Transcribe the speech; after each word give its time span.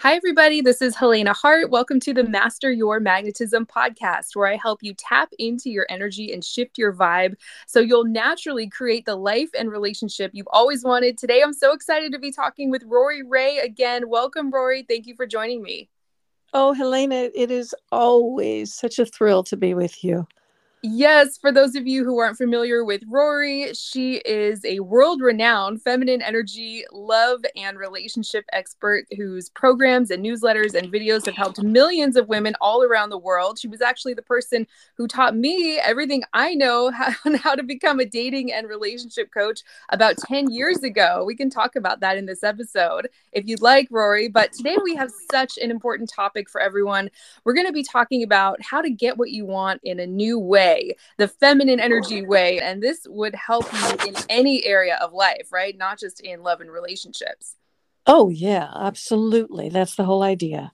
Hi, 0.00 0.14
everybody. 0.14 0.60
This 0.60 0.80
is 0.80 0.94
Helena 0.94 1.32
Hart. 1.32 1.70
Welcome 1.70 1.98
to 2.00 2.14
the 2.14 2.22
Master 2.22 2.70
Your 2.70 3.00
Magnetism 3.00 3.66
podcast, 3.66 4.36
where 4.36 4.46
I 4.46 4.54
help 4.54 4.80
you 4.80 4.94
tap 4.94 5.32
into 5.40 5.70
your 5.70 5.86
energy 5.90 6.32
and 6.32 6.44
shift 6.44 6.78
your 6.78 6.92
vibe 6.92 7.34
so 7.66 7.80
you'll 7.80 8.04
naturally 8.04 8.68
create 8.68 9.06
the 9.06 9.16
life 9.16 9.50
and 9.58 9.72
relationship 9.72 10.30
you've 10.34 10.46
always 10.52 10.84
wanted. 10.84 11.18
Today, 11.18 11.42
I'm 11.42 11.52
so 11.52 11.72
excited 11.72 12.12
to 12.12 12.20
be 12.20 12.30
talking 12.30 12.70
with 12.70 12.84
Rori 12.84 13.24
Raye 13.24 13.58
again. 13.58 14.08
Welcome, 14.08 14.52
Rori. 14.52 14.84
Thank 14.84 15.08
you 15.08 15.16
for 15.16 15.26
joining 15.26 15.64
me. 15.64 15.90
Oh, 16.54 16.72
Helena, 16.72 17.30
it 17.34 17.50
is 17.50 17.74
always 17.90 18.72
such 18.72 19.00
a 19.00 19.04
thrill 19.04 19.42
to 19.42 19.56
be 19.56 19.74
with 19.74 20.04
you. 20.04 20.28
Yes, 20.80 21.36
for 21.36 21.50
those 21.50 21.74
of 21.74 21.88
you 21.88 22.04
who 22.04 22.18
aren't 22.18 22.36
familiar 22.36 22.84
with 22.84 23.02
Rori, 23.08 23.74
she 23.74 24.18
is 24.18 24.64
a 24.64 24.78
world 24.78 25.20
renowned 25.20 25.82
feminine 25.82 26.22
energy, 26.22 26.84
love, 26.92 27.40
and 27.56 27.76
relationship 27.76 28.44
expert 28.52 29.04
whose 29.16 29.48
programs 29.48 30.12
and 30.12 30.24
newsletters 30.24 30.74
and 30.74 30.92
videos 30.92 31.26
have 31.26 31.34
helped 31.34 31.60
millions 31.64 32.14
of 32.14 32.28
women 32.28 32.54
all 32.60 32.84
around 32.84 33.10
the 33.10 33.18
world. 33.18 33.58
She 33.58 33.66
was 33.66 33.80
actually 33.80 34.14
the 34.14 34.22
person 34.22 34.68
who 34.96 35.08
taught 35.08 35.36
me 35.36 35.78
everything 35.78 36.22
I 36.32 36.54
know 36.54 36.92
on 37.26 37.34
how 37.34 37.56
to 37.56 37.64
become 37.64 37.98
a 37.98 38.04
dating 38.04 38.52
and 38.52 38.68
relationship 38.68 39.34
coach 39.34 39.62
about 39.88 40.16
10 40.16 40.52
years 40.52 40.84
ago. 40.84 41.24
We 41.26 41.34
can 41.34 41.50
talk 41.50 41.74
about 41.74 41.98
that 42.00 42.16
in 42.16 42.26
this 42.26 42.44
episode 42.44 43.08
if 43.32 43.48
you'd 43.48 43.62
like, 43.62 43.88
Rori. 43.90 44.28
But 44.28 44.52
today 44.52 44.76
we 44.84 44.94
have 44.94 45.10
such 45.32 45.58
an 45.58 45.72
important 45.72 46.08
topic 46.08 46.48
for 46.48 46.60
everyone. 46.60 47.10
We're 47.42 47.54
going 47.54 47.66
to 47.66 47.72
be 47.72 47.82
talking 47.82 48.22
about 48.22 48.62
how 48.62 48.80
to 48.80 48.90
get 48.90 49.18
what 49.18 49.30
you 49.30 49.44
want 49.44 49.80
in 49.82 49.98
a 49.98 50.06
new 50.06 50.38
way 50.38 50.67
way, 50.68 50.96
the 51.16 51.28
feminine 51.28 51.80
energy 51.80 52.24
way. 52.24 52.60
And 52.60 52.82
this 52.82 53.06
would 53.08 53.34
help 53.34 53.66
you 53.72 54.08
in 54.08 54.14
any 54.28 54.64
area 54.64 54.96
of 55.00 55.12
life, 55.12 55.48
right? 55.52 55.76
Not 55.76 55.98
just 55.98 56.20
in 56.20 56.42
love 56.42 56.60
and 56.60 56.70
relationships. 56.70 57.56
Oh, 58.06 58.30
yeah, 58.30 58.70
absolutely. 58.74 59.68
That's 59.68 59.96
the 59.96 60.04
whole 60.04 60.22
idea. 60.22 60.72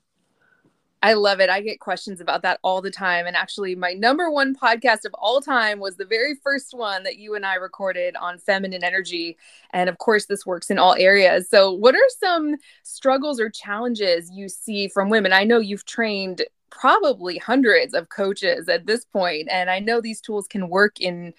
I 1.02 1.12
love 1.12 1.38
it. 1.38 1.50
I 1.50 1.60
get 1.60 1.80
questions 1.80 2.22
about 2.22 2.40
that 2.42 2.58
all 2.62 2.80
the 2.80 2.90
time. 2.90 3.26
And 3.26 3.36
actually, 3.36 3.74
my 3.74 3.92
number 3.92 4.30
one 4.30 4.56
podcast 4.56 5.04
of 5.04 5.12
all 5.12 5.42
time 5.42 5.78
was 5.78 5.96
the 5.96 6.06
very 6.06 6.34
first 6.34 6.72
one 6.72 7.02
that 7.02 7.18
you 7.18 7.34
and 7.34 7.44
I 7.44 7.56
recorded 7.56 8.16
on 8.16 8.38
feminine 8.38 8.82
energy. 8.82 9.36
And 9.74 9.90
of 9.90 9.98
course, 9.98 10.24
this 10.24 10.46
works 10.46 10.70
in 10.70 10.78
all 10.78 10.94
areas. 10.98 11.50
So, 11.50 11.72
what 11.72 11.94
are 11.94 12.08
some 12.20 12.56
struggles 12.84 13.38
or 13.38 13.50
challenges 13.50 14.30
you 14.30 14.48
see 14.48 14.88
from 14.88 15.10
women? 15.10 15.34
I 15.34 15.44
know 15.44 15.58
you've 15.58 15.84
trained 15.84 16.40
probably 16.78 17.38
hundreds 17.38 17.94
of 17.94 18.08
coaches 18.08 18.68
at 18.68 18.86
this 18.86 19.04
point 19.04 19.48
and 19.50 19.70
i 19.70 19.78
know 19.78 20.00
these 20.00 20.20
tools 20.20 20.46
can 20.46 20.68
work 20.68 21.00
in 21.00 21.32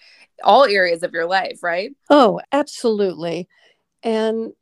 all 0.43 0.65
areas 0.65 1.03
of 1.03 1.13
your 1.13 1.25
life 1.25 1.61
right? 1.61 1.91
Oh 2.09 2.41
absolutely. 2.51 3.47
And 4.03 4.53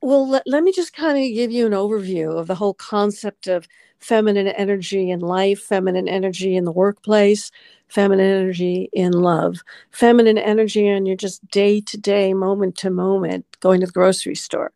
well 0.00 0.28
let, 0.28 0.42
let 0.46 0.62
me 0.62 0.72
just 0.72 0.94
kind 0.94 1.18
of 1.18 1.34
give 1.34 1.50
you 1.50 1.66
an 1.66 1.72
overview 1.72 2.38
of 2.38 2.46
the 2.46 2.54
whole 2.54 2.74
concept 2.74 3.46
of 3.46 3.66
feminine 3.98 4.48
energy 4.48 5.10
in 5.10 5.20
life 5.20 5.60
feminine 5.60 6.08
energy 6.08 6.56
in 6.56 6.64
the 6.64 6.72
workplace 6.72 7.50
feminine 7.88 8.26
energy 8.26 8.90
in 8.92 9.12
love. 9.12 9.62
Feminine 9.90 10.38
energy 10.38 10.90
on 10.90 11.06
your 11.06 11.16
just 11.16 11.46
day 11.48 11.80
to 11.80 11.96
day 11.96 12.34
moment 12.34 12.76
to 12.78 12.90
moment 12.90 13.46
going 13.60 13.80
to 13.80 13.86
the 13.86 13.92
grocery 13.92 14.34
store. 14.34 14.72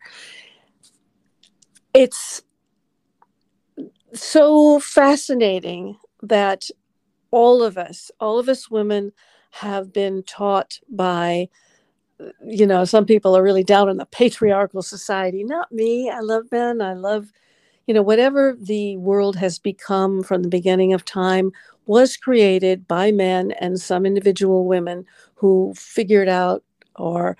It's 1.94 2.42
so 4.14 4.78
fascinating 4.80 5.98
that 6.22 6.68
all 7.30 7.62
of 7.62 7.78
us, 7.78 8.10
all 8.20 8.38
of 8.38 8.48
us 8.48 8.70
women, 8.70 9.12
have 9.50 9.92
been 9.92 10.22
taught 10.22 10.78
by, 10.90 11.48
you 12.46 12.66
know, 12.66 12.84
some 12.84 13.04
people 13.04 13.36
are 13.36 13.42
really 13.42 13.64
down 13.64 13.88
in 13.88 13.96
the 13.96 14.06
patriarchal 14.06 14.82
society. 14.82 15.44
Not 15.44 15.70
me. 15.72 16.10
I 16.10 16.20
love 16.20 16.44
men. 16.50 16.80
I 16.80 16.94
love, 16.94 17.32
you 17.86 17.94
know, 17.94 18.02
whatever 18.02 18.56
the 18.58 18.96
world 18.98 19.36
has 19.36 19.58
become 19.58 20.22
from 20.22 20.42
the 20.42 20.48
beginning 20.48 20.92
of 20.92 21.04
time 21.04 21.52
was 21.86 22.16
created 22.16 22.86
by 22.86 23.10
men 23.10 23.50
and 23.52 23.80
some 23.80 24.06
individual 24.06 24.66
women 24.66 25.04
who 25.34 25.74
figured 25.76 26.28
out 26.28 26.62
or 26.96 27.36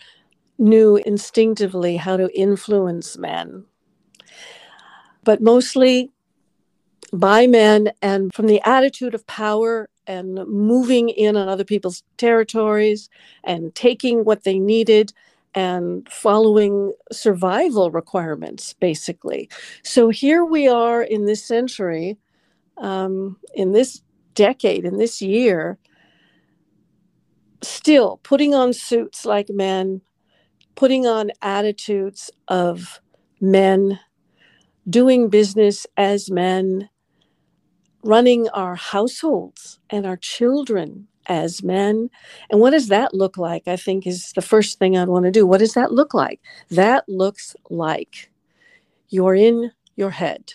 knew 0.59 0.97
instinctively 0.97 1.97
how 1.97 2.17
to 2.17 2.31
influence 2.39 3.17
men. 3.17 3.65
But 5.25 5.41
mostly 5.41 6.11
by 7.13 7.47
men 7.47 7.93
and 8.01 8.33
from 8.33 8.47
the 8.47 8.61
attitude 8.67 9.15
of 9.15 9.27
power 9.27 9.89
and 10.07 10.35
moving 10.47 11.09
in 11.11 11.37
on 11.37 11.49
other 11.49 11.65
people's 11.65 12.03
territories 12.17 13.09
and 13.45 13.75
taking 13.75 14.25
what 14.25 14.45
they 14.45 14.59
needed 14.59 15.13
and 15.55 16.09
following 16.11 16.93
survival 17.13 17.91
requirements, 17.91 18.73
basically. 18.75 19.49
So 19.83 20.09
here 20.09 20.45
we 20.45 20.67
are 20.67 21.03
in 21.03 21.27
this 21.27 21.45
century, 21.45 22.17
um, 22.79 23.37
in 23.55 23.73
this 23.73 24.03
decade, 24.35 24.85
in 24.87 24.97
this 24.97 25.21
year, 25.21 25.79
still 27.61 28.19
putting 28.23 28.55
on 28.55 28.73
suits 28.73 29.27
like 29.27 29.51
men, 29.51 30.01
putting 30.75 31.07
on 31.07 31.31
attitudes 31.43 32.31
of 32.49 33.01
men, 33.41 34.01
doing 34.89 35.29
business 35.29 35.87
as 35.97 36.31
men, 36.31 36.89
running 38.03 38.49
our 38.51 38.75
households 38.75 39.79
and 39.91 40.07
our 40.07 40.17
children 40.17 41.09
as 41.27 41.63
men. 41.63 42.11
And 42.51 42.61
what 42.61 42.71
does 42.71 42.89
that 42.89 43.15
look 43.15 43.39
like? 43.39 43.69
I 43.69 43.77
think 43.77 44.07
is 44.07 44.33
the 44.33 44.43
first 44.43 44.79
thing 44.79 44.97
I'd 44.97 45.09
want 45.09 45.25
to 45.25 45.31
do. 45.31 45.47
What 45.47 45.59
does 45.59 45.75
that 45.75 45.93
look 45.93 46.15
like? 46.15 46.41
That 46.71 47.09
looks 47.09 47.55
like 47.71 48.31
you're 49.09 49.35
in 49.35 49.73
your 49.97 50.11
head. 50.11 50.55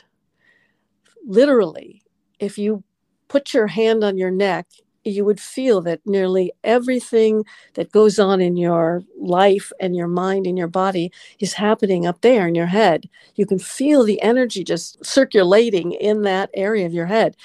Literally, 1.26 2.02
if 2.40 2.58
you 2.58 2.84
put 3.28 3.54
your 3.54 3.68
hand 3.68 4.04
on 4.04 4.18
your 4.18 4.32
neck 4.32 4.68
you 5.10 5.26
would 5.26 5.40
feel 5.40 5.82
that 5.82 6.02
nearly 6.06 6.52
everything 6.64 7.46
that 7.76 7.92
goes 7.92 8.20
on 8.20 8.42
in 8.42 8.58
your 8.58 9.04
life 9.20 9.72
and 9.80 9.96
your 9.96 10.08
mind 10.08 10.48
and 10.48 10.58
your 10.58 10.68
body 10.68 11.12
is 11.40 11.54
happening 11.54 12.06
up 12.06 12.22
there 12.22 12.48
in 12.48 12.56
your 12.56 12.68
head. 12.68 13.10
You 13.36 13.46
can 13.46 13.60
feel 13.60 14.04
the 14.04 14.22
energy 14.22 14.64
just 14.64 15.04
circulating 15.06 15.94
in 15.94 16.24
that 16.24 16.50
area 16.54 16.86
of 16.86 16.94
your 16.94 17.08
head. 17.08 17.36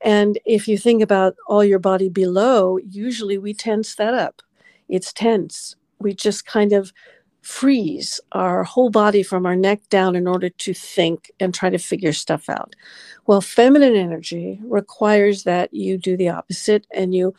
And 0.00 0.38
if 0.46 0.68
you 0.68 0.78
think 0.78 1.02
about 1.02 1.36
all 1.46 1.64
your 1.64 1.78
body 1.80 2.08
below, 2.08 2.78
usually 2.78 3.38
we 3.38 3.54
tense 3.54 3.94
that 3.96 4.14
up. 4.14 4.42
It's 4.88 5.12
tense. 5.12 5.76
We 5.98 6.14
just 6.14 6.46
kind 6.46 6.72
of 6.72 6.92
freeze 7.42 8.20
our 8.32 8.64
whole 8.64 8.90
body 8.90 9.22
from 9.22 9.46
our 9.46 9.56
neck 9.56 9.80
down 9.88 10.16
in 10.16 10.26
order 10.26 10.48
to 10.48 10.74
think 10.74 11.30
and 11.40 11.54
try 11.54 11.70
to 11.70 11.78
figure 11.78 12.12
stuff 12.12 12.48
out. 12.48 12.74
Well, 13.26 13.40
feminine 13.40 13.96
energy 13.96 14.58
requires 14.62 15.44
that 15.44 15.72
you 15.72 15.98
do 15.98 16.16
the 16.16 16.30
opposite 16.30 16.86
and 16.92 17.14
you 17.14 17.34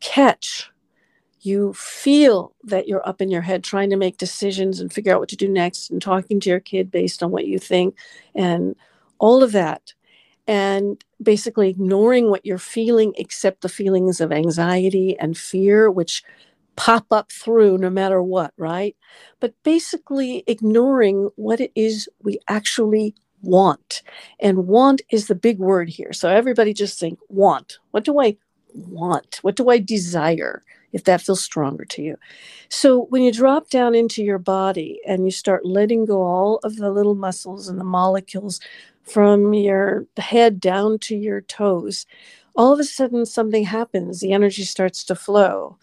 catch. 0.00 0.70
You 1.40 1.74
feel 1.74 2.54
that 2.64 2.88
you're 2.88 3.06
up 3.06 3.20
in 3.20 3.30
your 3.30 3.42
head 3.42 3.62
trying 3.62 3.90
to 3.90 3.96
make 3.96 4.16
decisions 4.16 4.80
and 4.80 4.92
figure 4.92 5.12
out 5.14 5.20
what 5.20 5.28
to 5.28 5.36
do 5.36 5.48
next 5.48 5.90
and 5.90 6.00
talking 6.00 6.40
to 6.40 6.50
your 6.50 6.60
kid 6.60 6.90
based 6.90 7.22
on 7.22 7.30
what 7.30 7.46
you 7.46 7.58
think 7.58 7.96
and 8.34 8.74
all 9.18 9.42
of 9.42 9.52
that. 9.52 9.92
And 10.46 11.02
basically 11.22 11.70
ignoring 11.70 12.28
what 12.28 12.44
you're 12.44 12.58
feeling 12.58 13.14
except 13.16 13.62
the 13.62 13.68
feelings 13.68 14.20
of 14.20 14.32
anxiety 14.32 15.18
and 15.18 15.36
fear, 15.36 15.90
which 15.90 16.22
pop 16.76 17.06
up 17.10 17.30
through 17.32 17.78
no 17.78 17.90
matter 17.90 18.22
what, 18.22 18.52
right? 18.56 18.96
But 19.40 19.54
basically 19.62 20.44
ignoring 20.46 21.30
what 21.36 21.60
it 21.60 21.72
is 21.74 22.08
we 22.22 22.38
actually 22.48 23.14
want. 23.42 24.02
And 24.40 24.66
want 24.66 25.02
is 25.10 25.26
the 25.26 25.34
big 25.34 25.58
word 25.58 25.88
here. 25.88 26.12
So 26.12 26.28
everybody 26.28 26.72
just 26.72 26.98
think 26.98 27.18
want. 27.28 27.78
What 27.90 28.04
do 28.04 28.20
I 28.20 28.36
want? 28.74 29.38
What 29.42 29.56
do 29.56 29.70
I 29.70 29.78
desire? 29.78 30.62
If 30.92 31.04
that 31.04 31.20
feels 31.20 31.42
stronger 31.42 31.84
to 31.86 32.02
you. 32.02 32.16
So 32.68 33.06
when 33.06 33.22
you 33.22 33.32
drop 33.32 33.68
down 33.68 33.96
into 33.96 34.22
your 34.22 34.38
body 34.38 35.00
and 35.06 35.24
you 35.24 35.32
start 35.32 35.66
letting 35.66 36.04
go 36.06 36.22
all 36.22 36.60
of 36.62 36.76
the 36.76 36.90
little 36.90 37.16
muscles 37.16 37.68
and 37.68 37.80
the 37.80 37.84
molecules 37.84 38.60
from 39.02 39.54
your 39.54 40.06
head 40.16 40.60
down 40.60 41.00
to 41.00 41.16
your 41.16 41.40
toes, 41.40 42.06
all 42.56 42.72
of 42.72 42.78
a 42.78 42.84
sudden 42.84 43.26
something 43.26 43.64
happens. 43.64 44.20
The 44.20 44.32
energy 44.32 44.62
starts 44.62 45.02
to 45.04 45.16
flow 45.16 45.78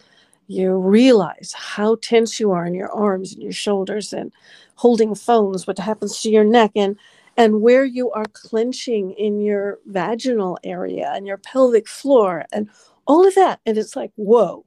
you 0.52 0.74
realize 0.76 1.54
how 1.56 1.96
tense 2.02 2.38
you 2.38 2.52
are 2.52 2.66
in 2.66 2.74
your 2.74 2.92
arms 2.92 3.32
and 3.32 3.42
your 3.42 3.52
shoulders 3.52 4.12
and 4.12 4.32
holding 4.76 5.14
phones 5.14 5.66
what 5.66 5.78
happens 5.78 6.20
to 6.20 6.30
your 6.30 6.44
neck 6.44 6.72
and 6.76 6.96
and 7.36 7.62
where 7.62 7.84
you 7.84 8.10
are 8.10 8.26
clenching 8.32 9.12
in 9.12 9.40
your 9.40 9.78
vaginal 9.86 10.58
area 10.64 11.10
and 11.14 11.26
your 11.26 11.38
pelvic 11.38 11.88
floor 11.88 12.44
and 12.52 12.68
all 13.06 13.26
of 13.26 13.34
that. 13.34 13.60
And 13.64 13.78
it's 13.78 13.96
like 13.96 14.12
whoa. 14.16 14.66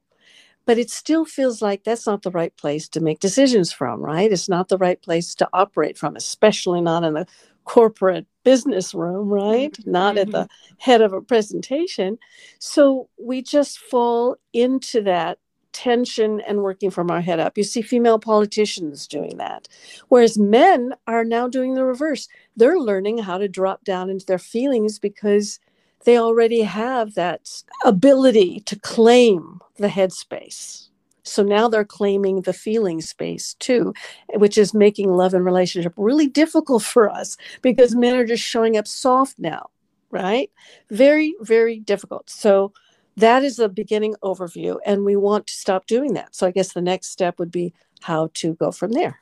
But 0.66 0.80
it 0.80 0.90
still 0.90 1.26
feels 1.26 1.62
like 1.62 1.84
that's 1.84 2.08
not 2.08 2.24
the 2.24 2.32
right 2.32 2.56
place 2.58 2.90
to 2.90 3.00
make 3.00 3.20
decisions 3.20 3.72
from 3.72 4.02
right? 4.02 4.32
It's 4.32 4.50
not 4.50 4.70
the 4.70 4.80
right 4.80 5.00
place 5.00 5.36
to 5.36 5.50
operate 5.54 5.98
from 5.98 6.16
especially 6.16 6.82
not 6.82 7.04
in 7.04 7.16
a 7.18 7.28
corporate 7.66 8.26
business 8.44 8.94
room 8.94 9.30
right? 9.30 9.74
Mm-hmm. 9.74 9.92
not 9.92 10.18
at 10.18 10.32
the 10.32 10.44
mm-hmm. 10.44 10.76
head 10.80 11.02
of 11.02 11.14
a 11.14 11.22
presentation. 11.22 12.18
So 12.60 13.10
we 13.20 13.44
just 13.44 13.78
fall 13.78 14.38
into 14.54 15.02
that 15.04 15.38
tension 15.76 16.40
and 16.48 16.64
working 16.64 16.90
from 16.90 17.12
our 17.12 17.20
head 17.20 17.40
up. 17.40 17.58
You 17.58 17.66
see 17.66 17.82
female 17.82 18.18
politicians 18.18 19.08
doing 19.08 19.36
that. 19.38 19.68
Whereas 20.08 20.38
men 20.38 20.94
are 21.06 21.26
now 21.26 21.50
doing 21.50 21.74
the 21.74 21.84
reverse. 21.84 22.30
They're 22.56 22.80
learning 22.80 23.18
how 23.18 23.38
to 23.38 23.50
drop 23.50 23.84
down 23.84 24.10
into 24.10 24.26
their 24.26 24.40
feelings 24.40 25.00
because 25.00 25.60
they 26.06 26.18
already 26.18 26.62
have 26.62 27.16
that 27.16 27.62
ability 27.84 28.62
to 28.62 28.80
claim 28.80 29.60
the 29.76 29.90
headspace. 29.90 30.88
So 31.24 31.44
now 31.44 31.68
they're 31.68 31.84
claiming 31.84 32.42
the 32.42 32.54
feeling 32.54 33.02
space 33.02 33.56
too, 33.56 33.94
which 34.36 34.58
is 34.58 34.74
making 34.74 35.12
love 35.12 35.34
and 35.34 35.44
relationship 35.44 35.94
really 35.98 36.28
difficult 36.28 36.84
for 36.84 37.10
us 37.10 37.36
because 37.62 37.96
men 37.96 38.16
are 38.16 38.26
just 38.26 38.44
showing 38.44 38.78
up 38.78 38.88
soft 38.88 39.38
now, 39.40 39.72
right? 40.10 40.50
Very, 40.90 41.36
very 41.42 41.80
difficult. 41.80 42.30
So 42.30 42.72
that 43.18 43.44
is 43.44 43.60
a 43.60 43.70
beginning 43.70 44.16
overview, 44.24 44.78
and 44.86 45.06
we 45.06 45.16
want 45.16 45.48
to 45.48 45.54
stop 45.54 45.88
doing 45.88 46.14
that. 46.14 46.36
So 46.36 46.48
I 46.48 46.52
guess 46.52 46.74
the 46.74 46.82
next 46.82 47.08
step 47.12 47.40
would 47.40 47.52
be 47.52 47.74
how 48.02 48.30
to 48.36 48.56
go 48.56 48.72
from 48.72 48.92
there. 48.92 49.20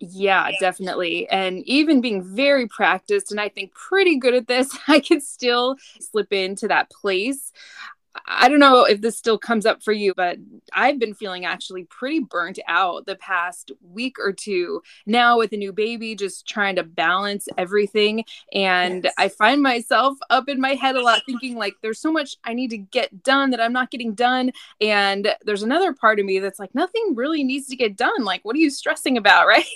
Yeah, 0.00 0.50
definitely. 0.60 1.28
And 1.28 1.62
even 1.68 2.00
being 2.00 2.22
very 2.22 2.66
practiced 2.66 3.30
and 3.30 3.40
I 3.40 3.50
think 3.50 3.74
pretty 3.74 4.16
good 4.16 4.34
at 4.34 4.46
this, 4.48 4.76
I 4.88 4.98
can 4.98 5.20
still 5.20 5.76
slip 6.00 6.32
into 6.32 6.68
that 6.68 6.90
place. 6.90 7.52
I 8.26 8.48
don't 8.48 8.58
know 8.58 8.84
if 8.84 9.00
this 9.00 9.16
still 9.16 9.38
comes 9.38 9.66
up 9.66 9.82
for 9.82 9.92
you, 9.92 10.14
but 10.16 10.38
I've 10.72 10.98
been 10.98 11.14
feeling 11.14 11.44
actually 11.44 11.84
pretty 11.84 12.20
burnt 12.20 12.58
out 12.66 13.06
the 13.06 13.14
past 13.16 13.70
week 13.82 14.16
or 14.18 14.32
two 14.32 14.82
now 15.06 15.38
with 15.38 15.52
a 15.52 15.56
new 15.56 15.72
baby, 15.72 16.16
just 16.16 16.46
trying 16.46 16.76
to 16.76 16.82
balance 16.82 17.46
everything. 17.56 18.24
And 18.52 19.04
yes. 19.04 19.14
I 19.16 19.28
find 19.28 19.62
myself 19.62 20.18
up 20.28 20.48
in 20.48 20.60
my 20.60 20.74
head 20.74 20.96
a 20.96 21.02
lot 21.02 21.22
thinking, 21.24 21.56
like, 21.56 21.74
there's 21.82 22.00
so 22.00 22.10
much 22.10 22.36
I 22.44 22.52
need 22.54 22.70
to 22.70 22.78
get 22.78 23.22
done 23.22 23.50
that 23.50 23.60
I'm 23.60 23.72
not 23.72 23.90
getting 23.90 24.14
done. 24.14 24.50
And 24.80 25.32
there's 25.44 25.62
another 25.62 25.92
part 25.92 26.18
of 26.18 26.26
me 26.26 26.40
that's 26.40 26.58
like, 26.58 26.74
nothing 26.74 27.14
really 27.14 27.44
needs 27.44 27.68
to 27.68 27.76
get 27.76 27.96
done. 27.96 28.24
Like, 28.24 28.44
what 28.44 28.56
are 28.56 28.60
you 28.60 28.70
stressing 28.70 29.18
about, 29.18 29.46
right? 29.46 29.66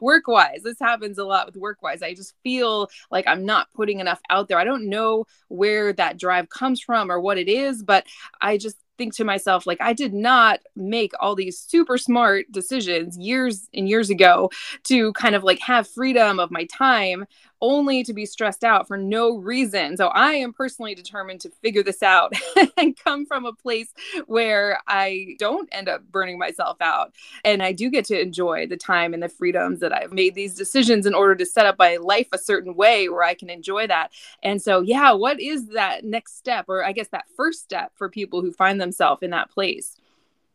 work 0.00 0.28
wise, 0.28 0.62
this 0.62 0.78
happens 0.80 1.18
a 1.18 1.24
lot 1.24 1.46
with 1.46 1.56
work 1.56 1.82
wise. 1.82 2.02
I 2.02 2.14
just 2.14 2.34
feel 2.42 2.88
like 3.10 3.26
I'm 3.26 3.44
not 3.44 3.68
putting 3.74 4.00
enough 4.00 4.20
out 4.30 4.48
there. 4.48 4.58
I 4.58 4.64
don't 4.64 4.88
know 4.88 5.26
where 5.48 5.92
that 5.92 6.18
drive 6.18 6.48
comes 6.48 6.80
from 6.80 7.10
or 7.10 7.20
what 7.20 7.36
it 7.36 7.49
is, 7.50 7.82
but 7.82 8.06
I 8.40 8.56
just 8.56 8.76
think 9.00 9.16
to 9.16 9.24
myself 9.24 9.66
like 9.66 9.80
i 9.80 9.94
did 9.94 10.12
not 10.12 10.60
make 10.76 11.12
all 11.20 11.34
these 11.34 11.58
super 11.58 11.96
smart 11.96 12.44
decisions 12.52 13.16
years 13.16 13.66
and 13.72 13.88
years 13.88 14.10
ago 14.10 14.50
to 14.84 15.10
kind 15.14 15.34
of 15.34 15.42
like 15.42 15.58
have 15.58 15.88
freedom 15.88 16.38
of 16.38 16.50
my 16.50 16.66
time 16.66 17.24
only 17.60 18.02
to 18.04 18.12
be 18.12 18.26
stressed 18.26 18.64
out 18.64 18.86
for 18.86 18.96
no 18.96 19.36
reason. 19.36 19.96
So 19.96 20.08
I 20.08 20.32
am 20.32 20.52
personally 20.52 20.94
determined 20.94 21.40
to 21.42 21.50
figure 21.62 21.82
this 21.82 22.02
out 22.02 22.32
and 22.76 22.96
come 22.96 23.26
from 23.26 23.44
a 23.44 23.52
place 23.52 23.92
where 24.26 24.78
I 24.86 25.36
don't 25.38 25.68
end 25.72 25.88
up 25.88 26.02
burning 26.10 26.38
myself 26.38 26.78
out. 26.80 27.14
And 27.44 27.62
I 27.62 27.72
do 27.72 27.90
get 27.90 28.04
to 28.06 28.20
enjoy 28.20 28.66
the 28.66 28.76
time 28.76 29.14
and 29.14 29.22
the 29.22 29.28
freedoms 29.28 29.80
that 29.80 29.92
I've 29.92 30.12
made 30.12 30.34
these 30.34 30.54
decisions 30.54 31.06
in 31.06 31.14
order 31.14 31.34
to 31.36 31.46
set 31.46 31.66
up 31.66 31.78
my 31.78 31.96
life 31.96 32.28
a 32.32 32.38
certain 32.38 32.74
way 32.74 33.08
where 33.08 33.22
I 33.22 33.34
can 33.34 33.50
enjoy 33.50 33.86
that. 33.86 34.12
And 34.42 34.60
so, 34.62 34.80
yeah, 34.80 35.12
what 35.12 35.40
is 35.40 35.68
that 35.68 36.04
next 36.04 36.36
step, 36.38 36.66
or 36.68 36.84
I 36.84 36.92
guess 36.92 37.08
that 37.08 37.26
first 37.36 37.62
step 37.62 37.92
for 37.96 38.08
people 38.08 38.40
who 38.40 38.52
find 38.52 38.80
themselves 38.80 39.22
in 39.22 39.30
that 39.30 39.50
place? 39.50 39.96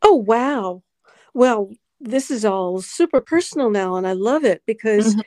Oh, 0.01 0.16
wow. 0.16 0.84
Well, 1.34 1.72
this 2.00 2.30
is 2.30 2.46
all 2.46 2.81
super 2.81 3.22
personal 3.22 3.69
now, 3.69 3.96
and 3.96 4.08
I 4.08 4.13
love 4.13 4.44
it 4.44 4.63
because. 4.66 5.16
Mm-hmm 5.16 5.22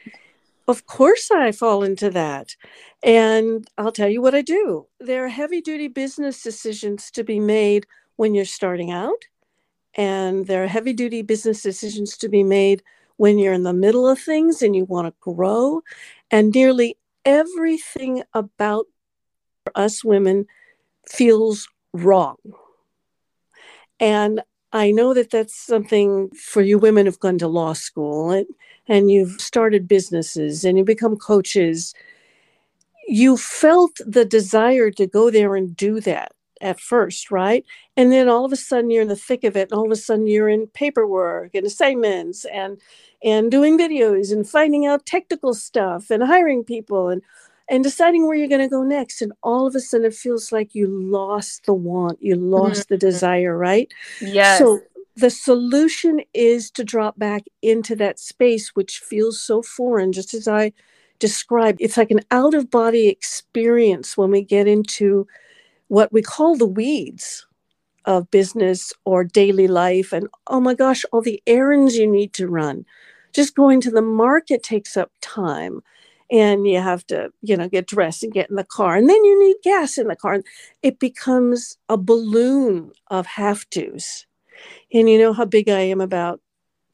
of 0.69 0.87
course, 0.87 1.31
I 1.31 1.51
fall 1.51 1.83
into 1.83 2.11
that. 2.11 2.55
And 3.03 3.67
I'll 3.79 3.91
tell 3.91 4.09
you 4.09 4.21
what 4.21 4.35
I 4.35 4.43
do. 4.43 4.87
There 5.01 5.25
are 5.25 5.29
heavy 5.29 5.63
duty 5.63 5.89
business 5.89 6.43
decisions 6.43 7.11
to 7.13 7.25
be 7.25 7.41
made 7.41 7.87
when 8.17 8.35
you're 8.35 8.45
starting 8.45 8.91
out, 8.91 9.25
and 9.95 10.47
there 10.47 10.65
are 10.65 10.69
heavy 10.69 10.93
duty 10.93 11.23
business 11.23 11.63
decisions 11.63 12.17
to 12.19 12.29
be 12.29 12.43
made 12.43 12.83
when 13.17 13.39
you're 13.39 13.53
in 13.53 13.63
the 13.63 13.73
middle 13.73 14.09
of 14.09 14.19
things 14.19 14.63
and 14.63 14.77
you 14.77 14.85
want 14.85 15.07
to 15.07 15.15
grow. 15.21 15.81
And 16.31 16.55
nearly 16.55 16.99
everything 17.25 18.23
about 18.35 18.87
us 19.75 20.05
women 20.05 20.47
feels 21.09 21.69
wrong. 21.93 22.37
And 23.99 24.43
I 24.73 24.91
know 24.91 25.15
that 25.15 25.31
that's 25.31 25.55
something 25.55 26.29
for 26.31 26.61
you 26.61 26.79
women 26.79 27.07
who've 27.07 27.19
gone 27.19 27.39
to 27.39 27.49
law 27.49 27.73
school 27.73 28.45
and 28.89 29.11
you've 29.11 29.41
started 29.41 29.87
businesses 29.87 30.65
and 30.65 30.79
you 30.79 30.85
become 30.85 31.17
coaches. 31.17 31.95
You 33.07 33.37
felt 33.37 33.99
the 34.05 34.25
desire 34.25 34.91
to 34.93 35.07
go 35.07 35.31
there 35.31 35.55
and 35.57 35.77
do 35.77 36.01
that 36.01 36.33
at 36.61 36.81
first, 36.81 37.31
right? 37.31 37.65
And 37.97 38.11
then 38.11 38.29
all 38.29 38.45
of 38.45 38.53
a 38.53 38.57
sudden 38.57 38.91
you're 38.91 39.03
in 39.03 39.09
the 39.09 39.17
thick 39.17 39.45
of 39.45 39.57
it, 39.57 39.71
and 39.71 39.79
all 39.79 39.87
of 39.87 39.93
a 39.93 39.97
sudden 39.97 40.27
you're 40.27 40.49
in 40.49 40.67
paperwork 40.69 41.55
and 41.55 41.67
assignments 41.67 42.45
and 42.47 42.81
and 43.25 43.51
doing 43.51 43.79
videos 43.79 44.33
and 44.33 44.49
finding 44.49 44.87
out 44.87 45.05
technical 45.05 45.53
stuff 45.53 46.11
and 46.11 46.23
hiring 46.23 46.63
people 46.63 47.09
and 47.09 47.23
and 47.71 47.85
deciding 47.85 48.27
where 48.27 48.37
you're 48.37 48.49
going 48.49 48.61
to 48.61 48.69
go 48.69 48.83
next. 48.83 49.21
And 49.21 49.33
all 49.43 49.67
of 49.67 49.75
a 49.75 49.81
sudden, 49.81 50.07
it 50.07 50.15
feels 50.15 50.53
like 50.53 50.75
you 50.75 50.87
lost 50.89 51.67
the 51.67 51.75
want, 51.75 52.19
you 52.23 52.35
lost 52.35 52.85
mm-hmm. 52.85 52.95
the 52.95 52.99
desire, 52.99 53.57
right? 53.57 53.93
Yes. 54.21 54.59
So 54.59 54.81
the 55.19 55.31
solution 55.31 56.21
is 56.33 56.71
to 56.71 56.85
drop 56.85 57.19
back 57.19 57.43
into 57.61 57.97
that 57.97 58.21
space, 58.21 58.71
which 58.77 59.01
feels 59.01 59.41
so 59.41 59.63
foreign, 59.63 60.13
just 60.13 60.33
as 60.33 60.47
I 60.47 60.73
described. 61.19 61.81
It's 61.81 61.97
like 61.97 62.13
an 62.13 62.21
out 62.31 62.55
of 62.55 62.71
body 62.71 63.09
experience 63.09 64.17
when 64.17 64.31
we 64.31 64.43
get 64.43 64.69
into 64.69 65.27
what 65.89 66.13
we 66.13 66.23
call 66.23 66.57
the 66.57 66.67
weeds 66.67 67.45
of 68.05 68.31
business 68.31 68.93
or 69.05 69.25
daily 69.25 69.67
life. 69.67 70.13
And 70.13 70.29
oh 70.47 70.61
my 70.61 70.75
gosh, 70.75 71.05
all 71.13 71.21
the 71.21 71.43
errands 71.49 71.97
you 71.97 72.07
need 72.07 72.33
to 72.35 72.47
run. 72.47 72.85
Just 73.35 73.57
going 73.57 73.81
to 73.81 73.91
the 73.91 74.03
market 74.03 74.63
takes 74.63 74.97
up 74.97 75.11
time 75.21 75.81
and 76.31 76.69
you 76.69 76.79
have 76.81 77.05
to 77.09 77.31
you 77.43 77.57
know 77.57 77.69
get 77.69 77.89
dressed 77.89 78.23
and 78.23 78.33
get 78.33 78.51
in 78.51 78.57
the 78.57 78.65
car 78.65 78.97
and 78.97 79.09
then 79.09 79.25
you 79.25 79.43
need 79.47 79.57
gas 79.65 79.97
in 79.99 80.09
the 80.09 80.17
car 80.17 80.43
it 80.83 80.99
becomes 80.99 81.79
a 81.89 81.97
balloon 81.97 82.93
of 83.11 83.25
have 83.27 83.69
to's 83.71 84.27
and 84.93 85.09
you 85.09 85.19
know 85.19 85.33
how 85.33 85.45
big 85.45 85.69
i 85.69 85.81
am 85.81 86.01
about 86.01 86.41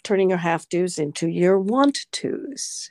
turning 0.03 0.29
your 0.29 0.39
have 0.39 0.69
to's 0.69 0.99
into 0.99 1.29
your 1.29 1.59
want 1.59 2.07
to's 2.13 2.91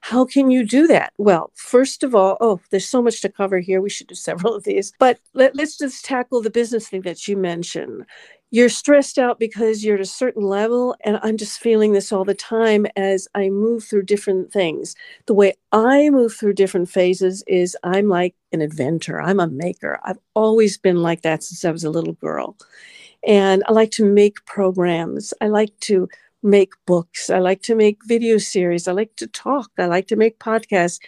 how 0.00 0.24
can 0.24 0.50
you 0.50 0.64
do 0.64 0.86
that? 0.86 1.12
Well, 1.18 1.52
first 1.54 2.02
of 2.02 2.14
all, 2.14 2.36
oh, 2.40 2.58
there's 2.70 2.88
so 2.88 3.02
much 3.02 3.20
to 3.20 3.28
cover 3.28 3.58
here. 3.60 3.80
We 3.80 3.90
should 3.90 4.06
do 4.06 4.14
several 4.16 4.54
of 4.54 4.64
these. 4.64 4.92
But 4.98 5.20
let, 5.34 5.58
us 5.60 5.76
just 5.76 6.04
tackle 6.04 6.40
the 6.40 6.50
business 6.50 6.88
thing 6.88 7.02
that 7.02 7.28
you 7.28 7.36
mentioned 7.36 8.06
you're 8.50 8.70
stressed 8.70 9.18
out 9.18 9.38
because 9.38 9.84
you're 9.84 9.96
at 9.96 10.00
a 10.00 10.06
certain 10.06 10.42
level 10.42 10.96
and 11.02 11.18
i'm 11.22 11.36
just 11.36 11.60
feeling 11.60 11.92
this 11.92 12.12
all 12.12 12.24
the 12.24 12.34
time 12.34 12.86
as 12.96 13.28
i 13.34 13.48
move 13.50 13.84
through 13.84 14.02
different 14.02 14.50
things 14.52 14.94
the 15.26 15.34
way 15.34 15.52
i 15.72 16.08
move 16.10 16.34
through 16.34 16.52
different 16.52 16.88
phases 16.88 17.44
is 17.46 17.76
i'm 17.84 18.08
like 18.08 18.34
an 18.52 18.62
inventor 18.62 19.20
i'm 19.20 19.40
a 19.40 19.46
maker 19.46 20.00
i've 20.04 20.18
always 20.34 20.78
been 20.78 21.02
like 21.02 21.22
that 21.22 21.42
since 21.42 21.64
i 21.64 21.70
was 21.70 21.84
a 21.84 21.90
little 21.90 22.14
girl 22.14 22.56
and 23.26 23.62
i 23.68 23.72
like 23.72 23.90
to 23.92 24.04
make 24.04 24.44
programs. 24.46 25.34
I 25.40 25.48
like 25.48 25.78
to 25.80 26.08
make 26.42 26.72
books. 26.86 27.30
I 27.30 27.38
like 27.38 27.62
to 27.62 27.74
make 27.74 27.98
video 28.04 28.38
series. 28.38 28.86
I 28.86 28.92
like 28.92 29.14
to 29.16 29.26
talk. 29.26 29.70
I 29.78 29.86
like 29.86 30.06
to 30.08 30.16
make 30.16 30.38
podcasts 30.38 31.00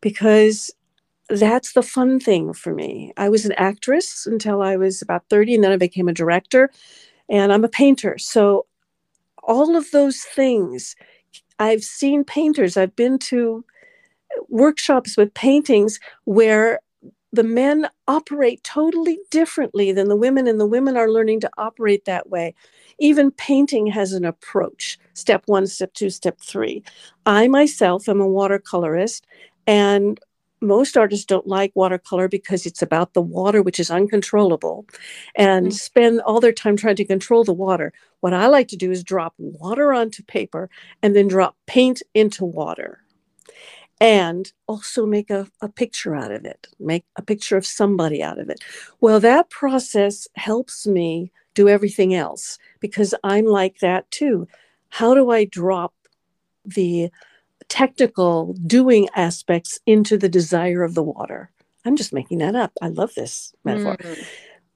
because 0.00 0.70
that's 1.30 1.72
the 1.72 1.82
fun 1.82 2.20
thing 2.20 2.52
for 2.52 2.74
me. 2.74 3.12
I 3.16 3.28
was 3.28 3.46
an 3.46 3.52
actress 3.52 4.26
until 4.26 4.62
I 4.62 4.76
was 4.76 5.02
about 5.02 5.24
30, 5.30 5.56
and 5.56 5.64
then 5.64 5.72
I 5.72 5.76
became 5.76 6.08
a 6.08 6.12
director, 6.12 6.70
and 7.28 7.52
I'm 7.52 7.64
a 7.64 7.68
painter. 7.68 8.18
So, 8.18 8.66
all 9.42 9.76
of 9.76 9.90
those 9.90 10.22
things, 10.22 10.96
I've 11.58 11.84
seen 11.84 12.24
painters, 12.24 12.76
I've 12.76 12.96
been 12.96 13.18
to 13.30 13.64
workshops 14.48 15.16
with 15.16 15.34
paintings 15.34 16.00
where 16.24 16.80
the 17.34 17.42
men 17.42 17.88
operate 18.06 18.62
totally 18.62 19.18
differently 19.30 19.92
than 19.92 20.08
the 20.08 20.16
women, 20.16 20.46
and 20.46 20.60
the 20.60 20.66
women 20.66 20.96
are 20.96 21.10
learning 21.10 21.40
to 21.40 21.50
operate 21.58 22.04
that 22.04 22.30
way. 22.30 22.54
Even 22.98 23.30
painting 23.32 23.86
has 23.88 24.12
an 24.12 24.24
approach 24.24 24.98
step 25.14 25.42
one, 25.46 25.66
step 25.66 25.92
two, 25.94 26.10
step 26.10 26.40
three. 26.40 26.82
I 27.26 27.48
myself 27.48 28.08
am 28.08 28.20
a 28.20 28.26
watercolorist, 28.26 29.22
and 29.66 30.20
most 30.60 30.96
artists 30.96 31.26
don't 31.26 31.46
like 31.46 31.72
watercolor 31.74 32.28
because 32.28 32.66
it's 32.66 32.82
about 32.82 33.14
the 33.14 33.22
water, 33.22 33.62
which 33.62 33.80
is 33.80 33.90
uncontrollable, 33.90 34.86
and 35.34 35.66
mm-hmm. 35.66 35.72
spend 35.72 36.20
all 36.20 36.40
their 36.40 36.52
time 36.52 36.76
trying 36.76 36.96
to 36.96 37.04
control 37.04 37.44
the 37.44 37.52
water. 37.52 37.92
What 38.20 38.32
I 38.32 38.46
like 38.46 38.68
to 38.68 38.76
do 38.76 38.90
is 38.90 39.02
drop 39.02 39.34
water 39.38 39.92
onto 39.92 40.22
paper 40.22 40.70
and 41.02 41.14
then 41.14 41.28
drop 41.28 41.56
paint 41.66 42.02
into 42.14 42.44
water. 42.44 43.00
And 44.00 44.52
also 44.66 45.06
make 45.06 45.30
a, 45.30 45.46
a 45.60 45.68
picture 45.68 46.14
out 46.14 46.32
of 46.32 46.44
it, 46.44 46.66
make 46.78 47.04
a 47.16 47.22
picture 47.22 47.56
of 47.56 47.64
somebody 47.64 48.22
out 48.22 48.38
of 48.38 48.50
it. 48.50 48.60
Well, 49.00 49.20
that 49.20 49.50
process 49.50 50.26
helps 50.34 50.86
me 50.86 51.32
do 51.54 51.68
everything 51.68 52.12
else 52.12 52.58
because 52.80 53.14
I'm 53.22 53.46
like 53.46 53.78
that 53.78 54.10
too. 54.10 54.48
How 54.88 55.14
do 55.14 55.30
I 55.30 55.44
drop 55.44 55.94
the 56.64 57.10
technical 57.68 58.54
doing 58.66 59.08
aspects 59.14 59.80
into 59.86 60.16
the 60.16 60.28
desire 60.28 60.82
of 60.82 60.94
the 60.94 61.02
water. 61.02 61.50
I'm 61.84 61.96
just 61.96 62.12
making 62.12 62.38
that 62.38 62.54
up. 62.54 62.72
I 62.80 62.88
love 62.88 63.14
this 63.14 63.54
metaphor. 63.64 63.96
Mm. 63.96 64.24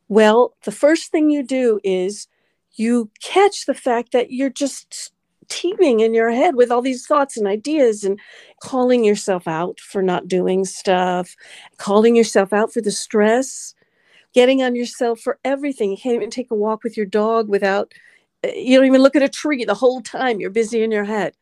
Well, 0.08 0.54
the 0.64 0.72
first 0.72 1.10
thing 1.10 1.30
you 1.30 1.42
do 1.42 1.80
is 1.84 2.28
you 2.72 3.10
catch 3.22 3.66
the 3.66 3.75
fact 3.75 4.12
that 4.12 4.30
you're 4.30 4.50
just 4.50 5.12
teeming 5.49 6.00
in 6.00 6.14
your 6.14 6.31
head 6.31 6.55
with 6.55 6.71
all 6.71 6.83
these 6.83 7.07
thoughts 7.07 7.37
and 7.37 7.47
ideas 7.47 8.05
and 8.05 8.21
calling 8.62 9.05
yourself 9.05 9.49
out 9.49 9.81
for 9.81 10.02
not 10.02 10.28
doing 10.28 10.64
stuff, 10.64 11.35
calling 11.78 12.17
yourself 12.17 12.52
out 12.52 12.73
for 12.73 12.81
the 12.81 12.90
stress, 12.90 13.75
getting 14.35 14.62
on 14.62 14.75
yourself 14.75 15.21
for 15.21 15.38
everything. 15.45 15.90
You 15.90 15.97
can't 15.97 16.17
even 16.17 16.31
take 16.31 16.50
a 16.50 16.57
walk 16.57 16.85
with 16.85 16.97
your 16.97 17.07
dog 17.07 17.49
without, 17.49 17.93
eh, 18.45 18.55
you 18.55 18.76
don't 18.76 18.87
even 18.87 19.02
look 19.02 19.17
at 19.17 19.23
a 19.23 19.28
tree 19.28 19.64
the 19.64 19.75
whole 19.75 20.00
time. 20.00 20.40
You're 20.40 20.50
busy 20.50 20.83
in 20.83 20.90
your 20.90 21.05
head, 21.05 21.35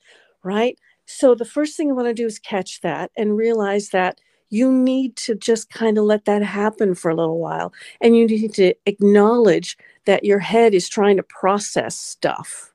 right? 0.43 0.79
So 1.07 1.35
the 1.35 1.45
first 1.45 1.77
thing 1.77 1.91
I 1.91 1.95
want 1.95 2.09
to 2.09 2.15
do 2.15 2.27
is 2.27 2.39
catch 2.39 2.81
that 2.81 3.11
and 3.17 3.37
realize 3.37 3.91
that 3.91 4.21
you 4.51 4.73
need 4.73 5.17
to 5.17 5.35
just 5.35 5.71
kind 5.71 5.99
of 5.99 6.05
let 6.05 6.25
that 6.27 6.43
happen 6.43 6.95
for 6.95 7.11
a 7.11 7.15
little 7.15 7.39
while. 7.39 7.73
And 8.01 8.17
you 8.17 8.27
need 8.27 8.55
to 8.55 8.75
acknowledge 8.87 9.77
that 10.05 10.25
your 10.25 10.39
head 10.39 10.73
is 10.73 10.89
trying 10.89 11.17
to 11.17 11.23
process 11.25 11.97
stuff 11.97 12.73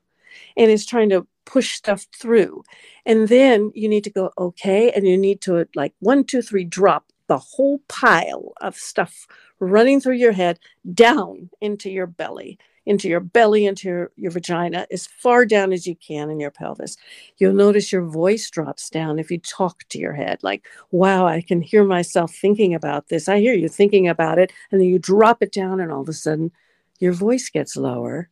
and 0.56 0.70
is 0.70 0.86
trying 0.86 1.10
to 1.10 1.26
push 1.44 1.74
stuff 1.74 2.06
through. 2.18 2.62
And 3.04 3.28
then 3.28 3.72
you 3.74 3.88
need 3.88 4.04
to 4.04 4.10
go, 4.10 4.30
okay. 4.38 4.90
And 4.92 5.06
you 5.06 5.18
need 5.18 5.40
to, 5.42 5.66
like, 5.74 5.94
one, 5.98 6.24
two, 6.24 6.42
three, 6.42 6.64
drop 6.64 7.06
the 7.26 7.38
whole 7.38 7.80
pile 7.88 8.52
of 8.60 8.76
stuff 8.76 9.26
running 9.58 10.00
through 10.00 10.16
your 10.16 10.32
head 10.32 10.58
down 10.94 11.50
into 11.60 11.90
your 11.90 12.06
belly 12.06 12.58
into 12.86 13.08
your 13.08 13.20
belly, 13.20 13.66
into 13.66 13.88
your, 13.88 14.10
your 14.16 14.30
vagina, 14.30 14.86
as 14.90 15.06
far 15.06 15.44
down 15.44 15.72
as 15.72 15.86
you 15.86 15.94
can 15.96 16.30
in 16.30 16.40
your 16.40 16.50
pelvis. 16.50 16.96
You'll 17.38 17.52
notice 17.52 17.92
your 17.92 18.02
voice 18.04 18.50
drops 18.50 18.90
down 18.90 19.18
if 19.18 19.30
you 19.30 19.38
talk 19.38 19.84
to 19.90 19.98
your 19.98 20.14
head, 20.14 20.38
like, 20.42 20.66
wow, 20.90 21.26
I 21.26 21.42
can 21.42 21.60
hear 21.60 21.84
myself 21.84 22.34
thinking 22.34 22.74
about 22.74 23.08
this. 23.08 23.28
I 23.28 23.40
hear 23.40 23.54
you 23.54 23.68
thinking 23.68 24.08
about 24.08 24.38
it. 24.38 24.52
And 24.70 24.80
then 24.80 24.88
you 24.88 24.98
drop 24.98 25.42
it 25.42 25.52
down, 25.52 25.80
and 25.80 25.92
all 25.92 26.02
of 26.02 26.08
a 26.08 26.12
sudden, 26.12 26.50
your 26.98 27.12
voice 27.12 27.48
gets 27.48 27.76
lower 27.76 28.28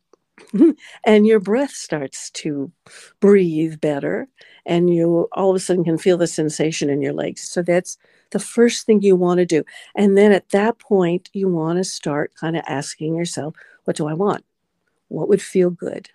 and 1.03 1.27
your 1.27 1.39
breath 1.39 1.71
starts 1.71 2.29
to 2.31 2.71
breathe 3.19 3.79
better. 3.81 4.27
And 4.65 4.93
you 4.93 5.27
all 5.33 5.49
of 5.49 5.55
a 5.55 5.59
sudden 5.59 5.83
can 5.83 5.97
feel 5.97 6.17
the 6.17 6.27
sensation 6.27 6.89
in 6.89 7.01
your 7.01 7.13
legs. 7.13 7.41
So 7.41 7.61
that's 7.61 7.97
the 8.31 8.39
first 8.39 8.85
thing 8.85 9.01
you 9.01 9.15
want 9.15 9.39
to 9.39 9.45
do. 9.45 9.63
And 9.95 10.17
then 10.17 10.31
at 10.31 10.49
that 10.49 10.79
point, 10.79 11.29
you 11.33 11.47
want 11.47 11.77
to 11.77 11.83
start 11.83 12.33
kind 12.35 12.55
of 12.55 12.63
asking 12.67 13.15
yourself, 13.15 13.55
what 13.85 13.95
do 13.95 14.07
I 14.07 14.13
want? 14.13 14.45
What 15.07 15.29
would 15.29 15.41
feel 15.41 15.69
good? 15.69 16.09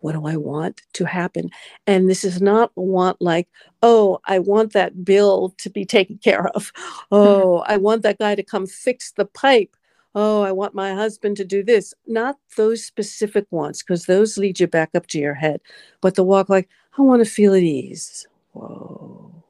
What 0.00 0.12
do 0.12 0.26
I 0.26 0.36
want 0.36 0.82
to 0.94 1.04
happen? 1.04 1.50
And 1.86 2.10
this 2.10 2.24
is 2.24 2.42
not 2.42 2.72
want 2.74 3.22
like, 3.22 3.48
oh, 3.82 4.18
I 4.24 4.40
want 4.40 4.72
that 4.72 5.04
bill 5.04 5.54
to 5.58 5.70
be 5.70 5.84
taken 5.84 6.18
care 6.24 6.48
of. 6.48 6.72
Oh, 7.10 7.58
I 7.66 7.76
want 7.76 8.02
that 8.02 8.18
guy 8.18 8.34
to 8.34 8.42
come 8.42 8.66
fix 8.66 9.12
the 9.12 9.26
pipe. 9.26 9.76
Oh, 10.14 10.42
I 10.42 10.52
want 10.52 10.74
my 10.74 10.94
husband 10.94 11.36
to 11.38 11.44
do 11.44 11.62
this. 11.62 11.94
Not 12.06 12.36
those 12.56 12.84
specific 12.84 13.46
wants, 13.50 13.82
because 13.82 14.06
those 14.06 14.36
lead 14.36 14.60
you 14.60 14.66
back 14.66 14.90
up 14.94 15.06
to 15.08 15.18
your 15.18 15.34
head. 15.34 15.60
But 16.00 16.14
the 16.14 16.24
walk 16.24 16.48
like, 16.48 16.68
I 16.98 17.02
want 17.02 17.24
to 17.24 17.30
feel 17.30 17.54
at 17.54 17.62
ease. 17.62 18.26
Whoa. 18.52 19.44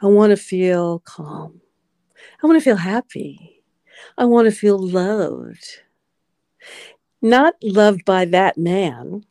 I 0.00 0.06
want 0.06 0.30
to 0.30 0.36
feel 0.36 1.00
calm. 1.00 1.60
I 2.42 2.46
want 2.46 2.58
to 2.58 2.64
feel 2.64 2.76
happy. 2.76 3.62
I 4.16 4.24
want 4.24 4.46
to 4.46 4.52
feel 4.52 4.78
loved 4.78 5.80
not 7.24 7.54
loved 7.62 8.04
by 8.04 8.26
that 8.26 8.58
man, 8.58 9.24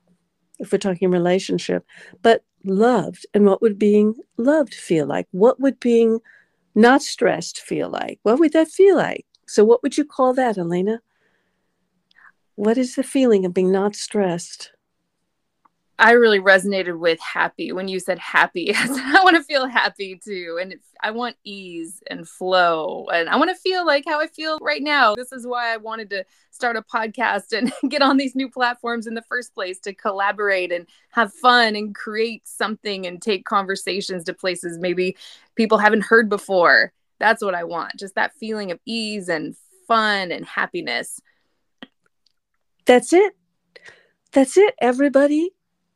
if 0.59 0.71
we're 0.71 0.79
talking 0.79 1.11
relationship, 1.11 1.85
but 2.23 2.43
loved. 2.65 3.25
And 3.35 3.45
what 3.45 3.61
would 3.61 3.77
being 3.77 4.15
loved 4.37 4.73
feel 4.73 5.05
like? 5.05 5.27
What 5.31 5.59
would 5.59 5.79
being 5.79 6.19
not 6.73 7.03
stressed 7.03 7.61
feel 7.61 7.89
like? 7.89 8.19
What 8.23 8.39
would 8.39 8.51
that 8.53 8.67
feel 8.67 8.97
like? 8.97 9.27
So, 9.53 9.63
what 9.63 9.83
would 9.83 9.99
you 9.99 10.03
call 10.03 10.33
that, 10.33 10.57
Elena? 10.57 10.99
What 12.55 12.75
is 12.75 12.95
the 12.95 13.03
feeling 13.03 13.45
of 13.45 13.53
being 13.53 13.71
not 13.71 13.95
stressed? 13.95 14.71
I 15.99 16.13
really 16.13 16.39
resonated 16.39 16.97
with 16.97 17.19
happy 17.19 17.71
when 17.71 17.87
you 17.87 17.99
said 17.99 18.17
happy. 18.17 18.73
I 18.75 19.21
want 19.23 19.35
to 19.35 19.43
feel 19.43 19.67
happy 19.67 20.15
too. 20.15 20.57
And 20.59 20.73
I 21.03 21.11
want 21.11 21.35
ease 21.43 22.01
and 22.09 22.27
flow. 22.27 23.05
And 23.13 23.29
I 23.29 23.35
want 23.35 23.51
to 23.51 23.55
feel 23.55 23.85
like 23.85 24.05
how 24.07 24.19
I 24.19 24.25
feel 24.25 24.57
right 24.59 24.81
now. 24.81 25.13
This 25.13 25.31
is 25.31 25.45
why 25.45 25.71
I 25.71 25.77
wanted 25.77 26.09
to 26.09 26.25
start 26.49 26.75
a 26.75 26.81
podcast 26.81 27.55
and 27.55 27.71
get 27.91 28.01
on 28.01 28.17
these 28.17 28.33
new 28.33 28.49
platforms 28.49 29.05
in 29.05 29.13
the 29.13 29.21
first 29.21 29.53
place 29.53 29.77
to 29.81 29.93
collaborate 29.93 30.71
and 30.71 30.87
have 31.11 31.31
fun 31.31 31.75
and 31.75 31.93
create 31.93 32.47
something 32.47 33.05
and 33.05 33.21
take 33.21 33.45
conversations 33.45 34.23
to 34.23 34.33
places 34.33 34.79
maybe 34.79 35.15
people 35.53 35.77
haven't 35.77 36.05
heard 36.05 36.27
before. 36.27 36.91
That's 37.23 37.41
what 37.41 37.55
I 37.55 37.63
want. 37.63 37.95
Just 37.97 38.15
that 38.15 38.33
feeling 38.37 38.69
of 38.69 38.81
ease 38.85 39.29
and 39.29 39.55
fun 39.87 40.29
and 40.29 40.45
happiness. 40.45 41.21
That's 42.85 43.13
it. 43.13 43.33
That's 44.33 44.57
it. 44.57 44.75
Everybody 44.81 45.51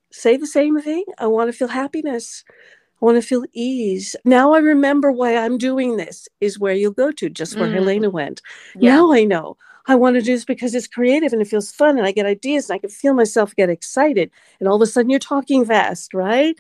say 0.10 0.38
the 0.38 0.48
same 0.48 0.80
thing. 0.80 1.04
I 1.18 1.28
want 1.28 1.52
to 1.52 1.58
feel 1.58 1.68
happiness. 1.68 2.46
I 2.50 3.06
want 3.06 3.18
to 3.18 3.22
feel 3.22 3.44
ease. 3.52 4.16
Now 4.24 4.54
I 4.54 4.60
remember 4.60 5.12
why 5.12 5.36
I'm 5.36 5.58
doing 5.58 5.98
this, 5.98 6.30
is 6.40 6.58
where 6.58 6.74
you'll 6.74 6.94
go 6.94 7.12
to, 7.12 7.30
just 7.30 7.58
where 7.58 7.68
mm. 7.68 7.74
Helena 7.74 8.10
went. 8.10 8.42
Yeah. 8.74 8.96
Now 8.96 9.12
I 9.12 9.26
know. 9.26 9.58
I 9.88 9.96
want 9.96 10.16
to 10.16 10.22
do 10.22 10.34
this 10.34 10.46
because 10.46 10.74
it's 10.74 10.88
creative 10.88 11.34
and 11.34 11.42
it 11.42 11.50
feels 11.50 11.74
fun 11.74 11.98
and 11.98 12.08
I 12.08 12.14
get 12.14 12.26
ideas 12.26 12.70
and 12.70 12.76
I 12.76 12.80
can 12.80 12.90
feel 12.90 13.14
myself 13.14 13.54
get 13.54 13.70
excited. 13.70 14.32
And 14.62 14.70
all 14.70 14.78
of 14.78 14.82
a 14.82 14.86
sudden 14.86 15.10
you're 15.10 15.20
talking 15.20 15.66
fast, 15.66 16.14
right? 16.14 16.56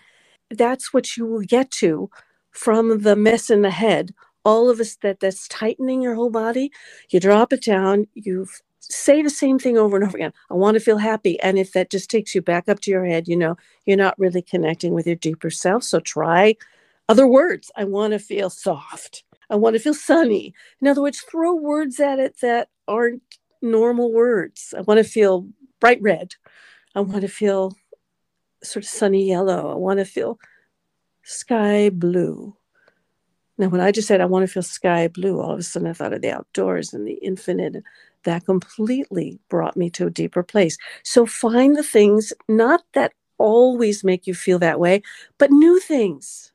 That's 0.51 0.93
what 0.93 1.15
you 1.15 1.25
will 1.25 1.41
get 1.41 1.71
to 1.71 2.09
from 2.51 3.03
the 3.03 3.15
mess 3.15 3.49
in 3.49 3.61
the 3.61 3.71
head. 3.71 4.13
All 4.47 4.69
of 4.69 4.79
us 4.79 4.95
that 5.03 5.19
that's 5.19 5.47
tightening 5.49 6.01
your 6.01 6.15
whole 6.15 6.31
body, 6.31 6.71
you 7.11 7.19
drop 7.19 7.53
it 7.53 7.63
down, 7.63 8.07
you 8.15 8.47
say 8.79 9.21
the 9.21 9.29
same 9.29 9.59
thing 9.59 9.77
over 9.77 9.97
and 9.97 10.05
over 10.05 10.17
again. 10.17 10.33
I 10.49 10.53
want 10.53 10.75
to 10.75 10.79
feel 10.79 10.97
happy. 10.97 11.39
And 11.41 11.59
if 11.59 11.73
that 11.73 11.91
just 11.91 12.09
takes 12.09 12.33
you 12.33 12.41
back 12.41 12.69
up 12.69 12.79
to 12.81 12.91
your 12.91 13.05
head, 13.05 13.27
you 13.27 13.37
know, 13.37 13.57
you're 13.85 13.97
not 13.97 14.17
really 14.17 14.41
connecting 14.41 14.93
with 14.93 15.07
your 15.07 15.17
deeper 15.17 15.49
self. 15.49 15.83
So 15.83 15.99
try 15.99 16.55
other 17.09 17.27
words. 17.27 17.71
I 17.75 17.83
want 17.85 18.13
to 18.13 18.19
feel 18.19 18.49
soft. 18.49 19.23
I 19.49 19.55
want 19.55 19.75
to 19.75 19.81
feel 19.81 19.93
sunny. 19.93 20.53
In 20.81 20.87
other 20.87 21.01
words, 21.01 21.21
throw 21.21 21.55
words 21.55 21.99
at 21.99 22.19
it 22.19 22.39
that 22.41 22.69
aren't 22.87 23.23
normal 23.61 24.13
words. 24.13 24.73
I 24.77 24.81
want 24.81 24.99
to 24.99 25.03
feel 25.03 25.47
bright 25.79 26.01
red. 26.01 26.35
I 26.95 27.01
want 27.01 27.21
to 27.21 27.29
feel 27.29 27.75
sort 28.63 28.83
of 28.85 28.89
sunny 28.89 29.27
yellow. 29.29 29.71
I 29.71 29.75
want 29.75 29.99
to 29.99 30.05
feel 30.05 30.39
sky 31.23 31.89
blue. 31.89 32.56
Now, 33.57 33.69
when 33.69 33.81
I 33.81 33.91
just 33.91 34.07
said 34.07 34.21
I 34.21 34.25
want 34.25 34.43
to 34.47 34.51
feel 34.51 34.63
sky 34.63 35.07
blue, 35.07 35.41
all 35.41 35.51
of 35.51 35.59
a 35.59 35.63
sudden 35.63 35.87
I 35.87 35.93
thought 35.93 36.13
of 36.13 36.21
the 36.21 36.31
outdoors 36.31 36.93
and 36.93 37.07
the 37.07 37.15
infinite 37.15 37.83
that 38.23 38.45
completely 38.45 39.39
brought 39.49 39.77
me 39.77 39.89
to 39.91 40.07
a 40.07 40.11
deeper 40.11 40.43
place. 40.43 40.77
So 41.03 41.25
find 41.25 41.75
the 41.75 41.83
things 41.83 42.33
not 42.47 42.83
that 42.93 43.13
always 43.37 44.03
make 44.03 44.27
you 44.27 44.33
feel 44.33 44.59
that 44.59 44.79
way, 44.79 45.01
but 45.37 45.51
new 45.51 45.79
things. 45.79 46.51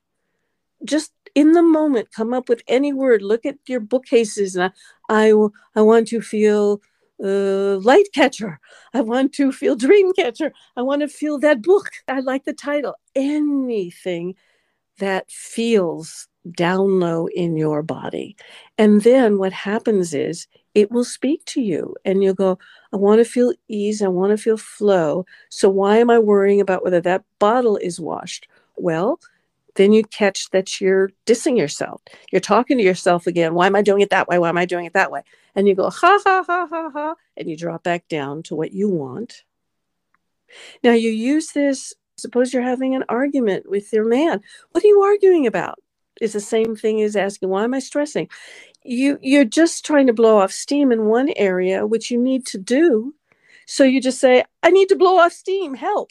Just 0.84 1.12
in 1.34 1.52
the 1.52 1.62
moment, 1.62 2.12
come 2.12 2.34
up 2.34 2.48
with 2.48 2.62
any 2.68 2.92
word. 2.92 3.22
Look 3.22 3.46
at 3.46 3.56
your 3.66 3.80
bookcases. 3.80 4.56
And 4.56 4.72
I, 5.08 5.30
I, 5.30 5.32
I 5.76 5.82
want 5.82 6.08
to 6.08 6.20
feel 6.20 6.80
uh, 7.22 7.78
light 7.78 8.08
catcher. 8.12 8.58
I 8.92 9.00
want 9.00 9.32
to 9.34 9.52
feel 9.52 9.76
dream 9.76 10.12
catcher. 10.12 10.52
I 10.76 10.82
want 10.82 11.02
to 11.02 11.08
feel 11.08 11.38
that 11.40 11.62
book. 11.62 11.90
I 12.08 12.20
like 12.20 12.44
the 12.44 12.52
title. 12.52 12.96
Anything 13.14 14.34
that 14.98 15.30
feels 15.30 16.28
down 16.50 16.98
low 16.98 17.28
in 17.28 17.56
your 17.56 17.82
body. 17.82 18.36
And 18.78 19.02
then 19.02 19.38
what 19.38 19.52
happens 19.52 20.12
is 20.12 20.46
it 20.74 20.90
will 20.90 21.04
speak 21.04 21.44
to 21.46 21.60
you 21.60 21.94
and 22.04 22.22
you'll 22.22 22.34
go, 22.34 22.58
I 22.92 22.96
want 22.96 23.20
to 23.20 23.24
feel 23.24 23.52
ease. 23.68 24.02
I 24.02 24.08
want 24.08 24.30
to 24.30 24.36
feel 24.36 24.56
flow. 24.56 25.26
So 25.50 25.68
why 25.68 25.98
am 25.98 26.10
I 26.10 26.18
worrying 26.18 26.60
about 26.60 26.82
whether 26.82 27.00
that 27.02 27.24
bottle 27.38 27.76
is 27.76 28.00
washed? 28.00 28.48
Well, 28.76 29.20
then 29.74 29.92
you 29.92 30.02
catch 30.04 30.50
that 30.50 30.80
you're 30.80 31.10
dissing 31.26 31.56
yourself. 31.56 32.02
You're 32.30 32.40
talking 32.40 32.76
to 32.78 32.84
yourself 32.84 33.26
again. 33.26 33.54
Why 33.54 33.66
am 33.66 33.76
I 33.76 33.82
doing 33.82 34.02
it 34.02 34.10
that 34.10 34.28
way? 34.28 34.38
Why 34.38 34.48
am 34.48 34.58
I 34.58 34.66
doing 34.66 34.84
it 34.84 34.92
that 34.92 35.10
way? 35.10 35.22
And 35.54 35.68
you 35.68 35.74
go, 35.74 35.90
ha, 35.90 36.18
ha, 36.24 36.44
ha, 36.46 36.66
ha, 36.68 36.90
ha. 36.92 37.14
And 37.36 37.48
you 37.48 37.56
drop 37.56 37.82
back 37.82 38.08
down 38.08 38.42
to 38.44 38.54
what 38.54 38.72
you 38.72 38.88
want. 38.88 39.44
Now 40.82 40.92
you 40.92 41.10
use 41.10 41.52
this. 41.52 41.94
Suppose 42.16 42.52
you're 42.52 42.62
having 42.62 42.94
an 42.94 43.04
argument 43.08 43.68
with 43.68 43.92
your 43.92 44.04
man. 44.04 44.40
What 44.72 44.84
are 44.84 44.86
you 44.86 45.00
arguing 45.00 45.46
about? 45.46 45.78
Is 46.20 46.32
the 46.34 46.40
same 46.40 46.76
thing 46.76 47.00
as 47.02 47.16
asking, 47.16 47.48
why 47.48 47.64
am 47.64 47.74
I 47.74 47.78
stressing? 47.78 48.28
you 48.84 49.18
you're 49.22 49.44
just 49.44 49.84
trying 49.84 50.06
to 50.06 50.12
blow 50.12 50.38
off 50.38 50.52
steam 50.52 50.90
in 50.92 51.06
one 51.06 51.30
area 51.36 51.86
which 51.86 52.10
you 52.10 52.18
need 52.18 52.44
to 52.44 52.58
do 52.58 53.14
so 53.66 53.84
you 53.84 54.00
just 54.00 54.18
say 54.20 54.44
i 54.62 54.70
need 54.70 54.88
to 54.88 54.96
blow 54.96 55.18
off 55.18 55.32
steam 55.32 55.74
help 55.74 56.10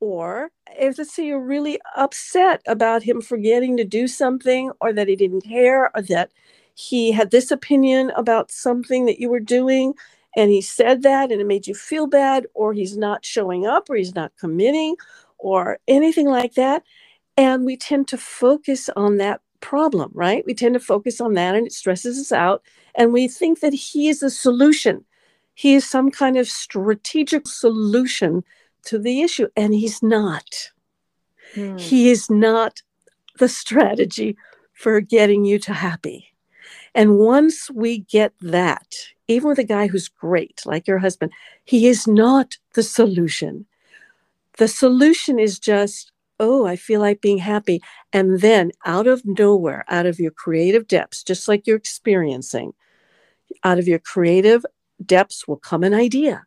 or 0.00 0.50
if 0.78 0.96
let's 0.96 1.14
say 1.14 1.26
you're 1.26 1.40
really 1.44 1.78
upset 1.96 2.62
about 2.66 3.02
him 3.02 3.20
forgetting 3.20 3.76
to 3.76 3.84
do 3.84 4.08
something 4.08 4.72
or 4.80 4.92
that 4.92 5.08
he 5.08 5.16
didn't 5.16 5.42
care 5.42 5.94
or 5.94 6.02
that 6.02 6.30
he 6.74 7.12
had 7.12 7.30
this 7.30 7.50
opinion 7.50 8.10
about 8.16 8.50
something 8.50 9.04
that 9.04 9.20
you 9.20 9.28
were 9.28 9.40
doing 9.40 9.92
and 10.36 10.50
he 10.50 10.62
said 10.62 11.02
that 11.02 11.30
and 11.30 11.40
it 11.40 11.46
made 11.46 11.66
you 11.66 11.74
feel 11.74 12.06
bad 12.06 12.46
or 12.54 12.72
he's 12.72 12.96
not 12.96 13.24
showing 13.24 13.66
up 13.66 13.90
or 13.90 13.96
he's 13.96 14.14
not 14.14 14.32
committing 14.38 14.96
or 15.36 15.78
anything 15.88 16.26
like 16.26 16.54
that 16.54 16.82
and 17.40 17.64
we 17.64 17.74
tend 17.74 18.06
to 18.08 18.18
focus 18.18 18.90
on 18.96 19.16
that 19.16 19.40
problem, 19.60 20.10
right? 20.12 20.44
We 20.44 20.52
tend 20.52 20.74
to 20.74 20.80
focus 20.80 21.22
on 21.22 21.32
that 21.34 21.54
and 21.54 21.66
it 21.66 21.72
stresses 21.72 22.18
us 22.18 22.32
out. 22.32 22.62
And 22.94 23.14
we 23.14 23.28
think 23.28 23.60
that 23.60 23.72
he 23.72 24.10
is 24.10 24.20
the 24.20 24.28
solution. 24.28 25.06
He 25.54 25.72
is 25.74 25.88
some 25.88 26.10
kind 26.10 26.36
of 26.36 26.46
strategic 26.46 27.48
solution 27.48 28.44
to 28.84 28.98
the 28.98 29.22
issue. 29.22 29.48
And 29.56 29.72
he's 29.72 30.02
not. 30.02 30.70
Hmm. 31.54 31.78
He 31.78 32.10
is 32.10 32.28
not 32.28 32.82
the 33.38 33.48
strategy 33.48 34.36
for 34.74 35.00
getting 35.00 35.46
you 35.46 35.58
to 35.60 35.72
happy. 35.72 36.26
And 36.94 37.16
once 37.16 37.70
we 37.70 38.00
get 38.00 38.34
that, 38.42 38.94
even 39.28 39.48
with 39.48 39.58
a 39.58 39.64
guy 39.64 39.86
who's 39.86 40.08
great, 40.08 40.60
like 40.66 40.86
your 40.86 40.98
husband, 40.98 41.32
he 41.64 41.88
is 41.88 42.06
not 42.06 42.58
the 42.74 42.82
solution. 42.82 43.64
The 44.58 44.68
solution 44.68 45.38
is 45.38 45.58
just, 45.58 46.12
oh, 46.40 46.66
I 46.66 46.76
feel 46.76 47.00
like 47.00 47.20
being 47.20 47.38
happy. 47.38 47.80
And 48.12 48.40
then 48.40 48.72
out 48.86 49.06
of 49.06 49.22
nowhere, 49.24 49.84
out 49.88 50.06
of 50.06 50.18
your 50.18 50.32
creative 50.32 50.88
depths, 50.88 51.22
just 51.22 51.46
like 51.46 51.66
you're 51.66 51.76
experiencing, 51.76 52.72
out 53.62 53.78
of 53.78 53.86
your 53.86 54.00
creative 54.00 54.66
depths 55.04 55.46
will 55.46 55.58
come 55.58 55.84
an 55.84 55.94
idea. 55.94 56.44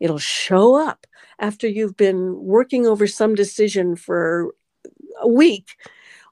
It'll 0.00 0.18
show 0.18 0.74
up 0.76 1.06
after 1.38 1.68
you've 1.68 1.96
been 1.96 2.36
working 2.44 2.86
over 2.86 3.06
some 3.06 3.34
decision 3.34 3.96
for 3.96 4.52
a 5.20 5.28
week 5.28 5.76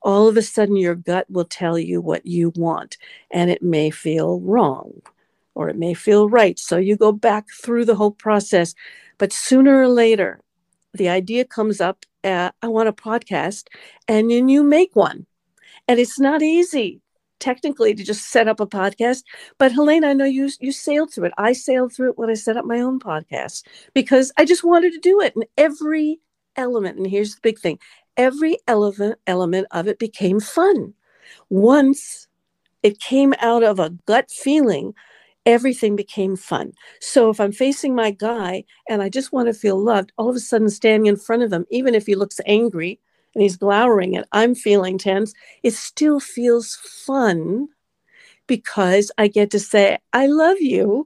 all 0.05 0.29
of 0.29 0.37
a 0.37 0.43
sudden 0.43 0.77
your 0.77 0.95
gut 0.95 1.29
will 1.31 1.47
tell 1.47 1.79
you 1.79 2.01
what 2.01 2.27
you 2.27 2.53
want 2.57 2.99
and 3.31 3.51
it 3.51 3.63
may 3.63 3.91
feel 3.91 4.41
wrong 4.41 4.93
or 5.55 5.69
it 5.69 5.77
may 5.77 5.95
feel 5.95 6.29
right 6.29 6.59
so 6.59 6.77
you 6.77 6.97
go 6.97 7.11
back 7.11 7.47
through 7.63 7.85
the 7.85 7.97
whole 7.97 8.11
process 8.11 8.75
but 9.19 9.33
sooner 9.33 9.81
or 9.83 9.89
later 9.89 10.41
the 10.93 11.09
idea 11.09 11.45
comes 11.45 11.81
up 11.81 12.05
uh, 12.25 12.51
i 12.63 12.69
want 12.69 12.89
a 12.89 12.93
podcast 12.93 13.69
and 14.09 14.31
then 14.31 14.49
you 14.49 14.63
make 14.63 14.95
one 14.95 15.27
and 15.89 15.99
it's 15.99 16.19
not 16.19 16.43
easy 16.43 17.01
technically 17.41 17.95
to 17.95 18.05
just 18.05 18.31
set 18.31 18.49
up 18.49 18.61
a 18.61 18.67
podcast 18.67 19.23
but 19.59 19.73
helene 19.73 20.05
i 20.05 20.13
know 20.13 20.25
you 20.25 20.49
you 20.61 20.73
sailed 20.73 21.13
through 21.13 21.25
it 21.25 21.33
i 21.37 21.53
sailed 21.53 21.93
through 21.93 22.11
it 22.11 22.19
when 22.19 22.31
i 22.31 22.35
set 22.35 22.57
up 22.57 22.65
my 22.65 22.81
own 22.81 22.99
podcast 22.99 23.65
because 23.93 24.33
i 24.39 24.45
just 24.45 24.65
wanted 24.65 24.93
to 24.93 25.01
do 25.01 25.21
it 25.21 25.35
and 25.35 25.45
every 25.59 26.21
element 26.57 26.97
and 26.97 27.07
here's 27.09 27.35
the 27.35 27.41
big 27.43 27.59
thing 27.59 27.79
every 28.17 28.59
element 28.69 29.19
element 29.27 29.67
of 29.71 29.89
it 29.89 29.99
became 29.99 30.41
fun. 30.41 30.95
Once 31.51 32.29
it 32.83 33.01
came 33.01 33.35
out 33.41 33.63
of 33.63 33.79
a 33.79 33.91
gut 34.07 34.31
feeling, 34.31 34.95
everything 35.47 35.97
became 35.97 36.37
fun. 36.37 36.73
So 37.01 37.31
if 37.31 37.41
I'm 37.41 37.53
facing 37.53 37.95
my 37.95 38.11
guy 38.11 38.65
and 38.89 39.03
I 39.03 39.09
just 39.09 39.33
want 39.33 39.49
to 39.49 39.55
feel 39.55 39.79
loved, 39.79 40.13
all 40.17 40.29
of 40.29 40.37
a 40.37 40.41
sudden 40.41 40.71
standing 40.71 41.07
in 41.07 41.17
front 41.17 41.43
of 41.43 41.53
him, 41.53 41.67
even 41.71 41.95
if 41.95 42.07
he 42.07 42.15
looks 42.15 42.41
angry 42.47 42.99
and 43.35 43.43
he's 43.43 43.57
glowering 43.57 44.17
and 44.17 44.25
I'm 44.33 44.55
feeling 44.55 44.99
tense, 44.99 45.35
it 45.63 45.75
still 45.75 46.21
feels 46.21 46.77
fun 46.77 47.69
because 48.47 49.11
I 49.19 49.29
get 49.29 49.51
to 49.53 49.61
say, 49.61 49.99
I 50.13 50.27
love 50.27 50.61
you 50.61 51.05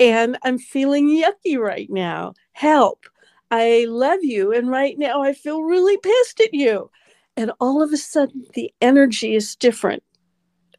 and 0.00 0.38
I'm 0.42 0.58
feeling 0.58 1.08
yucky 1.08 1.58
right 1.58 1.88
now. 1.90 2.34
Help. 2.52 3.06
I 3.50 3.86
love 3.88 4.20
you. 4.22 4.52
And 4.52 4.70
right 4.70 4.98
now 4.98 5.22
I 5.22 5.32
feel 5.32 5.62
really 5.62 5.96
pissed 5.98 6.40
at 6.40 6.54
you. 6.54 6.90
And 7.36 7.52
all 7.60 7.82
of 7.82 7.92
a 7.92 7.96
sudden, 7.96 8.46
the 8.54 8.72
energy 8.80 9.34
is 9.34 9.56
different. 9.56 10.02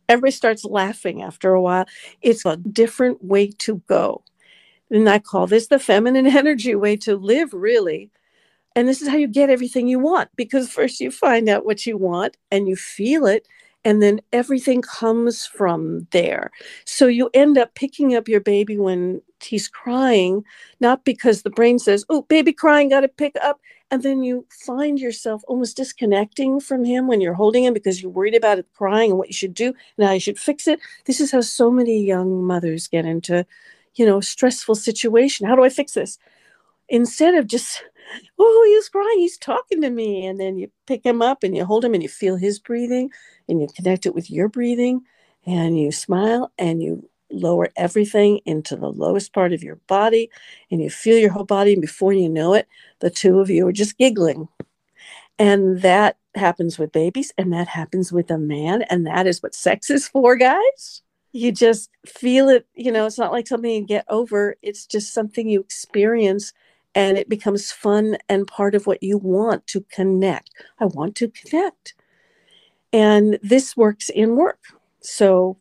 Everybody 0.09 0.31
starts 0.31 0.65
laughing 0.65 1.21
after 1.23 1.53
a 1.53 1.61
while. 1.61 1.85
It's 2.21 2.45
a 2.45 2.57
different 2.57 3.23
way 3.23 3.49
to 3.59 3.81
go. 3.87 4.23
And 4.91 5.09
I 5.09 5.19
call 5.19 5.47
this 5.47 5.67
the 5.67 5.79
feminine 5.79 6.27
energy 6.39 6.75
way 6.75 6.97
to 6.97 7.17
live, 7.17 7.53
really. 7.53 8.11
And 8.75 8.87
this 8.87 9.01
is 9.03 9.09
how 9.09 9.17
you 9.17 9.27
get 9.27 9.51
everything 9.51 9.87
you 9.87 9.99
want 9.99 10.29
because 10.37 10.69
first 10.71 11.01
you 11.01 11.11
find 11.11 11.49
out 11.49 11.65
what 11.65 11.85
you 11.85 11.97
want 11.97 12.37
and 12.51 12.67
you 12.69 12.75
feel 12.77 13.27
it 13.27 13.47
and 13.85 14.01
then 14.01 14.21
everything 14.31 14.81
comes 14.81 15.45
from 15.45 16.07
there. 16.11 16.51
So 16.85 17.07
you 17.07 17.29
end 17.33 17.57
up 17.57 17.75
picking 17.75 18.15
up 18.15 18.27
your 18.27 18.39
baby 18.39 18.77
when 18.77 19.21
he's 19.41 19.67
crying, 19.67 20.43
not 20.79 21.03
because 21.03 21.41
the 21.41 21.49
brain 21.49 21.79
says, 21.79 22.05
Oh, 22.09 22.21
baby 22.23 22.53
crying, 22.53 22.89
got 22.89 23.01
to 23.01 23.07
pick 23.07 23.35
up. 23.41 23.59
And 23.91 24.01
then 24.01 24.23
you 24.23 24.45
find 24.65 24.99
yourself 24.99 25.43
almost 25.47 25.77
disconnecting 25.77 26.59
from 26.59 26.83
him 26.83 27.07
when 27.07 27.21
you're 27.21 27.33
holding 27.33 27.63
him 27.63 27.73
because 27.73 28.01
you're 28.01 28.11
worried 28.11 28.35
about 28.35 28.57
it 28.57 28.65
crying 28.73 29.11
and 29.11 29.19
what 29.19 29.27
you 29.27 29.33
should 29.33 29.53
do 29.53 29.73
and 29.97 30.07
how 30.07 30.13
you 30.13 30.19
should 30.19 30.39
fix 30.39 30.67
it. 30.67 30.79
This 31.05 31.19
is 31.19 31.31
how 31.31 31.41
so 31.41 31.69
many 31.69 32.03
young 32.03 32.43
mothers 32.43 32.87
get 32.87 33.05
into, 33.05 33.45
you 33.95 34.05
know, 34.05 34.19
stressful 34.19 34.75
situation. 34.75 35.45
How 35.47 35.55
do 35.55 35.63
I 35.63 35.69
fix 35.69 35.93
this? 35.93 36.17
Instead 36.89 37.35
of 37.35 37.47
just 37.47 37.83
oh, 38.39 38.63
he's 38.67 38.89
crying, 38.89 39.19
he's 39.19 39.37
talking 39.37 39.81
to 39.81 39.89
me. 39.89 40.25
And 40.25 40.39
then 40.39 40.57
you 40.57 40.71
pick 40.87 41.05
him 41.05 41.21
up 41.21 41.43
and 41.43 41.55
you 41.55 41.65
hold 41.65 41.85
him 41.85 41.93
and 41.93 42.03
you 42.03 42.09
feel 42.09 42.35
his 42.35 42.59
breathing 42.59 43.09
and 43.47 43.61
you 43.61 43.67
connect 43.75 44.05
it 44.05 44.15
with 44.15 44.29
your 44.29 44.49
breathing 44.49 45.01
and 45.45 45.79
you 45.79 45.91
smile 45.91 46.51
and 46.57 46.81
you 46.81 47.09
lower 47.31 47.69
everything 47.75 48.39
into 48.45 48.75
the 48.75 48.89
lowest 48.89 49.33
part 49.33 49.53
of 49.53 49.63
your 49.63 49.77
body 49.87 50.29
and 50.69 50.81
you 50.81 50.89
feel 50.89 51.17
your 51.17 51.31
whole 51.31 51.45
body. 51.45 51.73
And 51.73 51.81
before 51.81 52.13
you 52.13 52.29
know 52.29 52.53
it, 52.53 52.67
the 52.99 53.09
two 53.09 53.39
of 53.39 53.49
you 53.49 53.67
are 53.67 53.73
just 53.73 53.97
giggling. 53.97 54.47
And 55.39 55.81
that 55.81 56.17
happens 56.35 56.77
with 56.77 56.91
babies 56.91 57.33
and 57.37 57.51
that 57.53 57.67
happens 57.67 58.11
with 58.11 58.29
a 58.31 58.37
man. 58.37 58.83
And 58.83 59.05
that 59.07 59.27
is 59.27 59.41
what 59.41 59.55
sex 59.55 59.89
is 59.89 60.07
for, 60.07 60.35
guys. 60.35 61.01
You 61.31 61.51
just 61.51 61.89
feel 62.05 62.49
it, 62.49 62.67
you 62.75 62.91
know, 62.91 63.07
it's 63.07 63.17
not 63.17 63.31
like 63.31 63.47
something 63.47 63.71
you 63.71 63.85
get 63.85 64.05
over, 64.07 64.55
it's 64.61 64.85
just 64.85 65.13
something 65.13 65.49
you 65.49 65.59
experience 65.59 66.53
and 66.95 67.17
it 67.17 67.29
becomes 67.29 67.71
fun 67.71 68.17
and 68.29 68.47
part 68.47 68.75
of 68.75 68.87
what 68.87 69.01
you 69.01 69.17
want 69.17 69.65
to 69.67 69.81
connect. 69.91 70.51
I 70.79 70.85
want 70.85 71.15
to 71.17 71.29
connect. 71.29 71.95
And 72.91 73.39
this 73.41 73.75
works 73.75 74.09
in 74.09 74.35
work. 74.35 74.59
So, 75.01 75.57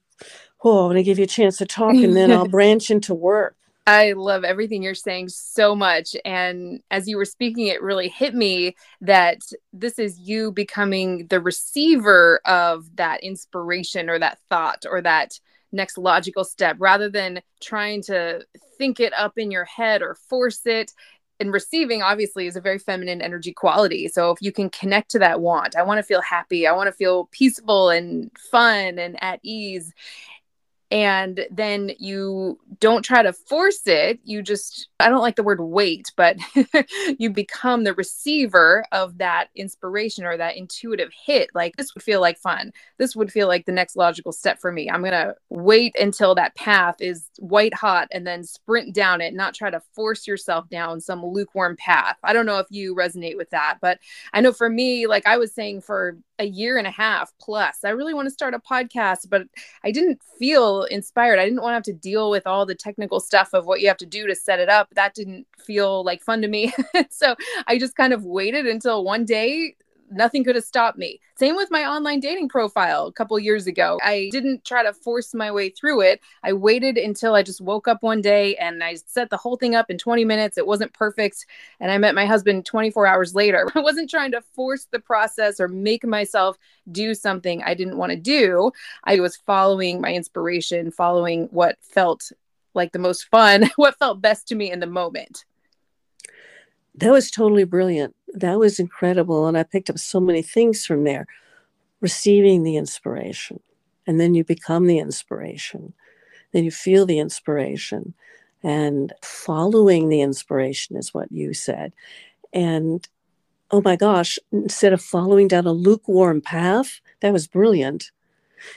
oh, 0.62 0.84
I'm 0.84 0.86
going 0.86 0.96
to 0.96 1.02
give 1.02 1.18
you 1.18 1.24
a 1.24 1.28
chance 1.28 1.56
to 1.58 1.66
talk 1.66 1.94
and 1.94 2.16
then 2.16 2.30
I'll 2.30 2.48
branch 2.48 2.90
into 2.90 3.14
work. 3.14 3.56
I 3.86 4.12
love 4.12 4.44
everything 4.44 4.82
you're 4.82 4.94
saying 4.94 5.30
so 5.30 5.74
much. 5.74 6.14
And 6.24 6.80
as 6.90 7.08
you 7.08 7.16
were 7.16 7.24
speaking, 7.24 7.66
it 7.66 7.82
really 7.82 8.08
hit 8.08 8.32
me 8.34 8.76
that 9.00 9.40
this 9.72 9.98
is 9.98 10.20
you 10.20 10.52
becoming 10.52 11.26
the 11.26 11.40
receiver 11.40 12.40
of 12.44 12.94
that 12.96 13.24
inspiration 13.24 14.08
or 14.08 14.20
that 14.20 14.38
thought 14.48 14.84
or 14.88 15.00
that 15.00 15.40
next 15.72 15.98
logical 15.98 16.44
step 16.44 16.76
rather 16.78 17.08
than 17.08 17.40
trying 17.60 18.02
to 18.02 18.44
think 18.78 19.00
it 19.00 19.12
up 19.14 19.32
in 19.36 19.50
your 19.50 19.64
head 19.64 20.02
or 20.02 20.14
force 20.14 20.60
it 20.66 20.92
and 21.42 21.52
receiving 21.52 22.02
obviously 22.02 22.46
is 22.46 22.56
a 22.56 22.60
very 22.60 22.78
feminine 22.78 23.20
energy 23.20 23.52
quality. 23.52 24.08
So 24.08 24.30
if 24.30 24.40
you 24.40 24.52
can 24.52 24.70
connect 24.70 25.10
to 25.10 25.18
that 25.18 25.40
want, 25.40 25.76
I 25.76 25.82
want 25.82 25.98
to 25.98 26.02
feel 26.02 26.22
happy, 26.22 26.66
I 26.66 26.72
want 26.72 26.86
to 26.86 26.92
feel 26.92 27.28
peaceful 27.32 27.90
and 27.90 28.30
fun 28.50 28.98
and 28.98 29.22
at 29.22 29.40
ease 29.42 29.92
and 30.92 31.46
then 31.50 31.92
you 31.98 32.58
don't 32.78 33.02
try 33.02 33.22
to 33.22 33.32
force 33.32 33.80
it. 33.86 34.20
You 34.24 34.42
just 34.42 34.88
i 35.00 35.08
don't 35.08 35.22
like 35.22 35.34
the 35.36 35.42
word 35.42 35.60
wait 35.60 36.12
but 36.16 36.36
you 37.18 37.30
become 37.30 37.82
the 37.82 37.94
receiver 37.94 38.84
of 38.92 39.18
that 39.18 39.48
inspiration 39.56 40.24
or 40.24 40.36
that 40.36 40.56
intuitive 40.56 41.10
hit. 41.12 41.50
Like 41.54 41.76
this 41.76 41.94
would 41.94 42.04
feel 42.04 42.20
like 42.20 42.38
fun. 42.38 42.72
This 42.98 43.16
would 43.16 43.32
feel 43.32 43.48
like 43.48 43.66
the 43.66 43.72
next 43.72 43.96
logical 43.96 44.32
step 44.32 44.60
for 44.60 44.70
me. 44.70 44.90
I'm 44.90 45.00
going 45.00 45.12
to 45.12 45.34
wait 45.48 45.96
until 45.98 46.34
that 46.34 46.54
path 46.54 46.96
is 47.00 47.28
white 47.38 47.74
hot 47.74 48.08
and 48.12 48.26
then 48.26 48.44
sprint 48.44 48.94
down 48.94 49.20
it 49.20 49.34
not 49.34 49.54
try 49.54 49.70
to 49.70 49.80
force 49.94 50.26
yourself 50.26 50.68
down 50.68 51.00
some 51.00 51.24
lukewarm 51.24 51.76
path. 51.76 52.16
I 52.22 52.32
don't 52.32 52.46
know 52.46 52.58
if 52.58 52.66
you 52.70 52.94
resonate 52.94 53.36
with 53.36 53.50
that 53.50 53.78
but 53.80 53.98
i 54.32 54.40
know 54.40 54.52
for 54.52 54.68
me 54.68 55.06
like 55.06 55.26
i 55.26 55.36
was 55.36 55.52
saying 55.52 55.80
for 55.80 56.16
a 56.38 56.44
year 56.44 56.78
and 56.78 56.86
a 56.86 56.90
half 56.90 57.32
plus 57.40 57.84
i 57.84 57.90
really 57.90 58.14
want 58.14 58.26
to 58.26 58.32
start 58.32 58.54
a 58.54 58.58
podcast 58.58 59.28
but 59.28 59.42
i 59.84 59.90
didn't 59.90 60.20
feel 60.42 60.82
inspired. 60.84 61.38
I 61.38 61.44
didn't 61.44 61.62
want 61.62 61.70
to 61.70 61.74
have 61.74 61.82
to 61.84 61.92
deal 61.92 62.28
with 62.28 62.48
all 62.48 62.66
the 62.66 62.74
technical 62.74 63.20
stuff 63.20 63.50
of 63.52 63.64
what 63.64 63.80
you 63.80 63.86
have 63.86 63.96
to 63.98 64.06
do 64.06 64.26
to 64.26 64.34
set 64.34 64.58
it 64.58 64.68
up. 64.68 64.88
That 64.92 65.14
didn't 65.14 65.46
feel 65.56 66.02
like 66.02 66.20
fun 66.20 66.42
to 66.42 66.48
me. 66.48 66.72
so 67.10 67.36
I 67.68 67.78
just 67.78 67.94
kind 67.94 68.12
of 68.12 68.24
waited 68.24 68.66
until 68.66 69.04
one 69.04 69.24
day 69.24 69.76
nothing 70.12 70.44
could 70.44 70.54
have 70.54 70.64
stopped 70.64 70.98
me. 70.98 71.20
Same 71.36 71.56
with 71.56 71.70
my 71.70 71.84
online 71.84 72.20
dating 72.20 72.48
profile 72.48 73.06
a 73.06 73.12
couple 73.12 73.38
years 73.38 73.66
ago. 73.66 73.98
I 74.02 74.28
didn't 74.30 74.64
try 74.64 74.82
to 74.82 74.92
force 74.92 75.34
my 75.34 75.50
way 75.50 75.70
through 75.70 76.02
it. 76.02 76.20
I 76.42 76.52
waited 76.52 76.96
until 76.96 77.34
I 77.34 77.42
just 77.42 77.60
woke 77.60 77.88
up 77.88 78.02
one 78.02 78.20
day 78.20 78.56
and 78.56 78.82
I 78.84 78.94
set 78.94 79.30
the 79.30 79.36
whole 79.36 79.56
thing 79.56 79.74
up 79.74 79.90
in 79.90 79.98
20 79.98 80.24
minutes. 80.24 80.58
It 80.58 80.66
wasn't 80.66 80.92
perfect. 80.92 81.46
And 81.80 81.90
I 81.90 81.98
met 81.98 82.14
my 82.14 82.26
husband 82.26 82.66
24 82.66 83.06
hours 83.06 83.34
later. 83.34 83.68
I 83.74 83.80
wasn't 83.80 84.10
trying 84.10 84.32
to 84.32 84.40
force 84.40 84.86
the 84.90 85.00
process 85.00 85.60
or 85.60 85.68
make 85.68 86.04
myself 86.04 86.58
do 86.90 87.14
something 87.14 87.62
I 87.62 87.74
didn't 87.74 87.98
want 87.98 88.10
to 88.10 88.16
do. 88.16 88.72
I 89.04 89.20
was 89.20 89.36
following 89.36 90.00
my 90.00 90.12
inspiration, 90.12 90.90
following 90.90 91.48
what 91.50 91.76
felt 91.80 92.30
like 92.74 92.92
the 92.92 92.98
most 92.98 93.24
fun, 93.24 93.70
what 93.76 93.98
felt 93.98 94.20
best 94.20 94.48
to 94.48 94.54
me 94.54 94.70
in 94.70 94.80
the 94.80 94.86
moment. 94.86 95.44
That 96.96 97.10
was 97.10 97.30
totally 97.30 97.64
brilliant 97.64 98.14
that 98.34 98.58
was 98.58 98.78
incredible. 98.78 99.46
And 99.46 99.56
I 99.56 99.62
picked 99.62 99.90
up 99.90 99.98
so 99.98 100.20
many 100.20 100.42
things 100.42 100.84
from 100.84 101.04
there. 101.04 101.26
Receiving 102.00 102.64
the 102.64 102.76
inspiration, 102.76 103.60
and 104.08 104.18
then 104.18 104.34
you 104.34 104.42
become 104.42 104.88
the 104.88 104.98
inspiration. 104.98 105.92
Then 106.52 106.64
you 106.64 106.72
feel 106.72 107.06
the 107.06 107.20
inspiration, 107.20 108.14
and 108.64 109.12
following 109.22 110.08
the 110.08 110.20
inspiration 110.20 110.96
is 110.96 111.14
what 111.14 111.30
you 111.30 111.54
said. 111.54 111.92
And 112.52 113.06
oh 113.70 113.82
my 113.82 113.94
gosh, 113.94 114.36
instead 114.50 114.92
of 114.92 115.00
following 115.00 115.46
down 115.46 115.64
a 115.64 115.72
lukewarm 115.72 116.40
path 116.40 117.00
that 117.20 117.32
was 117.32 117.46
brilliant, 117.46 118.10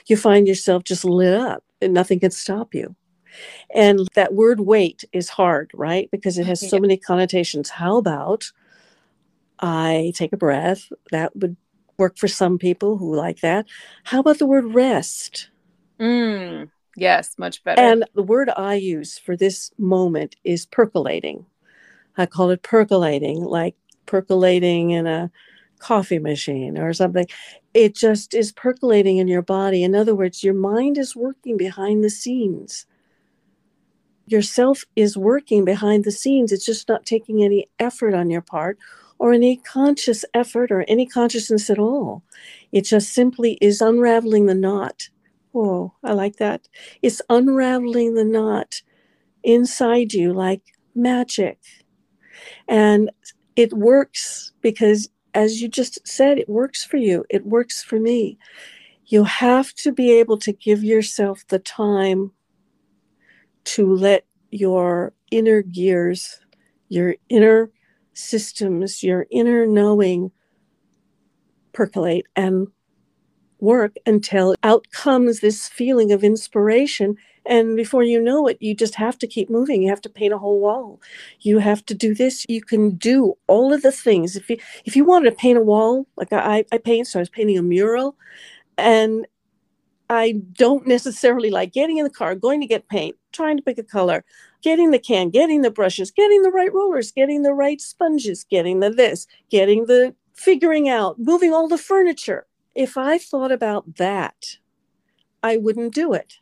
you 0.06 0.16
find 0.16 0.46
yourself 0.46 0.84
just 0.84 1.04
lit 1.04 1.34
up 1.34 1.64
and 1.82 1.92
nothing 1.92 2.20
can 2.20 2.30
stop 2.30 2.74
you. 2.74 2.94
And 3.74 4.08
that 4.14 4.34
word 4.34 4.60
wait 4.60 5.04
is 5.12 5.28
hard, 5.28 5.70
right? 5.74 6.10
Because 6.10 6.38
it 6.38 6.46
has 6.46 6.60
so 6.68 6.78
many 6.78 6.96
connotations. 6.96 7.70
How 7.70 7.96
about 7.96 8.52
I 9.58 10.12
take 10.14 10.32
a 10.32 10.36
breath? 10.36 10.92
That 11.10 11.34
would 11.36 11.56
work 11.98 12.18
for 12.18 12.28
some 12.28 12.58
people 12.58 12.98
who 12.98 13.14
like 13.14 13.40
that. 13.40 13.66
How 14.04 14.20
about 14.20 14.38
the 14.38 14.46
word 14.46 14.74
rest? 14.74 15.50
Mm, 15.98 16.70
yes, 16.94 17.34
much 17.38 17.64
better. 17.64 17.80
And 17.80 18.04
the 18.14 18.22
word 18.22 18.50
I 18.56 18.74
use 18.74 19.18
for 19.18 19.36
this 19.36 19.70
moment 19.78 20.36
is 20.44 20.66
percolating. 20.66 21.46
I 22.16 22.26
call 22.26 22.50
it 22.50 22.62
percolating, 22.62 23.42
like 23.42 23.76
percolating 24.06 24.90
in 24.90 25.06
a 25.06 25.30
coffee 25.78 26.18
machine 26.18 26.78
or 26.78 26.92
something. 26.92 27.26
It 27.74 27.94
just 27.94 28.34
is 28.34 28.52
percolating 28.52 29.18
in 29.18 29.28
your 29.28 29.42
body. 29.42 29.82
In 29.82 29.94
other 29.94 30.14
words, 30.14 30.42
your 30.42 30.54
mind 30.54 30.96
is 30.98 31.14
working 31.14 31.56
behind 31.56 32.02
the 32.02 32.10
scenes. 32.10 32.86
Yourself 34.26 34.84
is 34.96 35.16
working 35.16 35.64
behind 35.64 36.04
the 36.04 36.10
scenes. 36.10 36.52
It's 36.52 36.66
just 36.66 36.88
not 36.88 37.06
taking 37.06 37.42
any 37.42 37.68
effort 37.78 38.14
on 38.14 38.30
your 38.30 38.40
part 38.42 38.78
or 39.18 39.32
any 39.32 39.56
conscious 39.56 40.24
effort 40.34 40.70
or 40.70 40.84
any 40.88 41.06
consciousness 41.06 41.70
at 41.70 41.78
all. 41.78 42.22
It 42.72 42.82
just 42.82 43.12
simply 43.12 43.56
is 43.60 43.80
unraveling 43.80 44.46
the 44.46 44.54
knot. 44.54 45.08
Oh, 45.54 45.92
I 46.04 46.12
like 46.12 46.36
that. 46.36 46.68
It's 47.02 47.22
unraveling 47.30 48.14
the 48.14 48.24
knot 48.24 48.82
inside 49.44 50.12
you 50.12 50.32
like 50.32 50.62
magic. 50.94 51.58
And 52.68 53.10
it 53.54 53.72
works 53.72 54.52
because, 54.60 55.08
as 55.34 55.62
you 55.62 55.68
just 55.68 56.06
said, 56.06 56.38
it 56.38 56.48
works 56.48 56.84
for 56.84 56.96
you. 56.96 57.24
It 57.30 57.46
works 57.46 57.82
for 57.82 57.98
me. 57.98 58.38
You 59.06 59.24
have 59.24 59.72
to 59.74 59.92
be 59.92 60.10
able 60.12 60.36
to 60.38 60.52
give 60.52 60.82
yourself 60.82 61.46
the 61.48 61.60
time 61.60 62.32
to 63.66 63.94
let 63.94 64.24
your 64.50 65.12
inner 65.30 65.62
gears, 65.62 66.40
your 66.88 67.16
inner 67.28 67.70
systems, 68.14 69.02
your 69.02 69.26
inner 69.30 69.66
knowing 69.66 70.30
percolate 71.72 72.26
and 72.34 72.68
work 73.60 73.96
until 74.06 74.54
out 74.62 74.86
comes 74.92 75.40
this 75.40 75.68
feeling 75.68 76.12
of 76.12 76.24
inspiration. 76.24 77.16
And 77.44 77.76
before 77.76 78.02
you 78.02 78.20
know 78.20 78.46
it, 78.46 78.56
you 78.60 78.74
just 78.74 78.94
have 78.96 79.18
to 79.18 79.26
keep 79.26 79.48
moving. 79.50 79.82
You 79.82 79.90
have 79.90 80.00
to 80.02 80.08
paint 80.08 80.34
a 80.34 80.38
whole 80.38 80.60
wall. 80.60 81.00
You 81.40 81.58
have 81.58 81.84
to 81.86 81.94
do 81.94 82.14
this. 82.14 82.44
You 82.48 82.62
can 82.62 82.96
do 82.96 83.36
all 83.46 83.72
of 83.72 83.82
the 83.82 83.92
things. 83.92 84.36
If 84.36 84.50
you 84.50 84.58
if 84.84 84.96
you 84.96 85.04
wanted 85.04 85.30
to 85.30 85.36
paint 85.36 85.58
a 85.58 85.62
wall, 85.62 86.06
like 86.16 86.32
I, 86.32 86.64
I 86.72 86.78
paint, 86.78 87.06
so 87.06 87.18
I 87.18 87.22
was 87.22 87.28
painting 87.28 87.58
a 87.58 87.62
mural, 87.62 88.16
and 88.78 89.26
I 90.08 90.32
don't 90.52 90.86
necessarily 90.86 91.50
like 91.50 91.72
getting 91.72 91.98
in 91.98 92.04
the 92.04 92.10
car, 92.10 92.34
going 92.34 92.60
to 92.60 92.66
get 92.66 92.88
paint, 92.88 93.16
trying 93.32 93.56
to 93.56 93.62
pick 93.62 93.78
a 93.78 93.82
color, 93.82 94.24
getting 94.62 94.90
the 94.90 94.98
can, 94.98 95.30
getting 95.30 95.62
the 95.62 95.70
brushes, 95.70 96.10
getting 96.10 96.42
the 96.42 96.50
right 96.50 96.72
rollers, 96.72 97.10
getting 97.10 97.42
the 97.42 97.52
right 97.52 97.80
sponges, 97.80 98.44
getting 98.44 98.80
the 98.80 98.90
this, 98.90 99.26
getting 99.50 99.86
the 99.86 100.14
figuring 100.34 100.88
out, 100.88 101.18
moving 101.18 101.52
all 101.52 101.68
the 101.68 101.78
furniture. 101.78 102.46
If 102.74 102.96
I 102.96 103.18
thought 103.18 103.50
about 103.50 103.96
that, 103.96 104.58
I 105.42 105.56
wouldn't 105.56 105.94
do 105.94 106.12
it. 106.12 106.34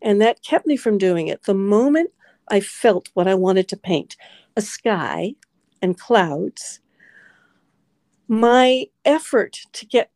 And 0.00 0.20
that 0.20 0.42
kept 0.42 0.66
me 0.66 0.76
from 0.76 0.98
doing 0.98 1.28
it. 1.28 1.42
The 1.44 1.54
moment 1.54 2.10
I 2.50 2.60
felt 2.60 3.10
what 3.14 3.26
I 3.26 3.34
wanted 3.34 3.68
to 3.68 3.76
paint, 3.76 4.16
a 4.56 4.62
sky 4.62 5.34
and 5.82 5.98
clouds, 5.98 6.80
my 8.28 8.86
effort 9.04 9.60
to 9.72 9.86
get 9.86 10.10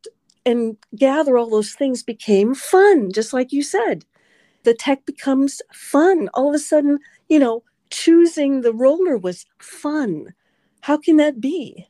and 0.45 0.77
gather 0.95 1.37
all 1.37 1.49
those 1.49 1.73
things 1.73 2.03
became 2.03 2.55
fun, 2.55 3.11
just 3.11 3.33
like 3.33 3.51
you 3.51 3.63
said. 3.63 4.05
The 4.63 4.73
tech 4.73 5.05
becomes 5.05 5.61
fun. 5.73 6.29
All 6.33 6.49
of 6.49 6.55
a 6.55 6.59
sudden, 6.59 6.99
you 7.29 7.39
know, 7.39 7.63
choosing 7.91 8.61
the 8.61 8.73
roller 8.73 9.17
was 9.17 9.45
fun. 9.59 10.33
How 10.81 10.97
can 10.97 11.17
that 11.17 11.41
be? 11.41 11.87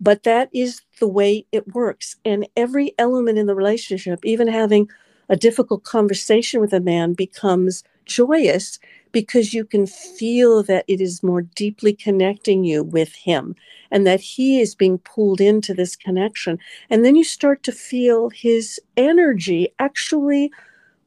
But 0.00 0.24
that 0.24 0.50
is 0.52 0.82
the 1.00 1.08
way 1.08 1.46
it 1.52 1.74
works. 1.74 2.16
And 2.24 2.46
every 2.56 2.94
element 2.98 3.38
in 3.38 3.46
the 3.46 3.54
relationship, 3.54 4.20
even 4.24 4.48
having 4.48 4.88
a 5.28 5.36
difficult 5.36 5.84
conversation 5.84 6.60
with 6.60 6.72
a 6.72 6.80
man, 6.80 7.14
becomes 7.14 7.84
joyous 8.04 8.78
because 9.12 9.54
you 9.54 9.64
can 9.64 9.86
feel 9.86 10.62
that 10.64 10.84
it 10.88 11.00
is 11.00 11.22
more 11.22 11.42
deeply 11.42 11.92
connecting 11.92 12.64
you 12.64 12.82
with 12.82 13.14
him 13.14 13.54
and 13.90 14.06
that 14.06 14.20
he 14.20 14.60
is 14.60 14.74
being 14.74 14.98
pulled 14.98 15.40
into 15.40 15.74
this 15.74 15.94
connection. 15.94 16.58
And 16.90 17.04
then 17.04 17.14
you 17.14 17.24
start 17.24 17.62
to 17.64 17.72
feel 17.72 18.30
his 18.30 18.80
energy 18.96 19.68
actually 19.78 20.50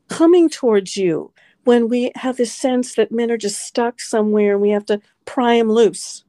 coming 0.08 0.50
towards 0.50 0.96
you 0.96 1.32
when 1.64 1.90
we 1.90 2.12
have 2.16 2.38
this 2.38 2.54
sense 2.54 2.94
that 2.94 3.12
men 3.12 3.32
are 3.32 3.38
just 3.38 3.66
stuck 3.66 4.00
somewhere 4.00 4.54
and 4.54 4.62
we 4.62 4.70
have 4.70 4.86
to 4.86 5.02
pry 5.26 5.58
them 5.58 5.72
loose, 5.72 6.24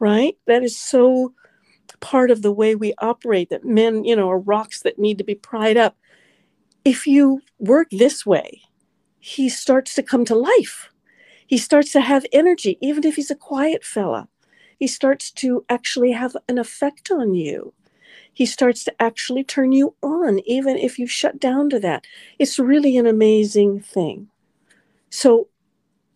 right? 0.00 0.36
That 0.46 0.64
is 0.64 0.76
so 0.76 1.32
part 2.00 2.30
of 2.30 2.42
the 2.42 2.52
way 2.52 2.74
we 2.74 2.92
operate 2.98 3.50
that 3.50 3.64
men, 3.64 4.04
you 4.04 4.14
know, 4.14 4.28
are 4.28 4.38
rocks 4.38 4.82
that 4.82 4.98
need 4.98 5.18
to 5.18 5.24
be 5.24 5.34
pried 5.34 5.76
up. 5.76 5.96
If 6.84 7.06
you 7.06 7.42
work 7.58 7.88
this 7.90 8.26
way, 8.26 8.60
he 9.18 9.48
starts 9.48 9.94
to 9.94 10.02
come 10.02 10.24
to 10.26 10.34
life 10.34 10.90
he 11.46 11.58
starts 11.58 11.92
to 11.92 12.00
have 12.00 12.26
energy, 12.32 12.78
even 12.80 13.04
if 13.04 13.16
he's 13.16 13.30
a 13.30 13.36
quiet 13.36 13.84
fella. 13.84 14.28
He 14.78 14.86
starts 14.86 15.30
to 15.32 15.64
actually 15.68 16.12
have 16.12 16.36
an 16.48 16.58
effect 16.58 17.10
on 17.10 17.34
you. 17.34 17.72
He 18.32 18.44
starts 18.44 18.84
to 18.84 19.02
actually 19.02 19.44
turn 19.44 19.72
you 19.72 19.94
on, 20.02 20.40
even 20.40 20.76
if 20.76 20.98
you 20.98 21.06
shut 21.06 21.40
down 21.40 21.70
to 21.70 21.80
that. 21.80 22.06
It's 22.38 22.58
really 22.58 22.96
an 22.98 23.06
amazing 23.06 23.80
thing. 23.80 24.28
So, 25.08 25.48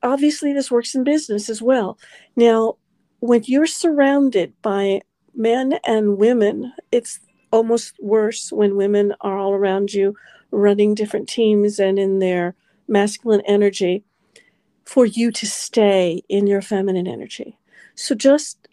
obviously, 0.03 0.53
this 0.53 0.71
works 0.71 0.95
in 0.95 1.05
business 1.05 1.49
as 1.49 1.62
well. 1.62 1.99
Now, 2.37 2.77
when 3.21 3.43
you're 3.45 3.66
surrounded 3.66 4.53
by 4.61 5.01
men 5.35 5.79
and 5.85 6.19
women, 6.19 6.75
it's 6.93 7.21
almost 7.51 7.95
worse 8.01 8.53
when 8.53 8.77
women 8.77 9.14
are 9.23 9.38
all 9.38 9.53
around 9.53 9.95
you 9.95 10.14
running 10.51 10.95
different 10.95 11.29
teams 11.29 11.79
and 11.79 11.99
in 11.99 12.19
their 12.19 12.55
masculine 12.88 13.43
energy 13.47 14.05
for 14.90 15.07
you 15.07 15.31
to 15.31 15.46
stay 15.46 16.20
in 16.29 16.48
your 16.48 16.61
feminine 16.61 17.07
energy. 17.07 17.57
So 17.94 18.12
just 18.12 18.66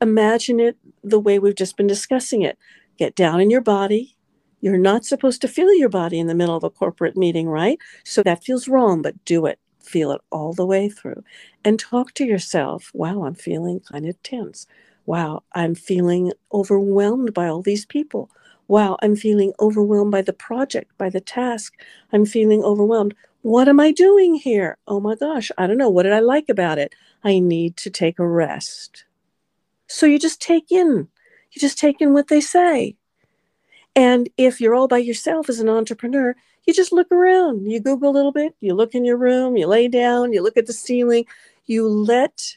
imagine 0.00 0.58
it 0.58 0.76
the 1.04 1.20
way 1.20 1.38
we've 1.38 1.54
just 1.54 1.76
been 1.76 1.86
discussing 1.86 2.42
it. 2.42 2.58
Get 2.98 3.14
down 3.14 3.40
in 3.40 3.48
your 3.48 3.60
body. 3.60 4.16
You're 4.60 4.76
not 4.76 5.04
supposed 5.04 5.40
to 5.42 5.46
feel 5.46 5.72
your 5.72 5.88
body 5.88 6.18
in 6.18 6.26
the 6.26 6.34
middle 6.34 6.56
of 6.56 6.64
a 6.64 6.70
corporate 6.70 7.16
meeting, 7.16 7.48
right? 7.48 7.78
So 8.04 8.24
that 8.24 8.42
feels 8.42 8.66
wrong, 8.66 9.02
but 9.02 9.24
do 9.24 9.46
it. 9.46 9.60
Feel 9.80 10.10
it 10.10 10.20
all 10.32 10.52
the 10.52 10.66
way 10.66 10.88
through 10.88 11.22
and 11.64 11.78
talk 11.78 12.12
to 12.14 12.24
yourself. 12.24 12.90
Wow, 12.92 13.22
I'm 13.22 13.36
feeling 13.36 13.78
kind 13.78 14.06
of 14.06 14.20
tense. 14.24 14.66
Wow, 15.06 15.44
I'm 15.52 15.76
feeling 15.76 16.32
overwhelmed 16.52 17.34
by 17.34 17.46
all 17.46 17.62
these 17.62 17.86
people. 17.86 18.30
Wow, 18.66 18.96
I'm 19.00 19.14
feeling 19.14 19.52
overwhelmed 19.60 20.10
by 20.10 20.22
the 20.22 20.32
project, 20.32 20.90
by 20.98 21.08
the 21.08 21.20
task. 21.20 21.74
I'm 22.12 22.26
feeling 22.26 22.64
overwhelmed. 22.64 23.14
What 23.42 23.68
am 23.68 23.80
I 23.80 23.90
doing 23.90 24.36
here? 24.36 24.78
Oh 24.86 25.00
my 25.00 25.16
gosh, 25.16 25.50
I 25.58 25.66
don't 25.66 25.78
know. 25.78 25.90
What 25.90 26.04
did 26.04 26.12
I 26.12 26.20
like 26.20 26.48
about 26.48 26.78
it? 26.78 26.94
I 27.24 27.40
need 27.40 27.76
to 27.78 27.90
take 27.90 28.18
a 28.18 28.26
rest. 28.26 29.04
So 29.88 30.06
you 30.06 30.18
just 30.18 30.40
take 30.40 30.70
in, 30.70 31.08
you 31.50 31.60
just 31.60 31.78
take 31.78 32.00
in 32.00 32.12
what 32.12 32.28
they 32.28 32.40
say. 32.40 32.96
And 33.94 34.28
if 34.36 34.60
you're 34.60 34.74
all 34.74 34.88
by 34.88 34.98
yourself 34.98 35.48
as 35.48 35.58
an 35.58 35.68
entrepreneur, 35.68 36.34
you 36.66 36.72
just 36.72 36.92
look 36.92 37.10
around. 37.10 37.70
You 37.70 37.80
Google 37.80 38.10
a 38.10 38.14
little 38.14 38.32
bit, 38.32 38.54
you 38.60 38.74
look 38.74 38.94
in 38.94 39.04
your 39.04 39.16
room, 39.16 39.56
you 39.56 39.66
lay 39.66 39.88
down, 39.88 40.32
you 40.32 40.40
look 40.40 40.56
at 40.56 40.66
the 40.66 40.72
ceiling, 40.72 41.26
you 41.66 41.86
let 41.86 42.56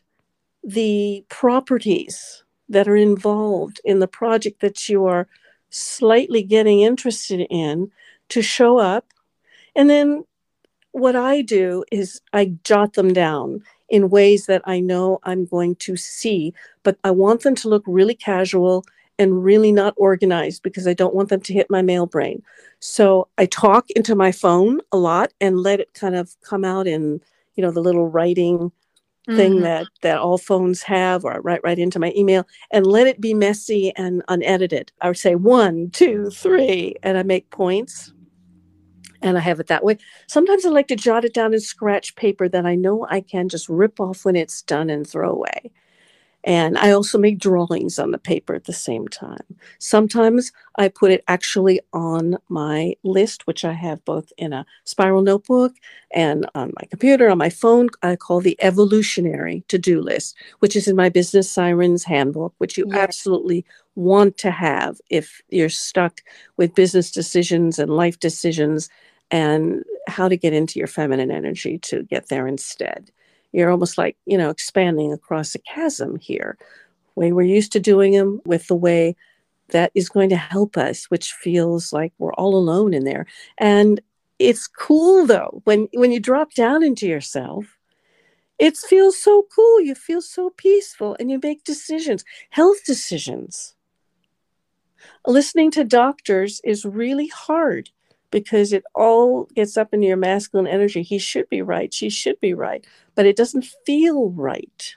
the 0.63 1.26
properties 1.30 2.43
that 2.69 2.88
are 2.88 2.95
involved 2.95 3.82
in 3.84 4.00
the 4.00 4.08
project 4.08 4.62
that 4.62 4.88
you 4.88 5.06
are 5.06 5.28
slightly 5.71 6.43
getting 6.43 6.82
interested 6.82 7.45
in 7.50 7.91
to 8.30 8.41
show 8.41 8.78
up. 8.78 9.08
And 9.76 9.89
then 9.89 10.24
what 10.95 11.17
I 11.17 11.41
do 11.41 11.84
is 11.91 12.21
I 12.31 12.53
jot 12.63 12.93
them 12.93 13.12
down 13.12 13.62
in 13.89 14.10
ways 14.10 14.45
that 14.45 14.62
I 14.63 14.79
know 14.79 15.19
I'm 15.23 15.45
going 15.45 15.75
to 15.75 15.97
see, 15.97 16.53
but 16.84 16.97
I 17.03 17.12
want 17.12 17.41
them 17.41 17.53
to 17.55 17.67
look 17.67 17.84
really 17.86 18.15
casual 18.15 18.86
and 19.19 19.43
really 19.43 19.73
not 19.73 19.93
organized 19.97 20.63
because 20.63 20.88
I 20.88 20.93
don't 20.93 21.13
want 21.13 21.27
them 21.27 21.41
to 21.41 21.53
hit 21.53 21.69
my 21.69 21.81
male 21.81 22.05
brain. 22.05 22.41
So 22.79 23.27
I 23.38 23.45
talk 23.45 23.91
into 23.91 24.15
my 24.15 24.31
phone 24.31 24.79
a 24.93 24.97
lot 24.97 25.34
and 25.41 25.60
let 25.60 25.81
it 25.81 25.93
kind 25.93 26.15
of 26.15 26.34
come 26.41 26.63
out 26.63 26.88
in, 26.88 27.19
you 27.55 27.62
know, 27.62 27.71
the 27.71 27.81
little 27.81 28.08
writing 28.08 28.71
thing 29.25 29.53
mm-hmm. 29.55 29.63
that 29.63 29.88
that 30.01 30.19
all 30.19 30.38
phones 30.38 30.84
have 30.84 31.25
or 31.25 31.34
I 31.34 31.38
write 31.39 31.63
right 31.63 31.79
into 31.79 31.99
my 31.99 32.13
email 32.15 32.47
and 32.71 32.86
let 32.86 33.08
it 33.08 33.19
be 33.19 33.34
messy 33.34 33.91
and 33.97 34.23
unedited. 34.29 34.93
I 35.01 35.10
would 35.10 35.17
say 35.17 35.36
one, 35.36 35.89
two, 35.89 36.29
three, 36.29 36.95
and 37.03 37.17
I 37.17 37.23
make 37.23 37.49
points 37.49 38.13
and 39.25 39.38
I 39.38 39.41
have 39.41 39.59
it 39.59 39.67
that 39.67 39.83
way. 39.83 39.97
Sometimes 40.27 40.65
I 40.65 40.69
like 40.69 40.88
to 40.89 40.95
jot 40.95 41.25
it 41.25 41.33
down 41.33 41.53
in 41.53 41.59
scratch 41.59 42.15
paper 42.15 42.47
that 42.47 42.65
I 42.65 42.75
know 42.75 43.07
I 43.09 43.21
can 43.21 43.49
just 43.49 43.67
rip 43.67 43.99
off 43.99 44.23
when 44.23 44.35
it's 44.35 44.61
done 44.61 44.89
and 44.89 45.07
throw 45.07 45.31
away. 45.31 45.71
And 46.47 46.77
I 46.77 46.91
also 46.91 47.17
make 47.17 47.39
drawings 47.39 47.97
on 47.97 48.11
the 48.11 48.19
paper 48.19 48.53
at 48.53 48.65
the 48.65 48.73
same 48.73 49.07
time. 49.07 49.57
Sometimes 49.79 50.51
I 50.77 50.89
put 50.89 51.09
it 51.09 51.23
actually 51.27 51.81
on 51.91 52.38
my 52.49 52.95
list, 53.03 53.47
which 53.47 53.65
I 53.65 53.73
have 53.73 54.05
both 54.05 54.31
in 54.38 54.53
a 54.53 54.63
spiral 54.83 55.23
notebook 55.23 55.73
and 56.11 56.47
on 56.53 56.71
my 56.79 56.85
computer, 56.91 57.29
on 57.31 57.39
my 57.39 57.49
phone. 57.49 57.89
I 58.03 58.15
call 58.15 58.41
the 58.41 58.55
evolutionary 58.61 59.63
to 59.69 59.79
do 59.79 59.99
list, 59.99 60.35
which 60.59 60.75
is 60.75 60.88
in 60.88 60.95
my 60.95 61.09
Business 61.09 61.49
Sirens 61.49 62.03
handbook, 62.03 62.53
which 62.59 62.77
you 62.77 62.85
yeah. 62.89 62.99
absolutely 62.99 63.65
want 63.95 64.38
to 64.38 64.51
have 64.51 65.01
if 65.09 65.41
you're 65.49 65.67
stuck 65.67 66.21
with 66.57 66.75
business 66.75 67.09
decisions 67.09 67.79
and 67.79 67.89
life 67.89 68.19
decisions 68.19 68.88
and 69.31 69.83
how 70.07 70.27
to 70.27 70.38
get 70.38 70.53
into 70.53 70.79
your 70.79 70.88
feminine 70.88 71.31
energy 71.31 71.77
to 71.79 72.03
get 72.03 72.29
there 72.29 72.47
instead. 72.47 73.11
You're 73.51 73.71
almost 73.71 73.97
like 73.97 74.17
you 74.25 74.38
know 74.38 74.49
expanding 74.49 75.13
across 75.13 75.55
a 75.55 75.59
chasm 75.59 76.17
here. 76.17 76.57
Way 77.15 77.31
we're 77.31 77.43
used 77.43 77.71
to 77.73 77.79
doing 77.79 78.11
them 78.11 78.41
with 78.45 78.67
the 78.67 78.75
way 78.75 79.15
that 79.69 79.91
is 79.95 80.09
going 80.09 80.29
to 80.29 80.35
help 80.35 80.77
us 80.77 81.05
which 81.05 81.31
feels 81.31 81.91
like 81.91 82.13
we're 82.19 82.33
all 82.33 82.55
alone 82.55 82.93
in 82.93 83.03
there. 83.03 83.25
And 83.57 84.01
it's 84.38 84.67
cool 84.67 85.25
though 85.25 85.61
when 85.63 85.88
when 85.93 86.11
you 86.11 86.19
drop 86.19 86.53
down 86.53 86.83
into 86.83 87.07
yourself 87.07 87.77
it 88.57 88.77
feels 88.77 89.19
so 89.19 89.45
cool. 89.53 89.81
You 89.81 89.95
feel 89.95 90.21
so 90.21 90.49
peaceful 90.51 91.17
and 91.19 91.29
you 91.29 91.39
make 91.41 91.63
decisions 91.63 92.23
health 92.51 92.83
decisions. 92.85 93.75
Listening 95.27 95.71
to 95.71 95.83
doctors 95.83 96.61
is 96.63 96.85
really 96.85 97.27
hard 97.27 97.89
because 98.31 98.73
it 98.73 98.83
all 98.93 99.45
gets 99.55 99.77
up 99.77 99.93
into 99.93 100.07
your 100.07 100.17
masculine 100.17 100.67
energy. 100.67 101.01
He 101.03 101.19
should 101.19 101.49
be 101.49 101.61
right. 101.61 101.93
She 101.93 102.09
should 102.09 102.39
be 102.39 102.53
right. 102.53 102.85
But 103.15 103.25
it 103.25 103.35
doesn't 103.35 103.65
feel 103.85 104.31
right. 104.31 104.95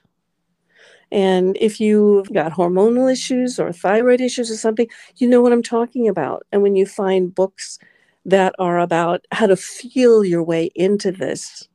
And 1.10 1.56
if 1.58 1.80
you've 1.80 2.32
got 2.32 2.52
hormonal 2.52 3.10
issues 3.10 3.58
or 3.58 3.72
thyroid 3.72 4.20
issues 4.20 4.50
or 4.50 4.56
something, 4.56 4.88
you 5.16 5.28
know 5.28 5.40
what 5.40 5.52
I'm 5.52 5.62
talking 5.62 6.08
about. 6.08 6.46
And 6.52 6.62
when 6.62 6.76
you 6.76 6.84
find 6.84 7.34
books 7.34 7.78
that 8.26 8.54
are 8.58 8.78
about 8.78 9.24
how 9.32 9.46
to 9.46 9.56
feel 9.56 10.24
your 10.24 10.42
way 10.42 10.70
into 10.74 11.10
this, 11.10 11.68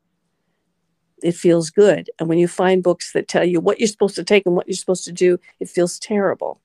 it 1.22 1.34
feels 1.34 1.70
good. 1.70 2.10
And 2.18 2.28
when 2.28 2.38
you 2.38 2.46
find 2.46 2.82
books 2.82 3.12
that 3.12 3.26
tell 3.26 3.44
you 3.44 3.60
what 3.60 3.80
you're 3.80 3.88
supposed 3.88 4.14
to 4.16 4.24
take 4.24 4.46
and 4.46 4.54
what 4.54 4.68
you're 4.68 4.76
supposed 4.76 5.04
to 5.04 5.12
do, 5.12 5.38
it 5.58 5.68
feels 5.68 5.98
terrible 5.98 6.60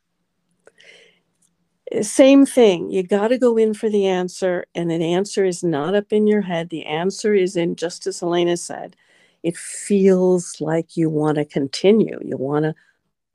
same 2.01 2.45
thing. 2.45 2.91
You 2.91 3.03
got 3.03 3.29
to 3.29 3.37
go 3.37 3.57
in 3.57 3.73
for 3.73 3.89
the 3.89 4.05
answer, 4.05 4.65
and 4.75 4.91
an 4.91 5.01
answer 5.01 5.45
is 5.45 5.63
not 5.63 5.95
up 5.95 6.11
in 6.11 6.27
your 6.27 6.41
head. 6.41 6.69
The 6.69 6.85
answer 6.85 7.33
is 7.33 7.55
in, 7.55 7.75
just 7.75 8.05
as 8.07 8.21
Elena 8.21 8.57
said, 8.57 8.95
it 9.43 9.57
feels 9.57 10.59
like 10.61 10.95
you 10.95 11.09
want 11.09 11.37
to 11.37 11.45
continue. 11.45 12.19
You 12.23 12.37
want 12.37 12.63
to 12.63 12.75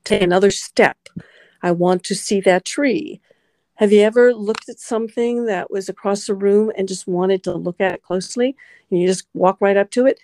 take 0.03 0.21
another 0.21 0.51
step. 0.51 0.97
I 1.61 1.71
want 1.71 2.03
to 2.05 2.15
see 2.15 2.41
that 2.41 2.65
tree. 2.65 3.19
Have 3.75 3.91
you 3.91 4.01
ever 4.01 4.33
looked 4.33 4.69
at 4.69 4.79
something 4.79 5.45
that 5.45 5.69
was 5.69 5.89
across 5.89 6.27
the 6.27 6.35
room 6.35 6.71
and 6.77 6.87
just 6.87 7.07
wanted 7.07 7.43
to 7.43 7.53
look 7.53 7.81
at 7.81 7.93
it 7.93 8.03
closely? 8.03 8.55
And 8.89 9.01
you 9.01 9.07
just 9.07 9.27
walk 9.33 9.57
right 9.59 9.75
up 9.75 9.91
to 9.91 10.05
it? 10.05 10.19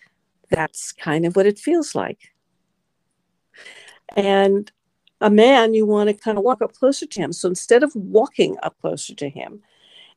That's 0.50 0.92
kind 0.92 1.26
of 1.26 1.36
what 1.36 1.46
it 1.46 1.60
feels 1.60 1.94
like. 1.94 2.32
And 4.16 4.72
a 5.22 5.30
man, 5.30 5.74
you 5.74 5.86
want 5.86 6.10
to 6.10 6.14
kind 6.14 6.38
of 6.38 6.44
walk 6.44 6.62
up 6.62 6.74
closer 6.74 7.06
to 7.06 7.22
him. 7.22 7.32
So 7.32 7.48
instead 7.48 7.84
of 7.84 7.96
walking 7.96 8.58
up 8.64 8.76
closer 8.82 9.16
to 9.16 9.30
him 9.30 9.62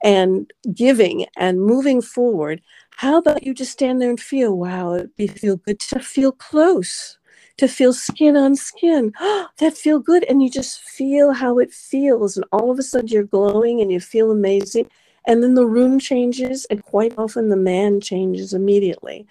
and 0.03 0.53
giving 0.73 1.27
and 1.37 1.61
moving 1.61 2.01
forward, 2.03 2.63
how 2.91 3.19
about 3.19 3.45
you 3.45 3.55
just 3.55 3.73
stand 3.73 4.01
there 4.01 4.11
and 4.11 4.21
feel, 4.21 4.57
wow, 4.57 4.95
it'd 4.95 5.15
be 5.17 5.27
feel 5.27 5.57
good 5.57 5.79
to 5.81 6.01
feel 6.01 6.33
close, 6.33 7.19
to 7.59 7.69
feel 7.69 7.93
skin 7.93 8.37
on 8.37 8.57
skin. 8.57 9.13
that 9.59 9.77
feel 9.77 9.99
good. 9.99 10.25
And 10.25 10.43
you 10.43 10.51
just 10.51 10.81
feel 10.81 11.33
how 11.33 11.59
it 11.59 11.73
feels. 11.73 12.37
And 12.37 12.47
all 12.51 12.71
of 12.71 12.79
a 12.79 12.83
sudden 12.83 13.09
you're 13.09 13.25
glowing 13.25 13.81
and 13.81 13.93
you 13.93 14.01
feel 14.01 14.31
amazing. 14.31 14.89
And 15.27 15.43
then 15.43 15.55
the 15.55 15.67
room 15.67 15.99
changes, 15.99 16.67
and 16.67 16.85
quite 16.85 17.15
often 17.17 17.49
the 17.49 17.57
man 17.57 18.01
changes 18.01 18.53
immediately. 18.53 19.27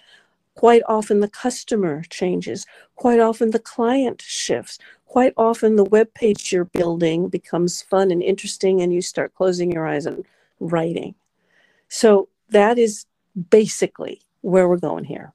Quite 0.55 0.81
often 0.87 1.19
the 1.19 1.29
customer 1.29 2.03
changes. 2.09 2.65
Quite 2.95 3.19
often 3.19 3.51
the 3.51 3.59
client 3.59 4.21
shifts 4.21 4.79
quite 5.13 5.33
often 5.37 5.75
the 5.75 5.83
web 5.83 6.11
page 6.15 6.51
you're 6.51 6.65
building 6.65 7.29
becomes 7.29 7.83
fun 7.83 8.09
and 8.09 8.23
interesting 8.23 8.81
and 8.81 8.91
you 8.91 8.99
start 8.99 9.31
closing 9.35 9.71
your 9.71 9.85
eyes 9.85 10.07
and 10.07 10.25
writing 10.59 11.13
so 11.87 12.27
that 12.49 12.79
is 12.79 13.05
basically 13.51 14.19
where 14.41 14.67
we're 14.67 14.75
going 14.75 15.03
here 15.03 15.31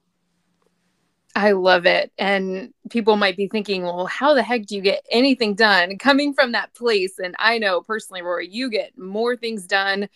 I 1.35 1.51
love 1.51 1.85
it. 1.85 2.11
And 2.17 2.73
people 2.89 3.15
might 3.15 3.37
be 3.37 3.47
thinking, 3.47 3.83
well, 3.83 4.07
how 4.07 4.33
the 4.33 4.43
heck 4.43 4.65
do 4.65 4.75
you 4.75 4.81
get 4.81 5.05
anything 5.09 5.53
done 5.53 5.97
coming 5.97 6.33
from 6.33 6.51
that 6.51 6.73
place? 6.73 7.19
And 7.19 7.35
I 7.39 7.59
know 7.59 7.81
personally, 7.81 8.23
Rori, 8.23 8.49
you 8.49 8.69
get 8.69 8.97
more 8.97 9.37
things 9.37 9.65
done 9.65 10.09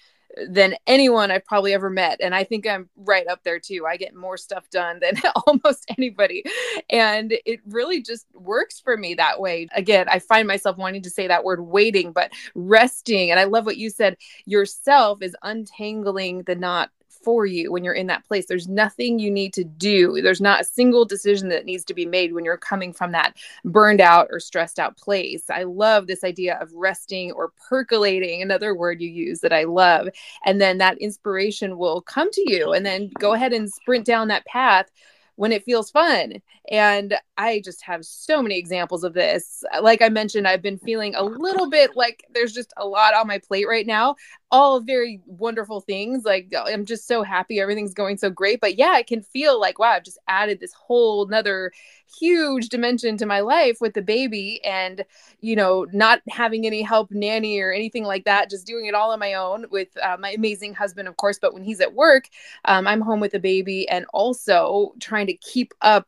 than 0.48 0.76
anyone 0.88 1.32
I've 1.32 1.46
probably 1.46 1.74
ever 1.74 1.90
met. 1.90 2.20
And 2.22 2.34
I 2.34 2.44
think 2.44 2.68
I'm 2.68 2.90
right 2.96 3.28
up 3.28 3.44
there 3.44 3.60
too. 3.60 3.86
I 3.88 3.98
get 3.98 4.16
more 4.16 4.38
stuff 4.38 4.70
done 4.70 5.00
than 5.00 5.16
almost 5.48 5.86
anybody. 5.98 6.44
And 6.90 7.34
it 7.46 7.60
really 7.68 8.02
just 8.02 8.26
works 8.34 8.80
for 8.80 8.98
me 8.98 9.14
that 9.16 9.40
way. 9.40 9.68
Again, 9.76 10.08
I 10.10 10.20
find 10.20 10.48
myself 10.48 10.78
wanting 10.78 11.04
to 11.04 11.10
say 11.10 11.28
that 11.28 11.44
word 11.44 11.62
waiting, 11.62 12.12
but 12.12 12.32
resting. 12.56 13.32
And 13.32 13.40
I 13.40 13.44
love 13.46 13.66
what 13.66 13.78
you 13.78 13.90
said 13.90 14.18
yourself 14.46 15.22
is 15.22 15.36
untangling 15.44 16.44
the 16.44 16.56
knot 16.56 16.90
for 17.24 17.46
you 17.46 17.72
when 17.72 17.84
you're 17.84 17.94
in 17.94 18.08
that 18.08 18.26
place. 18.26 18.46
There's 18.46 18.68
nothing 18.68 19.20
you 19.20 19.32
need 19.32 19.54
to 19.54 19.64
do. 19.64 20.22
There's 20.22 20.42
not 20.42 20.62
a 20.62 20.66
single 20.66 21.06
decision 21.06 21.50
that 21.50 21.66
needs 21.66 21.84
to 21.86 21.94
be 21.94 22.06
made 22.06 22.34
when 22.34 22.46
you're 22.46 22.58
coming 22.58 22.94
from 22.94 23.12
that 23.14 23.38
burned 23.66 24.02
out 24.02 24.28
or 24.32 24.40
stressed 24.40 24.80
out 24.80 24.98
place. 24.98 25.50
I 25.50 25.64
love 25.64 26.08
this 26.08 26.24
idea 26.24 26.58
of 26.60 26.74
resting 26.74 27.32
or 27.32 27.52
percolating, 27.70 28.42
another 28.42 28.76
word 28.76 29.02
you 29.02 29.10
use 29.10 29.40
that 29.42 29.54
I 29.54 29.64
love. 29.64 30.10
And 30.46 30.60
then 30.60 30.78
that 30.80 30.98
inspiration 30.98 31.78
will 31.78 32.02
come 32.02 32.30
to 32.32 32.52
you 32.52 32.74
and 32.74 32.86
then 32.86 33.12
go 33.20 33.34
ahead 33.34 33.54
and 33.54 33.72
sprint 33.72 34.06
down 34.06 34.28
that 34.30 34.46
path 34.46 34.90
when 35.36 35.52
it 35.52 35.64
feels 35.64 35.90
fun. 35.90 36.34
And 36.72 37.16
I 37.38 37.62
just 37.64 37.84
have 37.84 38.06
so 38.06 38.42
many 38.42 38.58
examples 38.58 39.04
of 39.04 39.14
this. 39.14 39.64
Like 39.82 40.02
I 40.02 40.10
mentioned, 40.10 40.48
I've 40.48 40.62
been 40.62 40.78
feeling 40.78 41.16
a 41.16 41.24
little 41.24 41.70
bit 41.70 41.96
like 41.96 42.24
there's 42.34 42.54
just 42.54 42.72
a 42.78 42.86
lot 42.86 43.14
on 43.14 43.28
my 43.28 43.40
plate 43.40 43.68
right 43.68 43.86
now. 43.86 44.16
All 44.56 44.80
very 44.82 45.20
wonderful 45.26 45.82
things. 45.82 46.26
Like 46.26 46.54
I'm 46.56 46.86
just 46.86 47.08
so 47.08 47.24
happy 47.24 47.60
everything's 47.60 47.96
going 47.96 48.18
so 48.18 48.30
great. 48.30 48.62
But 48.62 48.78
yeah, 48.78 48.92
I 48.92 49.02
can 49.02 49.24
feel 49.24 49.60
like, 49.60 49.80
wow, 49.80 49.90
I've 49.94 50.04
just 50.04 50.20
added 50.28 50.60
this 50.60 50.74
whole 50.74 51.26
another 51.28 51.72
huge 52.20 52.70
dimension 52.70 53.18
to 53.18 53.26
my 53.26 53.40
life 53.40 53.78
with 53.82 53.96
the 53.96 54.04
baby 54.04 54.64
and, 54.64 55.04
you 55.42 55.56
know, 55.56 55.88
not 55.92 56.22
having 56.30 56.68
any 56.68 56.84
help 56.84 57.10
nanny 57.10 57.60
or 57.60 57.72
anything 57.72 58.04
like 58.04 58.26
that, 58.26 58.52
just 58.52 58.68
doing 58.68 58.86
it 58.86 58.94
all 58.94 59.10
on 59.10 59.18
my 59.20 59.34
own 59.34 59.66
with 59.72 59.88
uh, 60.04 60.18
my 60.20 60.30
amazing 60.30 60.76
husband, 60.76 61.08
of 61.08 61.18
course. 61.18 61.40
But 61.40 61.56
when 61.56 61.64
he's 61.64 61.82
at 61.82 61.96
work, 61.96 62.26
um, 62.66 62.86
I'm 62.86 63.02
home 63.02 63.20
with 63.20 63.32
the 63.32 63.40
baby 63.40 63.90
and 63.90 64.06
also 64.14 64.94
trying 65.00 65.26
to 65.28 65.34
keep 65.34 65.74
up 65.82 66.08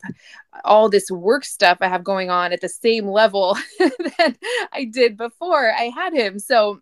all 0.64 0.90
this 0.90 1.10
work 1.12 1.46
stuff 1.46 1.80
I 1.82 1.88
have 1.88 2.04
going 2.04 2.30
on 2.30 2.54
at 2.54 2.62
the 2.62 2.70
same 2.70 3.08
level 3.08 3.58
that 3.80 4.36
I 4.72 4.86
did 4.86 5.18
before 5.18 5.72
I 5.74 5.86
had 5.96 6.14
him. 6.14 6.40
So 6.40 6.82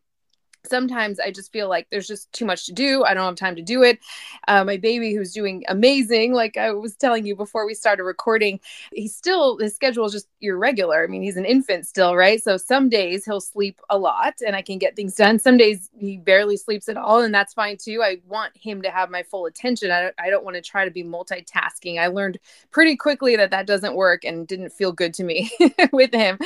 sometimes 0.66 1.20
I 1.20 1.32
just 1.32 1.52
feel 1.52 1.68
like 1.68 1.88
there's 1.90 2.08
just 2.08 2.32
too 2.32 2.46
much 2.46 2.66
to 2.66 2.74
do. 2.74 3.04
I 3.04 3.14
don't 3.14 3.26
have 3.26 3.36
time 3.36 3.56
to 3.56 3.62
do 3.62 3.84
it. 3.84 4.00
Uh, 4.48 4.64
my 4.64 4.78
baby, 4.78 5.14
who's 5.14 5.34
doing 5.34 5.64
amazing, 5.68 6.34
like 6.34 6.58
I 6.58 6.72
was 6.72 6.96
telling 6.96 7.26
you 7.26 7.36
before 7.36 7.66
we 7.66 7.74
started 7.74 8.04
recording, 8.04 8.60
he's 8.94 9.16
still, 9.16 9.58
his 9.58 9.76
schedule 9.76 10.06
is 10.06 10.14
just 10.14 10.28
irregular. 10.42 11.04
I 11.04 11.08
mean, 11.08 11.22
he's 11.22 11.38
an 11.38 11.46
infant 11.46 11.86
still, 11.86 12.16
right? 12.16 12.42
So 12.42 12.58
some 12.58 12.90
days 12.90 13.26
he'll 13.26 13.42
sleep 13.42 13.82
a 13.90 13.98
lot 13.98 14.36
and 14.46 14.56
I 14.56 14.62
can 14.62 14.78
get 14.78 14.96
things 14.96 15.16
done. 15.16 15.38
Some 15.38 15.58
days 15.58 15.90
he 15.98 16.18
barely 16.18 16.58
sleeps 16.58 16.88
at 16.88 16.98
all, 16.98 17.22
and 17.22 17.34
that's 17.34 17.54
fine 17.54 17.78
too. 17.78 18.02
I 18.02 18.18
want 18.28 18.56
him 18.56 18.82
to 18.84 18.90
have 18.90 19.10
my 19.10 19.24
full 19.24 19.46
attention. 19.46 19.92
I 19.92 20.02
don't, 20.02 20.16
I 20.18 20.30
don't 20.30 20.46
want 20.46 20.56
to 20.56 20.62
try 20.62 20.86
to 20.86 20.92
be 20.92 21.04
multitasking. 21.04 22.00
I 22.00 22.08
learned 22.08 22.40
pretty 22.72 22.96
quickly 22.96 23.36
that 23.36 23.52
that 23.52 23.68
doesn't 23.68 23.96
work 23.96 24.24
and 24.24 24.48
didn't 24.48 24.72
feel 24.72 24.92
good 24.92 25.14
to 25.16 25.24
me 25.24 25.52
with 25.92 26.14
him. 26.14 26.38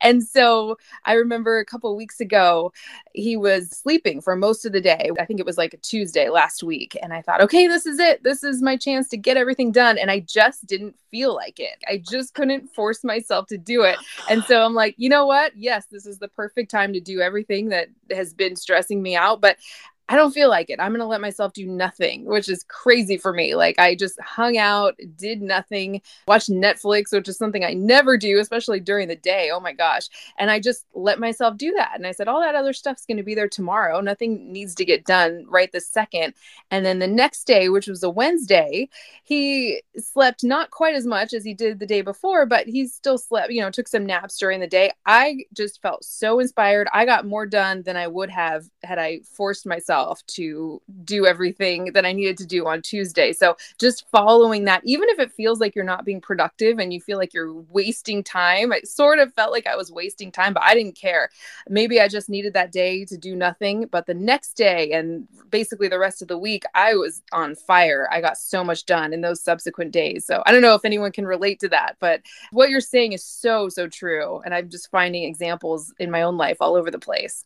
And 0.00 0.22
so 0.22 0.78
I 1.04 1.14
remember 1.14 1.58
a 1.58 1.64
couple 1.64 1.94
weeks 1.96 2.20
ago, 2.20 2.72
he 3.12 3.36
was 3.36 3.63
was 3.70 3.78
sleeping 3.78 4.20
for 4.20 4.36
most 4.36 4.64
of 4.64 4.72
the 4.72 4.80
day. 4.80 5.10
I 5.18 5.24
think 5.24 5.40
it 5.40 5.46
was 5.46 5.58
like 5.58 5.74
a 5.74 5.78
Tuesday 5.78 6.28
last 6.28 6.62
week. 6.62 6.96
And 7.02 7.12
I 7.12 7.22
thought, 7.22 7.40
okay, 7.42 7.66
this 7.66 7.86
is 7.86 7.98
it. 7.98 8.22
This 8.22 8.44
is 8.44 8.62
my 8.62 8.76
chance 8.76 9.08
to 9.08 9.16
get 9.16 9.36
everything 9.36 9.72
done. 9.72 9.98
And 9.98 10.10
I 10.10 10.20
just 10.20 10.66
didn't 10.66 10.96
feel 11.10 11.34
like 11.34 11.60
it. 11.60 11.82
I 11.88 11.98
just 11.98 12.34
couldn't 12.34 12.74
force 12.74 13.04
myself 13.04 13.46
to 13.48 13.58
do 13.58 13.82
it. 13.82 13.96
And 14.28 14.42
so 14.44 14.64
I'm 14.64 14.74
like, 14.74 14.94
you 14.98 15.08
know 15.08 15.26
what? 15.26 15.56
Yes, 15.56 15.86
this 15.90 16.06
is 16.06 16.18
the 16.18 16.28
perfect 16.28 16.70
time 16.70 16.92
to 16.92 17.00
do 17.00 17.20
everything 17.20 17.68
that 17.70 17.88
has 18.10 18.32
been 18.32 18.56
stressing 18.56 19.02
me 19.02 19.16
out. 19.16 19.40
But 19.40 19.56
I 20.06 20.16
don't 20.16 20.32
feel 20.32 20.50
like 20.50 20.68
it. 20.68 20.80
I'm 20.80 20.90
going 20.90 21.00
to 21.00 21.06
let 21.06 21.22
myself 21.22 21.54
do 21.54 21.66
nothing, 21.66 22.26
which 22.26 22.50
is 22.50 22.62
crazy 22.64 23.16
for 23.16 23.32
me. 23.32 23.54
Like 23.54 23.78
I 23.78 23.94
just 23.94 24.20
hung 24.20 24.58
out, 24.58 24.98
did 25.16 25.40
nothing, 25.40 26.02
watched 26.28 26.50
Netflix, 26.50 27.10
which 27.10 27.26
is 27.26 27.38
something 27.38 27.64
I 27.64 27.72
never 27.72 28.18
do, 28.18 28.38
especially 28.38 28.80
during 28.80 29.08
the 29.08 29.16
day. 29.16 29.48
Oh 29.50 29.60
my 29.60 29.72
gosh. 29.72 30.08
And 30.38 30.50
I 30.50 30.60
just 30.60 30.84
let 30.92 31.18
myself 31.18 31.56
do 31.56 31.72
that. 31.78 31.92
And 31.94 32.06
I 32.06 32.12
said, 32.12 32.28
all 32.28 32.42
that 32.42 32.54
other 32.54 32.74
stuff's 32.74 33.06
going 33.06 33.16
to 33.16 33.22
be 33.22 33.34
there 33.34 33.48
tomorrow. 33.48 34.02
Nothing 34.02 34.52
needs 34.52 34.74
to 34.74 34.84
get 34.84 35.06
done 35.06 35.46
right 35.48 35.72
this 35.72 35.88
second. 35.88 36.34
And 36.70 36.84
then 36.84 36.98
the 36.98 37.06
next 37.06 37.44
day, 37.44 37.70
which 37.70 37.86
was 37.86 38.02
a 38.02 38.10
Wednesday, 38.10 38.90
he 39.22 39.82
slept 39.96 40.44
not 40.44 40.70
quite 40.70 40.94
as 40.94 41.06
much 41.06 41.32
as 41.32 41.44
he 41.44 41.54
did 41.54 41.78
the 41.78 41.86
day 41.86 42.02
before, 42.02 42.44
but 42.44 42.66
he 42.66 42.86
still 42.88 43.16
slept, 43.16 43.52
you 43.52 43.62
know, 43.62 43.70
took 43.70 43.88
some 43.88 44.04
naps 44.04 44.36
during 44.36 44.60
the 44.60 44.66
day. 44.66 44.90
I 45.06 45.46
just 45.54 45.80
felt 45.80 46.04
so 46.04 46.40
inspired. 46.40 46.88
I 46.92 47.06
got 47.06 47.24
more 47.24 47.46
done 47.46 47.82
than 47.84 47.96
I 47.96 48.06
would 48.06 48.28
have 48.28 48.68
had 48.82 48.98
I 48.98 49.20
forced 49.32 49.64
myself 49.64 49.93
myself 49.94 50.24
to 50.26 50.80
do 51.04 51.26
everything 51.26 51.86
that 51.92 52.04
I 52.04 52.12
needed 52.12 52.36
to 52.38 52.46
do 52.46 52.66
on 52.66 52.82
Tuesday. 52.82 53.32
So 53.32 53.56
just 53.78 54.06
following 54.10 54.64
that, 54.64 54.82
even 54.84 55.08
if 55.10 55.18
it 55.18 55.32
feels 55.32 55.60
like 55.60 55.74
you're 55.74 55.84
not 55.84 56.04
being 56.04 56.20
productive 56.20 56.78
and 56.78 56.92
you 56.92 57.00
feel 57.00 57.18
like 57.18 57.32
you're 57.32 57.52
wasting 57.70 58.22
time, 58.22 58.72
it 58.72 58.88
sort 58.88 59.18
of 59.18 59.32
felt 59.34 59.52
like 59.52 59.66
I 59.66 59.76
was 59.76 59.92
wasting 59.92 60.32
time, 60.32 60.52
but 60.52 60.62
I 60.62 60.74
didn't 60.74 60.96
care. 60.96 61.30
Maybe 61.68 62.00
I 62.00 62.08
just 62.08 62.28
needed 62.28 62.54
that 62.54 62.72
day 62.72 63.04
to 63.04 63.16
do 63.16 63.36
nothing. 63.36 63.86
But 63.90 64.06
the 64.06 64.14
next 64.14 64.54
day 64.54 64.92
and 64.92 65.28
basically 65.50 65.88
the 65.88 65.98
rest 65.98 66.22
of 66.22 66.28
the 66.28 66.38
week, 66.38 66.64
I 66.74 66.94
was 66.94 67.22
on 67.32 67.54
fire. 67.54 68.08
I 68.10 68.20
got 68.20 68.38
so 68.38 68.64
much 68.64 68.86
done 68.86 69.12
in 69.12 69.20
those 69.20 69.42
subsequent 69.42 69.92
days. 69.92 70.26
So 70.26 70.42
I 70.46 70.52
don't 70.52 70.62
know 70.62 70.74
if 70.74 70.84
anyone 70.84 71.12
can 71.12 71.26
relate 71.26 71.60
to 71.60 71.68
that, 71.68 71.96
but 72.00 72.22
what 72.50 72.70
you're 72.70 72.80
saying 72.80 73.12
is 73.12 73.24
so, 73.24 73.68
so 73.68 73.88
true. 73.88 74.40
And 74.44 74.54
I'm 74.54 74.68
just 74.68 74.90
finding 74.90 75.24
examples 75.24 75.92
in 75.98 76.10
my 76.10 76.22
own 76.22 76.36
life 76.36 76.58
all 76.60 76.74
over 76.74 76.90
the 76.90 76.98
place. 76.98 77.44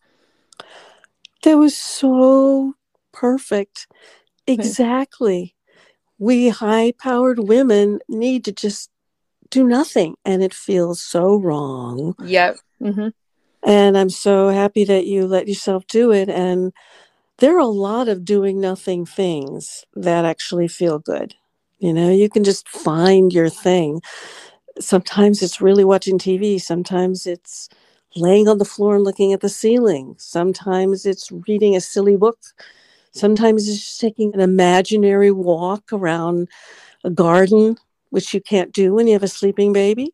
That 1.43 1.57
was 1.57 1.77
so 1.77 2.75
perfect. 3.13 3.87
Exactly. 4.47 5.55
we 6.19 6.49
high 6.49 6.93
powered 6.99 7.39
women 7.39 8.01
need 8.09 8.45
to 8.45 8.53
just 8.53 8.91
do 9.51 9.65
nothing, 9.65 10.17
and 10.25 10.43
it 10.43 10.53
feels 10.53 11.01
so 11.01 11.37
wrong. 11.37 12.15
Yep. 12.23 12.59
Mm-hmm. 12.83 13.09
And 13.65 13.99
I'm 13.99 14.11
so 14.11 14.49
happy 14.49 14.85
that 14.85 15.07
you 15.07 15.27
let 15.27 15.49
yourself 15.49 15.87
do 15.87 16.13
it. 16.13 16.29
And 16.29 16.73
there 17.39 17.57
are 17.57 17.61
a 17.61 17.67
lot 17.67 18.09
of 18.09 18.25
doing 18.25 18.61
nothing 18.61 19.07
things 19.07 19.85
that 19.95 20.25
actually 20.25 20.69
feel 20.69 20.99
good. 20.99 21.35
You 21.79 21.93
know, 21.93 22.11
you 22.11 22.29
can 22.29 22.45
just 22.45 22.69
find 22.69 23.33
your 23.33 23.49
thing. 23.49 24.01
Sometimes 24.81 25.43
it's 25.43 25.61
really 25.61 25.85
watching 25.85 26.19
TV, 26.19 26.61
sometimes 26.61 27.27
it's 27.27 27.69
laying 28.17 28.49
on 28.49 28.59
the 28.59 28.65
floor 28.65 28.97
and 28.97 29.05
looking 29.05 29.33
at 29.33 29.41
the 29.41 29.49
ceiling. 29.49 30.15
Sometimes 30.19 31.07
it's 31.07 31.31
reading 31.47 31.77
a 31.77 31.81
silly 31.81 32.17
book. 32.17 32.39
Sometimes 33.13 33.69
it's 33.69 33.79
just 33.79 34.01
taking 34.01 34.35
an 34.35 34.41
imaginary 34.41 35.31
walk 35.31 35.93
around 35.93 36.49
a 37.05 37.11
garden, 37.11 37.77
which 38.11 38.33
you 38.35 38.41
can't 38.41 38.73
do 38.73 38.95
when 38.95 39.07
you 39.07 39.13
have 39.13 39.23
a 39.23 39.29
sleeping 39.29 39.73
baby. 39.73 40.13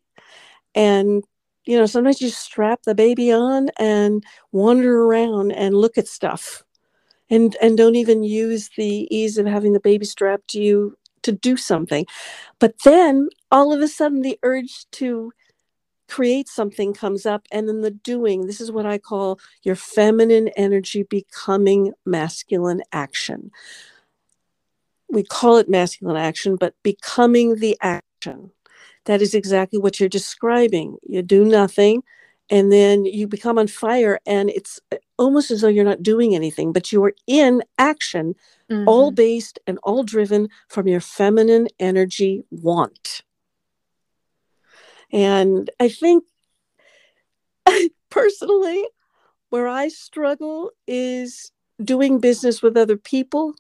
And, 0.74 1.22
you 1.64 1.78
know, 1.78 1.86
sometimes 1.86 2.20
you 2.20 2.28
strap 2.28 2.82
the 2.82 2.94
baby 2.94 3.32
on 3.32 3.70
and 3.78 4.24
wander 4.52 5.02
around 5.02 5.52
and 5.52 5.74
look 5.74 5.96
at 5.96 6.08
stuff 6.08 6.64
and, 7.30 7.56
and 7.62 7.76
don't 7.76 7.96
even 7.96 8.22
use 8.22 8.70
the 8.76 9.08
ease 9.14 9.38
of 9.38 9.46
having 9.46 9.72
the 9.72 9.80
baby 9.80 10.04
strapped 10.04 10.48
to 10.48 10.60
you 10.60 10.96
to 11.22 11.32
do 11.32 11.56
something. 11.56 12.06
But 12.58 12.74
then 12.84 13.28
all 13.50 13.72
of 13.72 13.80
a 13.80 13.88
sudden, 13.88 14.22
the 14.22 14.38
urge 14.42 14.86
to 14.92 15.32
create 16.08 16.48
something 16.48 16.92
comes 16.92 17.24
up 17.26 17.46
and 17.50 17.68
then 17.68 17.80
the 17.80 17.90
doing 17.90 18.46
this 18.46 18.60
is 18.60 18.70
what 18.70 18.86
i 18.86 18.98
call 18.98 19.38
your 19.62 19.76
feminine 19.76 20.48
energy 20.56 21.02
becoming 21.04 21.92
masculine 22.04 22.82
action. 22.92 23.50
We 25.10 25.22
call 25.22 25.56
it 25.56 25.68
masculine 25.68 26.16
action 26.16 26.56
but 26.56 26.74
becoming 26.82 27.56
the 27.56 27.76
action. 27.80 28.50
That 29.06 29.22
is 29.22 29.34
exactly 29.34 29.78
what 29.78 30.00
you're 30.00 30.08
describing. 30.08 30.96
You 31.06 31.22
do 31.22 31.44
nothing 31.44 32.02
and 32.50 32.72
then 32.72 33.04
you 33.04 33.26
become 33.26 33.58
on 33.58 33.66
fire 33.66 34.18
and 34.26 34.50
it's 34.50 34.80
uh, 34.92 34.96
almost 35.18 35.50
as 35.50 35.60
though 35.60 35.68
you're 35.68 35.84
not 35.84 36.02
doing 36.02 36.34
anything 36.34 36.72
but 36.72 36.92
you 36.92 37.02
are 37.04 37.14
in 37.26 37.62
action 37.78 38.34
mm-hmm. 38.70 38.86
all 38.86 39.10
based 39.10 39.58
and 39.66 39.78
all 39.82 40.02
driven 40.02 40.48
from 40.68 40.86
your 40.86 41.00
feminine 41.00 41.68
energy 41.78 42.44
want 42.50 43.22
and 45.14 45.70
I 45.78 45.88
think 45.88 46.24
personally, 48.10 48.84
where 49.50 49.68
I 49.68 49.86
struggle 49.86 50.72
is 50.88 51.52
doing 51.82 52.18
business 52.18 52.60
with 52.60 52.76
other 52.76 52.96
people 52.96 53.54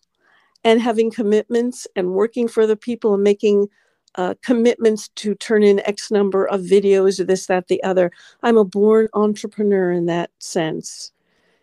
and 0.64 0.82
having 0.82 1.12
commitments 1.12 1.86
and 1.94 2.10
working 2.10 2.48
for 2.48 2.64
other 2.64 2.74
people 2.74 3.14
and 3.14 3.22
making 3.22 3.68
uh, 4.16 4.34
commitments 4.42 5.08
to 5.16 5.36
turn 5.36 5.62
in 5.62 5.78
X 5.86 6.10
number 6.10 6.46
of 6.46 6.62
videos 6.62 7.20
or 7.20 7.24
this, 7.24 7.46
that, 7.46 7.68
the 7.68 7.82
other. 7.84 8.10
I'm 8.42 8.58
a 8.58 8.64
born 8.64 9.08
entrepreneur 9.14 9.92
in 9.92 10.06
that 10.06 10.30
sense. 10.40 11.12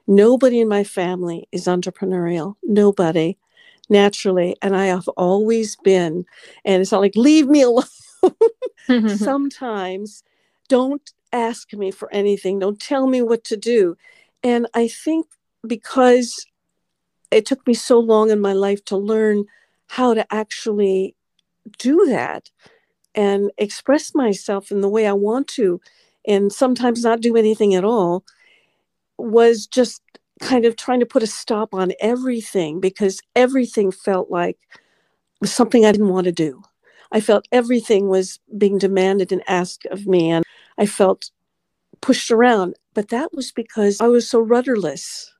Nobody 0.08 0.62
in 0.62 0.70
my 0.70 0.86
family 0.86 1.50
is 1.52 1.66
entrepreneurial. 1.66 2.56
Nobody, 2.64 3.38
naturally. 3.90 4.56
And 4.62 4.74
I 4.74 4.86
have 4.86 5.10
always 5.10 5.76
been. 5.78 6.26
And 6.64 6.82
it's 6.82 6.94
not 6.94 7.02
like, 7.02 7.16
leave 7.18 7.48
me 7.48 7.62
alone. 7.62 7.84
sometimes 9.08 10.24
don't 10.68 11.12
ask 11.34 11.74
me 11.74 11.92
for 11.92 12.12
anything, 12.14 12.60
don't 12.60 12.80
tell 12.80 13.08
me 13.08 13.22
what 13.22 13.44
to 13.46 13.58
do. 13.58 13.96
And 14.44 14.68
I 14.74 14.88
think 14.88 15.28
because 15.66 16.46
it 17.30 17.46
took 17.46 17.66
me 17.66 17.74
so 17.74 18.00
long 18.00 18.30
in 18.30 18.40
my 18.42 18.54
life 18.54 18.84
to 18.86 18.98
learn 18.98 19.46
how 19.88 20.14
to 20.14 20.26
actually 20.34 21.16
do 21.78 22.06
that 22.08 22.50
and 23.16 23.52
express 23.58 24.16
myself 24.16 24.72
in 24.72 24.82
the 24.82 24.90
way 24.90 25.06
I 25.08 25.14
want 25.14 25.48
to, 25.50 25.82
and 26.28 26.52
sometimes 26.52 27.04
not 27.04 27.22
do 27.22 27.36
anything 27.36 27.76
at 27.76 27.84
all, 27.84 28.24
was 29.18 29.68
just 29.68 30.02
kind 30.40 30.66
of 30.66 30.76
trying 30.76 31.00
to 31.00 31.06
put 31.06 31.24
a 31.24 31.28
stop 31.28 31.74
on 31.74 31.92
everything 32.00 32.80
because 32.80 33.22
everything 33.36 33.92
felt 33.92 34.32
like 34.32 34.58
something 35.44 35.86
I 35.86 35.92
didn't 35.92 36.10
want 36.10 36.26
to 36.26 36.32
do. 36.32 36.64
I 37.12 37.20
felt 37.20 37.48
everything 37.52 38.08
was 38.08 38.40
being 38.58 38.78
demanded 38.78 39.32
and 39.32 39.44
asked 39.48 39.86
of 39.88 40.08
me, 40.08 40.30
and 40.30 40.46
I 40.78 40.86
felt 40.86 41.32
pushed 42.02 42.32
around. 42.32 42.76
But 42.94 43.10
that 43.10 43.34
was 43.34 43.52
because 43.52 44.00
I 44.02 44.08
was 44.08 44.30
so 44.30 44.40
rudderless. 44.40 45.32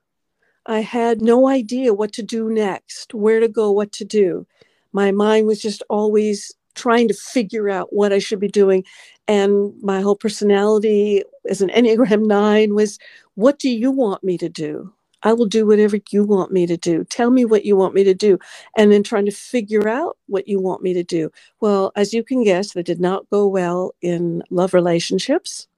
I 0.66 0.80
had 0.80 1.20
no 1.20 1.48
idea 1.48 1.92
what 1.92 2.12
to 2.14 2.22
do 2.22 2.48
next, 2.48 3.14
where 3.14 3.40
to 3.40 3.48
go, 3.48 3.70
what 3.70 3.92
to 3.92 4.04
do. 4.04 4.46
My 4.92 5.10
mind 5.10 5.46
was 5.46 5.60
just 5.60 5.82
always 5.90 6.52
trying 6.74 7.08
to 7.08 7.14
figure 7.14 7.68
out 7.68 7.92
what 7.92 8.12
I 8.12 8.18
should 8.18 8.40
be 8.40 8.48
doing. 8.48 8.84
And 9.28 9.72
my 9.82 10.00
whole 10.00 10.16
personality 10.16 11.22
as 11.48 11.60
an 11.60 11.70
Enneagram 11.70 12.26
9 12.26 12.74
was 12.74 12.98
what 13.34 13.58
do 13.58 13.70
you 13.70 13.90
want 13.90 14.22
me 14.22 14.38
to 14.38 14.48
do? 14.48 14.92
I 15.24 15.32
will 15.34 15.46
do 15.46 15.66
whatever 15.66 15.98
you 16.10 16.24
want 16.24 16.52
me 16.52 16.66
to 16.66 16.76
do. 16.76 17.04
Tell 17.04 17.30
me 17.30 17.44
what 17.44 17.64
you 17.64 17.76
want 17.76 17.94
me 17.94 18.04
to 18.04 18.14
do. 18.14 18.38
And 18.76 18.92
then 18.92 19.02
trying 19.02 19.26
to 19.26 19.32
figure 19.32 19.88
out 19.88 20.18
what 20.26 20.48
you 20.48 20.60
want 20.60 20.82
me 20.82 20.94
to 20.94 21.04
do. 21.04 21.30
Well, 21.60 21.92
as 21.96 22.14
you 22.14 22.24
can 22.24 22.44
guess, 22.44 22.72
that 22.72 22.86
did 22.86 23.00
not 23.00 23.28
go 23.30 23.46
well 23.48 23.94
in 24.02 24.42
love 24.50 24.74
relationships. 24.74 25.68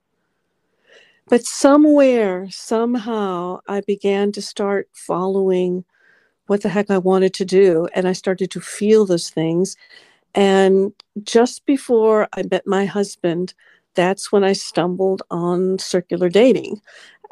But 1.29 1.45
somewhere, 1.45 2.49
somehow, 2.51 3.61
I 3.69 3.83
began 3.83 4.33
to 4.33 4.43
start 4.43 4.89
following 4.93 5.85
what 6.47 6.63
the 6.63 6.71
heck 6.71 6.91
I 6.91 6.99
wanted 6.99 7.35
to 7.35 7.45
do. 7.45 7.89
And 7.95 8.09
I 8.09 8.13
started 8.13 8.51
to 8.53 8.61
feel 8.61 9.07
those 9.07 9.31
things. 9.31 9.77
And 10.35 10.93
just 11.25 11.67
before 11.67 12.29
I 12.35 12.45
met 12.51 12.67
my 12.67 12.87
husband, 12.87 13.55
that's 13.95 14.33
when 14.33 14.45
I 14.45 14.55
stumbled 14.55 15.23
on 15.31 15.79
circular 15.79 16.29
dating 16.31 16.81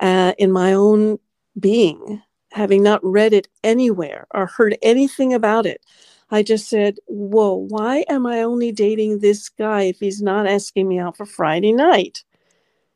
uh, 0.01 0.35
in 0.38 0.53
my 0.53 0.72
own 0.75 1.18
being, 1.58 2.22
having 2.52 2.82
not 2.82 3.04
read 3.04 3.32
it 3.32 3.48
anywhere 3.64 4.26
or 4.32 4.46
heard 4.46 4.76
anything 4.82 5.32
about 5.34 5.66
it. 5.66 5.84
I 6.30 6.42
just 6.42 6.68
said, 6.68 6.96
Whoa, 7.06 7.54
why 7.68 8.04
am 8.08 8.26
I 8.26 8.40
only 8.40 8.72
dating 8.72 9.18
this 9.18 9.48
guy 9.48 9.82
if 9.82 10.00
he's 10.00 10.22
not 10.22 10.46
asking 10.46 10.88
me 10.88 10.98
out 10.98 11.16
for 11.16 11.26
Friday 11.26 11.72
night? 11.72 12.24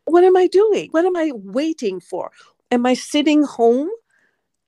What 0.06 0.24
am 0.24 0.36
I 0.36 0.46
doing? 0.46 0.88
What 0.92 1.04
am 1.04 1.16
I 1.16 1.32
waiting 1.34 2.00
for? 2.00 2.30
Am 2.70 2.86
I 2.86 2.94
sitting 2.94 3.42
home? 3.42 3.90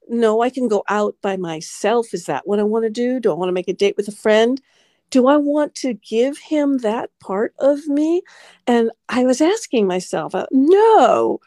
No, 0.09 0.43
I 0.43 0.51
can 0.51 0.69
go 0.69 0.85
out 0.89 1.17
by 1.23 1.37
myself. 1.37 2.13
Is 2.13 2.27
that 2.27 2.47
what 2.47 2.59
I 2.59 2.65
want 2.65 2.85
to 2.85 2.91
do? 2.91 3.21
Do 3.21 3.31
I 3.31 3.35
want 3.35 3.49
to 3.49 3.55
make 3.55 3.69
a 3.69 3.73
date 3.73 3.97
with 3.97 4.09
a 4.09 4.13
friend? 4.13 4.61
Do 5.11 5.27
I 5.29 5.37
want 5.37 5.75
to 5.77 5.95
give 5.95 6.39
him 6.39 6.79
that 6.79 7.11
part 7.21 7.55
of 7.59 7.87
me? 7.87 8.23
And 8.67 8.91
I 9.09 9.25
was 9.25 9.41
asking 9.41 9.87
myself, 9.87 10.35
uh, 10.35 10.47
no, 10.51 11.41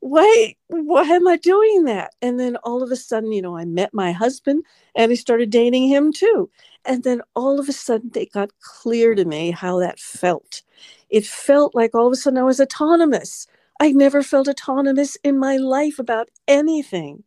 wait, 0.00 0.56
why 0.68 1.02
am 1.02 1.28
I 1.28 1.36
doing 1.36 1.84
that? 1.84 2.14
And 2.22 2.40
then 2.40 2.56
all 2.58 2.82
of 2.82 2.90
a 2.90 2.96
sudden, 2.96 3.32
you 3.32 3.42
know, 3.42 3.56
I 3.56 3.64
met 3.64 3.94
my 3.94 4.12
husband 4.12 4.64
and 4.94 5.12
I 5.12 5.14
started 5.14 5.50
dating 5.50 5.88
him 5.88 6.12
too. 6.12 6.50
And 6.84 7.04
then 7.04 7.22
all 7.36 7.60
of 7.60 7.68
a 7.68 7.72
sudden, 7.72 8.10
it 8.14 8.32
got 8.32 8.50
clear 8.60 9.14
to 9.14 9.24
me 9.24 9.50
how 9.50 9.78
that 9.80 9.98
felt. 9.98 10.62
It 11.10 11.26
felt 11.26 11.74
like 11.74 11.94
all 11.94 12.06
of 12.06 12.12
a 12.12 12.16
sudden 12.16 12.38
I 12.38 12.44
was 12.44 12.60
autonomous. 12.60 13.46
I 13.80 13.92
never 13.92 14.22
felt 14.22 14.48
autonomous 14.48 15.16
in 15.24 15.38
my 15.38 15.56
life 15.56 15.98
about 15.98 16.28
anything. 16.48 17.24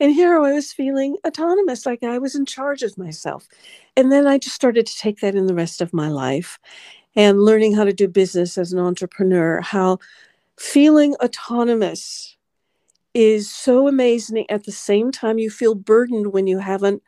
And 0.00 0.12
here 0.12 0.36
I 0.36 0.52
was 0.52 0.72
feeling 0.72 1.16
autonomous, 1.26 1.86
like 1.86 2.02
I 2.02 2.18
was 2.18 2.34
in 2.34 2.46
charge 2.46 2.82
of 2.82 2.98
myself. 2.98 3.48
And 3.96 4.12
then 4.12 4.26
I 4.26 4.38
just 4.38 4.54
started 4.54 4.86
to 4.86 4.98
take 4.98 5.20
that 5.20 5.34
in 5.34 5.46
the 5.46 5.54
rest 5.54 5.80
of 5.80 5.94
my 5.94 6.08
life 6.08 6.58
and 7.16 7.42
learning 7.42 7.74
how 7.74 7.84
to 7.84 7.92
do 7.92 8.08
business 8.08 8.58
as 8.58 8.72
an 8.72 8.78
entrepreneur, 8.78 9.60
how 9.62 9.98
feeling 10.58 11.14
autonomous 11.16 12.36
is 13.14 13.50
so 13.50 13.88
amazing. 13.88 14.44
At 14.50 14.64
the 14.64 14.72
same 14.72 15.10
time, 15.10 15.38
you 15.38 15.50
feel 15.50 15.74
burdened 15.74 16.32
when 16.32 16.46
you 16.46 16.58
haven't 16.58 17.02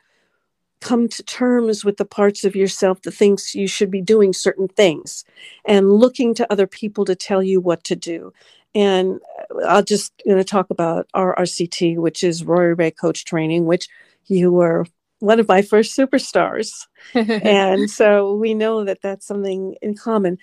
come 0.81 1.07
to 1.09 1.23
terms 1.23 1.83
with 1.83 1.97
the 1.97 2.05
parts 2.05 2.43
of 2.43 2.55
yourself 2.55 3.01
that 3.01 3.11
thinks 3.11 3.53
you 3.53 3.67
should 3.67 3.91
be 3.91 4.01
doing 4.01 4.33
certain 4.33 4.67
things 4.67 5.25
and 5.65 5.91
looking 5.91 6.33
to 6.33 6.51
other 6.51 6.67
people 6.67 7.05
to 7.05 7.15
tell 7.15 7.43
you 7.43 7.59
what 7.59 7.83
to 7.83 7.95
do 7.95 8.31
and 8.73 9.19
i'll 9.67 9.83
just 9.83 10.13
going 10.25 10.37
to 10.37 10.43
talk 10.43 10.69
about 10.69 11.07
our 11.13 11.35
rct 11.35 11.97
which 11.97 12.23
is 12.23 12.45
Rori 12.45 12.73
Raye 12.73 12.91
coach 12.91 13.25
training 13.25 13.65
which 13.65 13.89
you 14.27 14.51
were 14.51 14.85
one 15.19 15.39
of 15.39 15.47
my 15.47 15.61
first 15.61 15.97
superstars 15.97 16.87
and 17.13 17.89
so 17.89 18.33
we 18.35 18.53
know 18.53 18.85
that 18.85 19.01
that's 19.01 19.25
something 19.25 19.75
in 19.81 19.95
common 19.95 20.37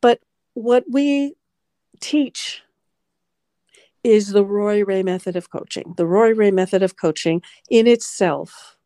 but 0.00 0.20
what 0.54 0.84
we 0.90 1.34
teach 2.00 2.62
is 4.04 4.28
the 4.28 4.44
Rori 4.44 4.84
Raye 4.84 5.02
method 5.02 5.36
of 5.36 5.50
coaching 5.50 5.94
the 5.96 6.06
Rori 6.06 6.32
Raye 6.32 6.50
method 6.50 6.82
of 6.82 6.96
coaching 6.96 7.42
in 7.70 7.86
itself 7.86 8.76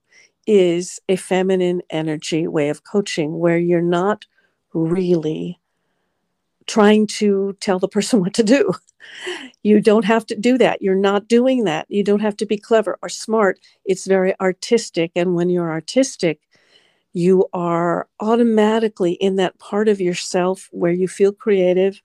is 0.47 0.99
a 1.09 1.17
feminine 1.17 1.83
energy 1.91 2.47
way 2.49 2.71
of 2.71 2.85
coaching 2.85 3.39
where 3.39 3.59
you're 3.59 3.83
not 3.83 4.25
really 4.73 5.61
trying 6.67 7.07
to 7.07 7.57
tell 7.61 7.79
the 7.79 7.89
person 7.89 8.21
what 8.23 8.35
to 8.35 8.43
do. 8.43 8.73
You 9.63 9.81
don't 9.81 10.05
have 10.05 10.27
to 10.27 10.37
do 10.37 10.59
that. 10.59 10.83
You're 10.83 10.95
not 10.95 11.29
doing 11.29 11.65
that. 11.65 11.87
You 11.89 12.05
don't 12.05 12.21
have 12.21 12.37
to 12.39 12.47
be 12.47 12.57
clever 12.57 12.99
or 13.03 13.09
smart. 13.09 13.59
It's 13.85 14.07
very 14.07 14.39
artistic. 14.41 15.11
And 15.17 15.35
when 15.35 15.51
you're 15.51 15.71
artistic, 15.71 16.41
you 17.13 17.47
are 17.53 18.09
automatically 18.21 19.13
in 19.13 19.37
that 19.37 19.59
part 19.59 19.89
of 19.89 20.01
yourself 20.01 20.69
where 20.71 20.93
you 20.93 21.09
feel 21.09 21.33
creative 21.33 22.01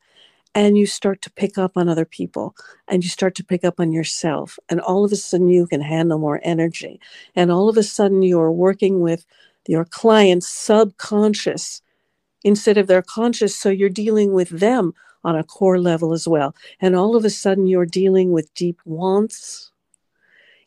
and 0.56 0.78
you 0.78 0.88
start 0.88 1.22
to 1.22 1.32
pick 1.32 1.58
up 1.58 1.74
on 1.76 1.90
other 1.90 2.06
people 2.06 2.56
and 2.88 3.04
you 3.04 3.10
start 3.10 3.36
to 3.36 3.44
pick 3.44 3.64
up 3.64 3.80
on 3.80 3.92
yourself 3.92 4.58
and 4.70 4.80
all 4.80 5.06
of 5.06 5.12
a 5.12 5.16
sudden 5.16 5.50
you 5.50 5.68
can 5.68 5.82
handle 5.82 6.18
more 6.18 6.40
energy 6.44 7.00
and 7.36 7.52
all 7.52 7.70
of 7.70 7.78
a 7.78 7.84
sudden 7.84 8.24
you're 8.24 8.52
working 8.52 9.02
with 9.02 9.26
your 9.68 9.86
client's 9.86 10.48
subconscious 10.48 11.82
instead 12.44 12.78
of 12.78 12.88
their 12.88 13.02
conscious 13.02 13.56
so 13.56 13.70
you're 13.70 13.90
dealing 13.90 14.32
with 14.34 14.50
them 14.50 14.94
on 15.26 15.36
a 15.36 15.44
core 15.44 15.80
level 15.80 16.14
as 16.14 16.28
well. 16.28 16.56
And 16.80 16.96
all 16.96 17.16
of 17.16 17.26
a 17.26 17.30
sudden 17.30 17.66
you're 17.66 17.88
dealing 17.88 18.32
with 18.32 18.54
deep 18.54 18.80
wants 18.86 19.72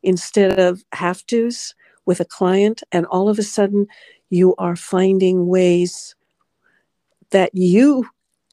instead 0.03 0.59
of 0.59 0.85
have 0.93 1.25
to's 1.27 1.75
with 2.05 2.21
a 2.21 2.25
client 2.25 2.83
and 2.93 3.07
all 3.07 3.29
of 3.29 3.39
a 3.39 3.43
sudden 3.43 3.87
you 4.31 4.55
are 4.57 4.77
finding 4.77 5.47
ways 5.47 6.15
that 7.31 7.51
you 7.55 8.05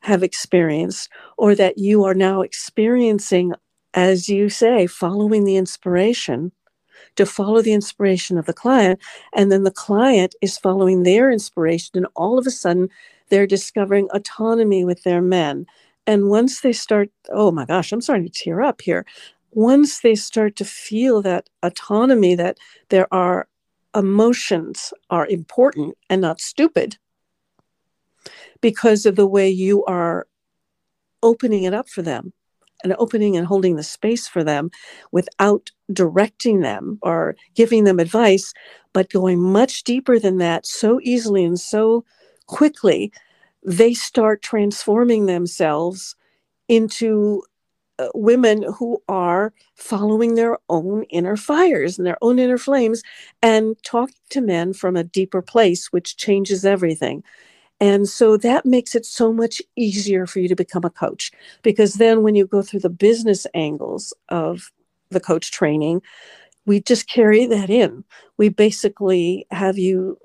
have 0.06 0.24
experienced 0.24 1.10
or 1.38 1.56
that 1.56 1.78
you 1.78 2.03
are 2.03 2.14
now 2.14 2.41
experiencing, 2.41 3.53
as 3.93 4.30
you 4.30 4.49
say, 4.49 4.88
following 4.88 5.45
the 5.45 5.58
inspiration 5.58 6.51
to 7.16 7.26
follow 7.26 7.62
the 7.62 7.74
inspiration 7.74 8.38
of 8.38 8.45
the 8.45 8.53
client. 8.53 8.99
And 9.34 9.51
then 9.51 9.64
the 9.64 9.72
client 9.72 10.36
is 10.41 10.58
following 10.58 11.03
their 11.03 11.32
inspiration. 11.32 11.91
And 11.95 12.08
all 12.16 12.38
of 12.38 12.45
a 12.45 12.51
sudden, 12.51 12.89
they're 13.30 13.47
discovering 13.47 14.08
autonomy 14.14 14.86
with 14.86 15.03
their 15.03 15.22
men. 15.22 15.66
And 16.06 16.30
once 16.30 16.62
they 16.62 16.74
start, 16.74 17.10
oh 17.30 17.51
my 17.51 17.66
gosh, 17.66 17.91
I'm 17.91 18.01
starting 18.01 18.30
to 18.30 18.32
tear 18.32 18.62
up 18.62 18.82
here. 18.82 19.06
Once 19.51 20.01
they 20.01 20.16
start 20.16 20.56
to 20.58 20.66
feel 20.66 21.22
that 21.24 21.49
autonomy, 21.64 22.36
that 22.36 22.58
there 22.89 23.12
are 23.12 23.47
emotions 23.95 24.93
are 25.10 25.26
important 25.28 25.97
and 26.10 26.22
not 26.22 26.41
stupid, 26.41 26.97
because 28.62 29.06
of 29.06 29.16
the 29.16 29.28
way 29.28 29.50
you 29.50 29.84
are 29.86 30.28
opening 31.24 31.64
it 31.64 31.74
up 31.74 31.90
for 31.90 32.02
them 32.02 32.34
and 32.84 32.96
opening 33.00 33.36
and 33.36 33.48
holding 33.48 33.76
the 33.76 33.84
space 33.84 34.28
for 34.28 34.44
them 34.44 34.70
without 35.12 35.72
directing 35.92 36.62
them 36.62 37.00
or 37.02 37.36
giving 37.56 37.84
them 37.84 38.00
advice, 38.00 38.54
but 38.94 39.10
going 39.10 39.42
much 39.42 39.84
deeper 39.84 40.20
than 40.20 40.38
that 40.38 40.66
so 40.66 41.00
easily 41.04 41.44
and 41.44 41.60
so 41.60 42.06
quickly, 42.48 43.12
they 43.64 43.94
start 43.94 44.42
transforming 44.42 45.26
themselves 45.26 46.16
into 46.68 47.42
uh, 47.98 48.10
women 48.14 48.64
who 48.78 49.02
are 49.08 49.54
following 49.76 50.36
their 50.36 50.58
own 50.70 51.04
inner 51.04 51.38
fires 51.38 51.98
and 51.98 52.06
their 52.06 52.18
own 52.22 52.38
inner 52.38 52.58
flames 52.58 53.02
and 53.42 53.82
talking 53.84 54.16
to 54.30 54.42
men 54.42 54.74
from 54.74 54.96
a 54.96 55.04
deeper 55.04 55.42
place, 55.42 55.92
which 55.92 56.18
changes 56.18 56.66
everything. 56.66 57.24
And 57.80 58.08
so 58.08 58.38
that 58.38 58.66
makes 58.66 58.96
it 58.96 59.06
so 59.06 59.34
much 59.34 59.62
easier 59.76 60.26
for 60.26 60.40
you 60.40 60.48
to 60.48 60.56
become 60.56 60.86
a 60.86 60.90
coach 60.90 61.32
because 61.62 61.96
then 61.96 62.24
when 62.24 62.36
you 62.36 62.48
go 62.48 62.62
through 62.62 62.80
the 62.80 62.90
business 62.90 63.46
angles 63.54 64.14
of 64.30 64.72
the 65.10 65.20
coach 65.20 65.52
training, 65.52 66.02
we 66.66 66.82
just 66.82 67.08
carry 67.08 67.46
that 67.46 67.70
in. 67.70 68.04
We 68.38 68.50
basically 68.50 69.46
have 69.52 69.78
you 69.78 70.18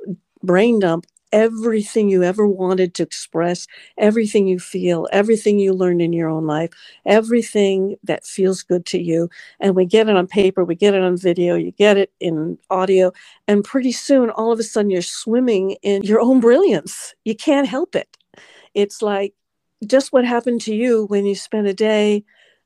brain 0.42 0.78
dump 0.78 1.06
everything 1.32 2.08
you 2.10 2.22
ever 2.22 2.46
wanted 2.46 2.94
to 2.94 3.02
express, 3.02 3.66
everything 3.98 4.46
you 4.48 4.58
feel, 4.58 5.08
everything 5.12 5.58
you 5.58 5.72
learned 5.74 6.02
in 6.02 6.12
your 6.12 6.28
own 6.28 6.46
life, 6.46 6.70
everything 7.06 7.96
that 8.04 8.26
feels 8.26 8.62
good 8.62 8.86
to 8.86 9.02
you. 9.02 9.30
And 9.60 9.76
we 9.76 9.86
get 9.86 10.08
it 10.08 10.16
on 10.16 10.26
paper, 10.26 10.64
we 10.64 10.74
get 10.76 10.94
it 10.94 11.02
on 11.02 11.16
video, 11.16 11.56
you 11.56 11.72
get 11.72 11.96
it 11.98 12.12
in 12.20 12.58
audio. 12.70 13.12
And 13.48 13.64
pretty 13.64 13.92
soon, 13.92 14.30
all 14.30 14.52
of 14.52 14.60
a 14.60 14.64
sudden, 14.64 14.90
you're 14.90 15.02
swimming 15.02 15.72
in 15.82 16.02
your 16.02 16.20
own 16.20 16.40
brilliance. 16.40 17.14
You 17.24 17.36
can't 17.36 17.68
help 17.68 17.96
it. 17.96 18.16
It's 18.74 19.02
like 19.02 19.34
just 19.86 20.12
what 20.12 20.24
happened 20.24 20.60
to 20.62 20.74
you 20.74 21.06
when 21.06 21.26
you 21.26 21.34
spent 21.34 21.66
a 21.66 21.74
day 21.74 22.24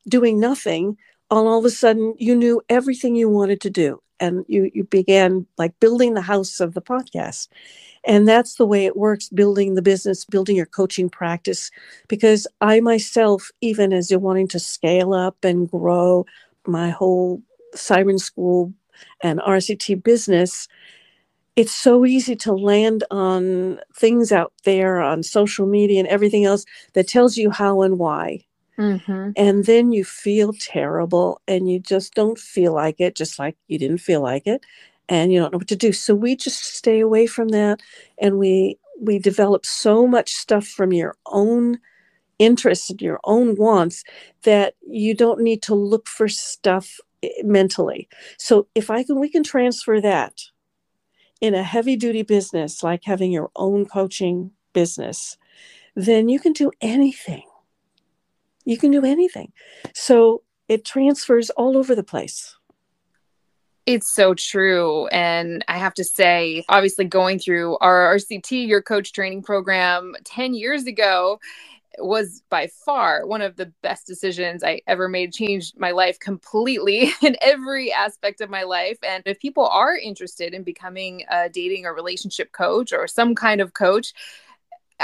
doing 0.08 0.40
nothing. 0.40 0.96
All 1.30 1.58
of 1.58 1.64
a 1.64 1.70
sudden, 1.70 2.14
you 2.18 2.36
knew 2.36 2.62
everything 2.68 3.16
you 3.16 3.28
wanted 3.28 3.60
to 3.62 3.70
do 3.70 4.00
and 4.24 4.44
you 4.48 4.70
you 4.74 4.84
began 4.84 5.46
like 5.58 5.78
building 5.80 6.14
the 6.14 6.22
house 6.22 6.60
of 6.60 6.74
the 6.74 6.82
podcast 6.82 7.48
and 8.06 8.28
that's 8.28 8.56
the 8.56 8.66
way 8.66 8.84
it 8.84 8.96
works 8.96 9.28
building 9.28 9.74
the 9.74 9.82
business, 9.82 10.24
building 10.24 10.56
your 10.56 10.66
coaching 10.66 11.08
practice. 11.08 11.70
Because 12.08 12.46
I 12.60 12.80
myself, 12.80 13.50
even 13.60 13.92
as 13.92 14.10
you're 14.10 14.20
wanting 14.20 14.48
to 14.48 14.58
scale 14.58 15.14
up 15.14 15.42
and 15.42 15.70
grow 15.70 16.26
my 16.66 16.90
whole 16.90 17.42
Siren 17.74 18.18
School 18.18 18.72
and 19.22 19.40
RCT 19.40 20.02
business, 20.02 20.68
it's 21.56 21.74
so 21.74 22.04
easy 22.04 22.36
to 22.36 22.52
land 22.52 23.04
on 23.10 23.80
things 23.94 24.32
out 24.32 24.52
there 24.64 25.00
on 25.00 25.22
social 25.22 25.66
media 25.66 26.00
and 26.00 26.08
everything 26.08 26.44
else 26.44 26.64
that 26.92 27.08
tells 27.08 27.36
you 27.36 27.50
how 27.50 27.82
and 27.82 27.98
why. 27.98 28.44
Mm-hmm. 28.78 29.30
And 29.36 29.64
then 29.64 29.92
you 29.92 30.04
feel 30.04 30.52
terrible 30.52 31.40
and 31.46 31.70
you 31.70 31.78
just 31.78 32.14
don't 32.14 32.38
feel 32.38 32.72
like 32.74 33.00
it, 33.00 33.14
just 33.14 33.38
like 33.38 33.56
you 33.68 33.78
didn't 33.78 33.98
feel 33.98 34.20
like 34.20 34.46
it 34.46 34.64
and 35.08 35.32
you 35.32 35.40
don't 35.40 35.52
know 35.52 35.58
what 35.58 35.68
to 35.68 35.76
do. 35.76 35.92
So 35.92 36.14
we 36.14 36.36
just 36.36 36.64
stay 36.64 37.00
away 37.00 37.26
from 37.26 37.48
that 37.48 37.80
and 38.18 38.38
we 38.38 38.78
we 39.00 39.18
develop 39.18 39.66
so 39.66 40.06
much 40.06 40.32
stuff 40.32 40.66
from 40.66 40.92
your 40.92 41.16
own 41.26 41.78
interests 42.38 42.90
and 42.90 43.02
your 43.02 43.20
own 43.24 43.56
wants 43.56 44.04
that 44.42 44.74
you 44.88 45.14
don't 45.14 45.40
need 45.40 45.62
to 45.62 45.74
look 45.74 46.08
for 46.08 46.28
stuff 46.28 46.98
eh, 47.22 47.28
mentally. 47.42 48.08
So 48.38 48.66
if 48.74 48.90
I 48.90 49.02
can 49.04 49.20
we 49.20 49.28
can 49.28 49.42
transfer 49.42 50.00
that 50.00 50.40
in 51.40 51.54
a 51.54 51.62
heavy 51.62 51.96
duty 51.96 52.22
business 52.22 52.82
like 52.82 53.04
having 53.04 53.32
your 53.32 53.50
own 53.56 53.86
coaching 53.86 54.50
business, 54.72 55.36
then 55.94 56.28
you 56.28 56.40
can 56.40 56.52
do 56.52 56.70
anything. 56.80 57.44
You 58.64 58.78
can 58.78 58.90
do 58.90 59.04
anything. 59.04 59.52
So 59.94 60.42
it 60.68 60.84
transfers 60.84 61.50
all 61.50 61.76
over 61.76 61.94
the 61.94 62.02
place. 62.02 62.56
It's 63.86 64.10
so 64.10 64.32
true. 64.32 65.06
And 65.08 65.62
I 65.68 65.76
have 65.76 65.92
to 65.94 66.04
say, 66.04 66.64
obviously, 66.70 67.04
going 67.04 67.38
through 67.38 67.76
our 67.78 68.14
RCT, 68.16 68.66
your 68.66 68.80
coach 68.80 69.12
training 69.12 69.42
program 69.42 70.14
10 70.24 70.54
years 70.54 70.86
ago, 70.86 71.38
was 71.98 72.42
by 72.50 72.66
far 72.66 73.26
one 73.26 73.42
of 73.42 73.56
the 73.56 73.72
best 73.82 74.06
decisions 74.06 74.64
I 74.64 74.80
ever 74.86 75.08
made, 75.08 75.32
changed 75.32 75.78
my 75.78 75.90
life 75.90 76.18
completely 76.18 77.12
in 77.22 77.36
every 77.40 77.92
aspect 77.92 78.40
of 78.40 78.50
my 78.50 78.62
life. 78.62 78.98
And 79.06 79.22
if 79.26 79.38
people 79.38 79.66
are 79.66 79.96
interested 79.96 80.54
in 80.54 80.62
becoming 80.62 81.24
a 81.30 81.48
dating 81.48 81.86
or 81.86 81.94
relationship 81.94 82.52
coach 82.52 82.92
or 82.92 83.06
some 83.06 83.34
kind 83.34 83.60
of 83.60 83.74
coach, 83.74 84.12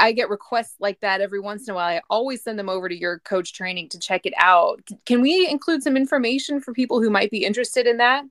I 0.01 0.13
get 0.13 0.31
requests 0.31 0.77
like 0.81 1.01
that 1.01 1.21
every 1.21 1.41
once 1.41 1.69
in 1.69 1.73
a 1.73 1.75
while. 1.75 1.97
I 1.97 2.01
always 2.09 2.43
send 2.43 2.59
them 2.59 2.69
over 2.69 2.89
to 2.89 2.99
your 2.99 3.21
coach 3.21 3.53
training 3.53 3.91
to 3.91 3.99
check 3.99 4.25
it 4.25 4.35
out. 4.37 4.81
Can 5.07 5.21
we 5.21 5.49
include 5.49 5.83
some 5.83 5.97
information 5.97 6.61
for 6.61 6.73
people 6.73 7.01
who 7.01 7.11
might 7.11 7.31
be 7.31 7.45
interested 7.45 7.87
in 7.87 7.99
that? 7.99 8.25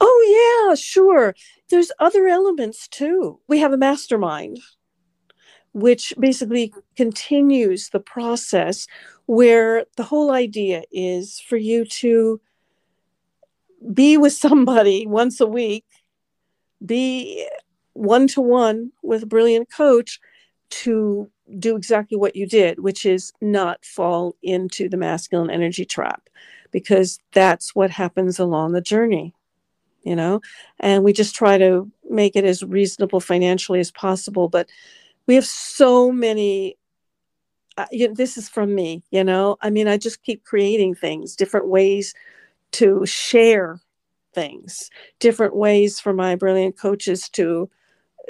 Oh, 0.00 0.66
yeah, 0.70 0.74
sure. 0.74 1.34
There's 1.68 1.92
other 1.98 2.26
elements 2.26 2.88
too. 2.88 3.40
We 3.48 3.58
have 3.58 3.72
a 3.72 3.76
mastermind, 3.76 4.60
which 5.72 6.14
basically 6.18 6.72
continues 6.96 7.90
the 7.90 8.00
process 8.00 8.86
where 9.26 9.84
the 9.96 10.04
whole 10.04 10.30
idea 10.30 10.84
is 10.90 11.40
for 11.40 11.56
you 11.56 11.84
to 11.84 12.40
be 13.92 14.16
with 14.16 14.32
somebody 14.32 15.06
once 15.08 15.40
a 15.40 15.46
week, 15.46 15.84
be 16.84 17.46
one 17.92 18.26
to 18.28 18.40
one 18.40 18.92
with 19.02 19.22
a 19.22 19.26
brilliant 19.26 19.70
coach 19.70 20.18
to 20.70 21.30
do 21.58 21.76
exactly 21.76 22.16
what 22.16 22.36
you 22.36 22.46
did, 22.46 22.78
which 22.78 23.04
is 23.04 23.32
not 23.40 23.84
fall 23.84 24.36
into 24.42 24.88
the 24.88 24.96
masculine 24.96 25.50
energy 25.50 25.84
trap, 25.84 26.28
because 26.70 27.18
that's 27.32 27.74
what 27.74 27.90
happens 27.90 28.38
along 28.38 28.72
the 28.72 28.80
journey, 28.80 29.34
you 30.02 30.14
know? 30.14 30.40
And 30.78 31.04
we 31.04 31.12
just 31.12 31.34
try 31.34 31.58
to 31.58 31.90
make 32.08 32.36
it 32.36 32.44
as 32.44 32.62
reasonable 32.62 33.20
financially 33.20 33.80
as 33.80 33.90
possible. 33.90 34.48
But 34.48 34.68
we 35.26 35.34
have 35.34 35.46
so 35.46 36.12
many. 36.12 36.76
Uh, 37.76 37.86
you 37.92 38.08
know, 38.08 38.14
this 38.14 38.36
is 38.36 38.48
from 38.48 38.74
me, 38.74 39.02
you 39.10 39.24
know? 39.24 39.56
I 39.60 39.70
mean, 39.70 39.88
I 39.88 39.96
just 39.96 40.22
keep 40.22 40.44
creating 40.44 40.94
things, 40.94 41.36
different 41.36 41.68
ways 41.68 42.14
to 42.72 43.04
share 43.06 43.80
things, 44.34 44.90
different 45.18 45.56
ways 45.56 45.98
for 45.98 46.12
my 46.12 46.36
brilliant 46.36 46.78
coaches 46.78 47.28
to 47.30 47.70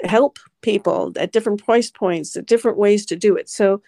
help 0.03 0.39
people 0.61 1.11
at 1.15 1.31
different 1.31 1.63
price 1.63 1.89
points, 1.89 2.35
at 2.35 2.45
different 2.45 2.77
ways 2.77 3.05
to 3.07 3.15
do 3.15 3.35
it. 3.35 3.49
So, 3.49 3.81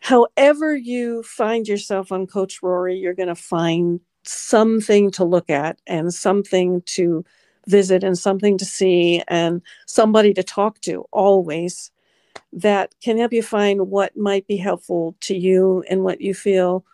however 0.00 0.76
you 0.76 1.22
find 1.22 1.66
yourself 1.66 2.12
on 2.12 2.26
Coach 2.26 2.62
Rori, 2.62 2.96
you're 2.96 3.14
going 3.14 3.28
to 3.28 3.34
find 3.34 4.00
something 4.24 5.10
to 5.12 5.24
look 5.24 5.50
at 5.50 5.80
and 5.86 6.12
something 6.12 6.82
to 6.82 7.24
visit 7.66 8.04
and 8.04 8.16
something 8.18 8.58
to 8.58 8.64
see 8.64 9.22
and 9.28 9.62
somebody 9.86 10.32
to 10.34 10.42
talk 10.42 10.80
to 10.82 11.04
always 11.10 11.90
that 12.52 12.94
can 13.02 13.18
help 13.18 13.32
you 13.32 13.42
find 13.42 13.90
what 13.90 14.16
might 14.16 14.46
be 14.46 14.56
helpful 14.56 15.16
to 15.20 15.36
you 15.36 15.84
and 15.90 16.04
what 16.04 16.20
you 16.20 16.34
feel 16.34 16.84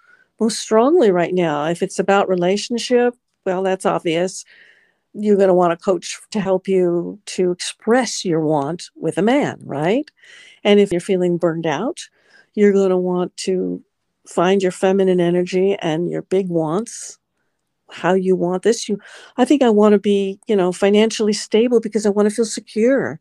most 0.41 0.59
strongly 0.59 1.11
right 1.11 1.35
now. 1.35 1.67
If 1.67 1.83
it's 1.83 1.99
about 1.99 2.29
relationship, 2.29 3.15
well, 3.45 3.63
that's 3.63 3.87
obvious 3.87 4.45
you're 5.15 5.37
going 5.37 5.49
to 5.49 5.55
want 5.55 5.73
a 5.73 5.77
coach 5.77 6.19
to 6.31 6.41
help 6.41 6.67
you 6.69 7.19
to 7.27 7.51
express 7.51 8.25
your 8.25 8.41
want 8.41 8.91
with 8.97 9.19
a 9.19 9.23
man, 9.23 9.61
right? 9.65 10.11
And 10.65 10.81
if 10.81 10.91
you're 10.91 11.01
feeling 11.01 11.37
burned 11.37 11.67
out, 11.67 12.01
you're 12.55 12.73
going 12.73 12.91
to 12.91 12.97
want 12.97 13.37
to 13.39 13.83
find 14.27 14.63
your 14.63 14.73
feminine 14.73 15.21
energy 15.21 15.77
and 15.81 16.11
your 16.11 16.23
big 16.23 16.49
wants 16.49 17.19
how 17.91 18.15
you 18.15 18.35
want 18.35 18.63
this. 18.63 18.89
You 18.89 18.99
i 19.37 19.45
think 19.45 19.63
i 19.63 19.69
want 19.69 19.93
to 19.93 19.99
be 19.99 20.39
you 20.47 20.57
know 20.57 20.73
financially 20.73 21.33
stable 21.33 21.81
because 21.81 22.07
i 22.07 22.09
want 22.11 22.29
to 22.29 22.35
feel 22.35 22.45
secure. 22.45 23.21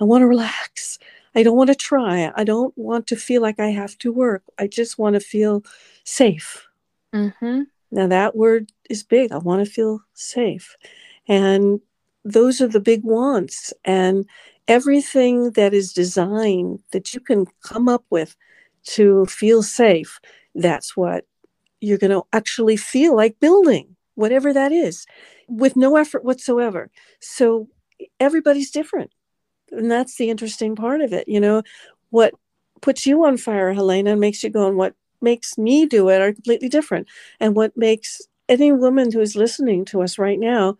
I 0.00 0.04
want 0.04 0.22
to 0.22 0.26
relax. 0.26 0.98
I 1.34 1.42
don't 1.42 1.56
want 1.56 1.68
to 1.68 1.74
try. 1.74 2.32
I 2.34 2.44
don't 2.44 2.76
want 2.76 3.06
to 3.08 3.16
feel 3.16 3.42
like 3.42 3.58
i 3.58 3.68
have 3.68 3.96
to 3.98 4.12
work. 4.12 4.42
I 4.58 4.66
just 4.66 4.98
want 4.98 5.14
to 5.14 5.20
feel 5.20 5.64
safe. 6.04 6.66
Mm-hmm. 7.14 7.62
now 7.90 8.06
that 8.06 8.36
word 8.36 8.70
is 8.88 9.02
big. 9.02 9.32
I 9.32 9.38
want 9.38 9.64
to 9.64 9.70
feel 9.70 10.00
safe 10.14 10.76
and 11.30 11.80
those 12.24 12.60
are 12.60 12.66
the 12.66 12.80
big 12.80 13.04
wants. 13.04 13.72
And 13.84 14.26
everything 14.66 15.52
that 15.52 15.72
is 15.72 15.92
designed 15.92 16.80
that 16.90 17.14
you 17.14 17.20
can 17.20 17.46
come 17.62 17.88
up 17.88 18.04
with 18.10 18.36
to 18.86 19.24
feel 19.26 19.62
safe, 19.62 20.20
that's 20.56 20.96
what 20.96 21.24
you're 21.80 21.98
going 21.98 22.10
to 22.10 22.24
actually 22.32 22.76
feel 22.76 23.14
like 23.16 23.38
building, 23.38 23.96
whatever 24.16 24.52
that 24.52 24.72
is, 24.72 25.06
with 25.48 25.76
no 25.76 25.96
effort 25.96 26.24
whatsoever. 26.24 26.90
So 27.20 27.68
everybody's 28.18 28.72
different. 28.72 29.12
And 29.70 29.88
that's 29.88 30.16
the 30.16 30.30
interesting 30.30 30.74
part 30.74 31.00
of 31.00 31.12
it. 31.12 31.28
You 31.28 31.38
know, 31.38 31.62
what 32.10 32.34
puts 32.80 33.06
you 33.06 33.24
on 33.24 33.36
fire, 33.36 33.72
Helena, 33.72 34.12
and 34.12 34.20
makes 34.20 34.42
you 34.42 34.50
go, 34.50 34.66
and 34.66 34.76
what 34.76 34.94
makes 35.20 35.56
me 35.56 35.86
do 35.86 36.08
it 36.08 36.20
are 36.20 36.32
completely 36.32 36.68
different. 36.68 37.06
And 37.38 37.54
what 37.54 37.76
makes 37.76 38.20
any 38.48 38.72
woman 38.72 39.12
who 39.12 39.20
is 39.20 39.36
listening 39.36 39.84
to 39.86 40.02
us 40.02 40.18
right 40.18 40.38
now 40.38 40.76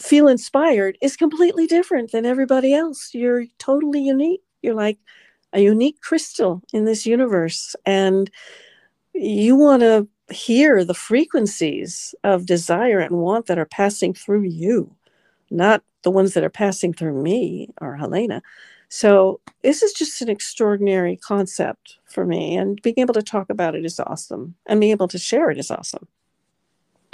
feel 0.00 0.28
inspired 0.28 0.98
is 1.02 1.16
completely 1.16 1.66
different 1.66 2.12
than 2.12 2.26
everybody 2.26 2.74
else. 2.74 3.10
You're 3.12 3.46
totally 3.58 4.02
unique. 4.02 4.42
You're 4.62 4.74
like 4.74 4.98
a 5.52 5.60
unique 5.60 6.00
crystal 6.00 6.62
in 6.72 6.84
this 6.84 7.06
universe. 7.06 7.76
And 7.86 8.30
you 9.14 9.56
want 9.56 9.82
to 9.82 10.08
hear 10.32 10.84
the 10.84 10.94
frequencies 10.94 12.14
of 12.24 12.46
desire 12.46 13.00
and 13.00 13.18
want 13.18 13.46
that 13.46 13.58
are 13.58 13.66
passing 13.66 14.14
through 14.14 14.42
you, 14.44 14.94
not 15.50 15.82
the 16.02 16.10
ones 16.10 16.34
that 16.34 16.44
are 16.44 16.50
passing 16.50 16.92
through 16.92 17.22
me 17.22 17.68
or 17.80 17.96
Helena. 17.96 18.42
So, 18.88 19.40
this 19.62 19.82
is 19.82 19.92
just 19.92 20.20
an 20.20 20.28
extraordinary 20.28 21.16
concept 21.16 21.98
for 22.04 22.26
me. 22.26 22.56
And 22.56 22.80
being 22.82 22.96
able 22.98 23.14
to 23.14 23.22
talk 23.22 23.48
about 23.48 23.74
it 23.74 23.84
is 23.84 23.98
awesome. 24.00 24.54
And 24.66 24.80
being 24.80 24.92
able 24.92 25.08
to 25.08 25.18
share 25.18 25.50
it 25.50 25.58
is 25.58 25.70
awesome. 25.70 26.08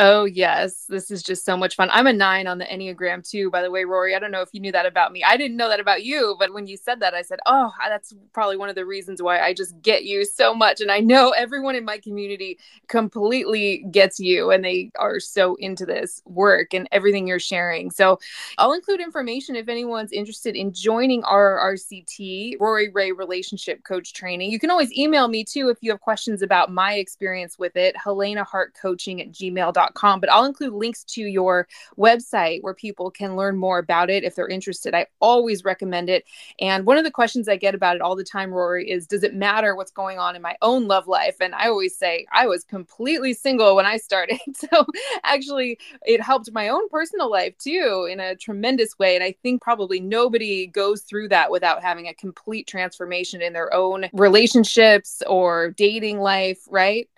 Oh, 0.00 0.26
yes. 0.26 0.84
This 0.88 1.10
is 1.10 1.24
just 1.24 1.44
so 1.44 1.56
much 1.56 1.74
fun. 1.74 1.88
I'm 1.90 2.06
a 2.06 2.12
nine 2.12 2.46
on 2.46 2.58
the 2.58 2.64
Enneagram, 2.66 3.28
too, 3.28 3.50
by 3.50 3.62
the 3.62 3.70
way, 3.70 3.82
Rori. 3.84 4.14
I 4.14 4.20
don't 4.20 4.30
know 4.30 4.42
if 4.42 4.50
you 4.52 4.60
knew 4.60 4.70
that 4.70 4.86
about 4.86 5.10
me. 5.10 5.24
I 5.24 5.36
didn't 5.36 5.56
know 5.56 5.68
that 5.68 5.80
about 5.80 6.04
you, 6.04 6.36
but 6.38 6.54
when 6.54 6.68
you 6.68 6.76
said 6.76 7.00
that, 7.00 7.14
I 7.14 7.22
said, 7.22 7.40
oh, 7.46 7.72
that's 7.88 8.14
probably 8.32 8.56
one 8.56 8.68
of 8.68 8.76
the 8.76 8.86
reasons 8.86 9.20
why 9.20 9.40
I 9.40 9.52
just 9.52 9.80
get 9.82 10.04
you 10.04 10.24
so 10.24 10.54
much. 10.54 10.80
And 10.80 10.92
I 10.92 11.00
know 11.00 11.30
everyone 11.30 11.74
in 11.74 11.84
my 11.84 11.98
community 11.98 12.60
completely 12.86 13.86
gets 13.90 14.20
you 14.20 14.52
and 14.52 14.64
they 14.64 14.92
are 14.96 15.18
so 15.18 15.56
into 15.56 15.84
this 15.84 16.22
work 16.26 16.74
and 16.74 16.88
everything 16.92 17.26
you're 17.26 17.40
sharing. 17.40 17.90
So 17.90 18.20
I'll 18.56 18.74
include 18.74 19.00
information 19.00 19.56
if 19.56 19.68
anyone's 19.68 20.12
interested 20.12 20.54
in 20.54 20.72
joining 20.72 21.24
our 21.24 21.58
RCT, 21.74 22.54
Rori 22.60 22.88
Raye 22.90 23.10
Relationship 23.10 23.82
Coach 23.82 24.12
Training. 24.12 24.52
You 24.52 24.60
can 24.60 24.70
always 24.70 24.96
email 24.96 25.26
me, 25.26 25.42
too, 25.42 25.70
if 25.70 25.78
you 25.80 25.90
have 25.90 26.00
questions 26.00 26.40
about 26.40 26.70
my 26.70 26.94
experience 26.94 27.58
with 27.58 27.74
it, 27.74 27.96
Helena 27.96 28.44
Hart 28.44 28.76
Coaching 28.80 29.20
at 29.20 29.32
gmail.com 29.32 29.87
but 29.94 30.30
I'll 30.30 30.44
include 30.44 30.72
links 30.72 31.04
to 31.04 31.22
your 31.22 31.68
website 31.98 32.62
where 32.62 32.74
people 32.74 33.10
can 33.10 33.36
learn 33.36 33.56
more 33.56 33.78
about 33.78 34.10
it 34.10 34.24
if 34.24 34.34
they're 34.34 34.48
interested. 34.48 34.94
I 34.94 35.06
always 35.20 35.64
recommend 35.64 36.08
it. 36.10 36.24
And 36.60 36.86
one 36.86 36.98
of 36.98 37.04
the 37.04 37.10
questions 37.10 37.48
I 37.48 37.56
get 37.56 37.74
about 37.74 37.96
it 37.96 38.02
all 38.02 38.16
the 38.16 38.24
time, 38.24 38.52
Rori, 38.52 38.90
is 38.90 39.06
does 39.06 39.22
it 39.22 39.34
matter 39.34 39.74
what's 39.74 39.90
going 39.90 40.18
on 40.18 40.36
in 40.36 40.42
my 40.42 40.56
own 40.62 40.86
love 40.86 41.06
life? 41.06 41.36
And 41.40 41.54
I 41.54 41.68
always 41.68 41.96
say 41.96 42.26
I 42.32 42.46
was 42.46 42.64
completely 42.64 43.32
single 43.32 43.76
when 43.76 43.86
I 43.86 43.96
started. 43.96 44.38
So 44.58 44.86
actually, 45.22 45.78
it 46.04 46.20
helped 46.20 46.50
my 46.52 46.68
own 46.68 46.88
personal 46.88 47.30
life 47.30 47.56
too 47.58 48.08
in 48.10 48.18
a 48.18 48.34
tremendous 48.34 48.98
way. 48.98 49.14
And 49.14 49.22
I 49.22 49.32
think 49.42 49.62
probably 49.62 50.00
nobody 50.00 50.66
goes 50.66 51.02
through 51.02 51.28
that 51.28 51.50
without 51.50 51.82
having 51.82 52.08
a 52.08 52.14
complete 52.14 52.66
transformation 52.66 53.40
in 53.40 53.52
their 53.52 53.72
own 53.72 54.06
relationships 54.12 55.22
or 55.26 55.70
dating 55.70 56.18
life, 56.18 56.58
right? 56.68 57.08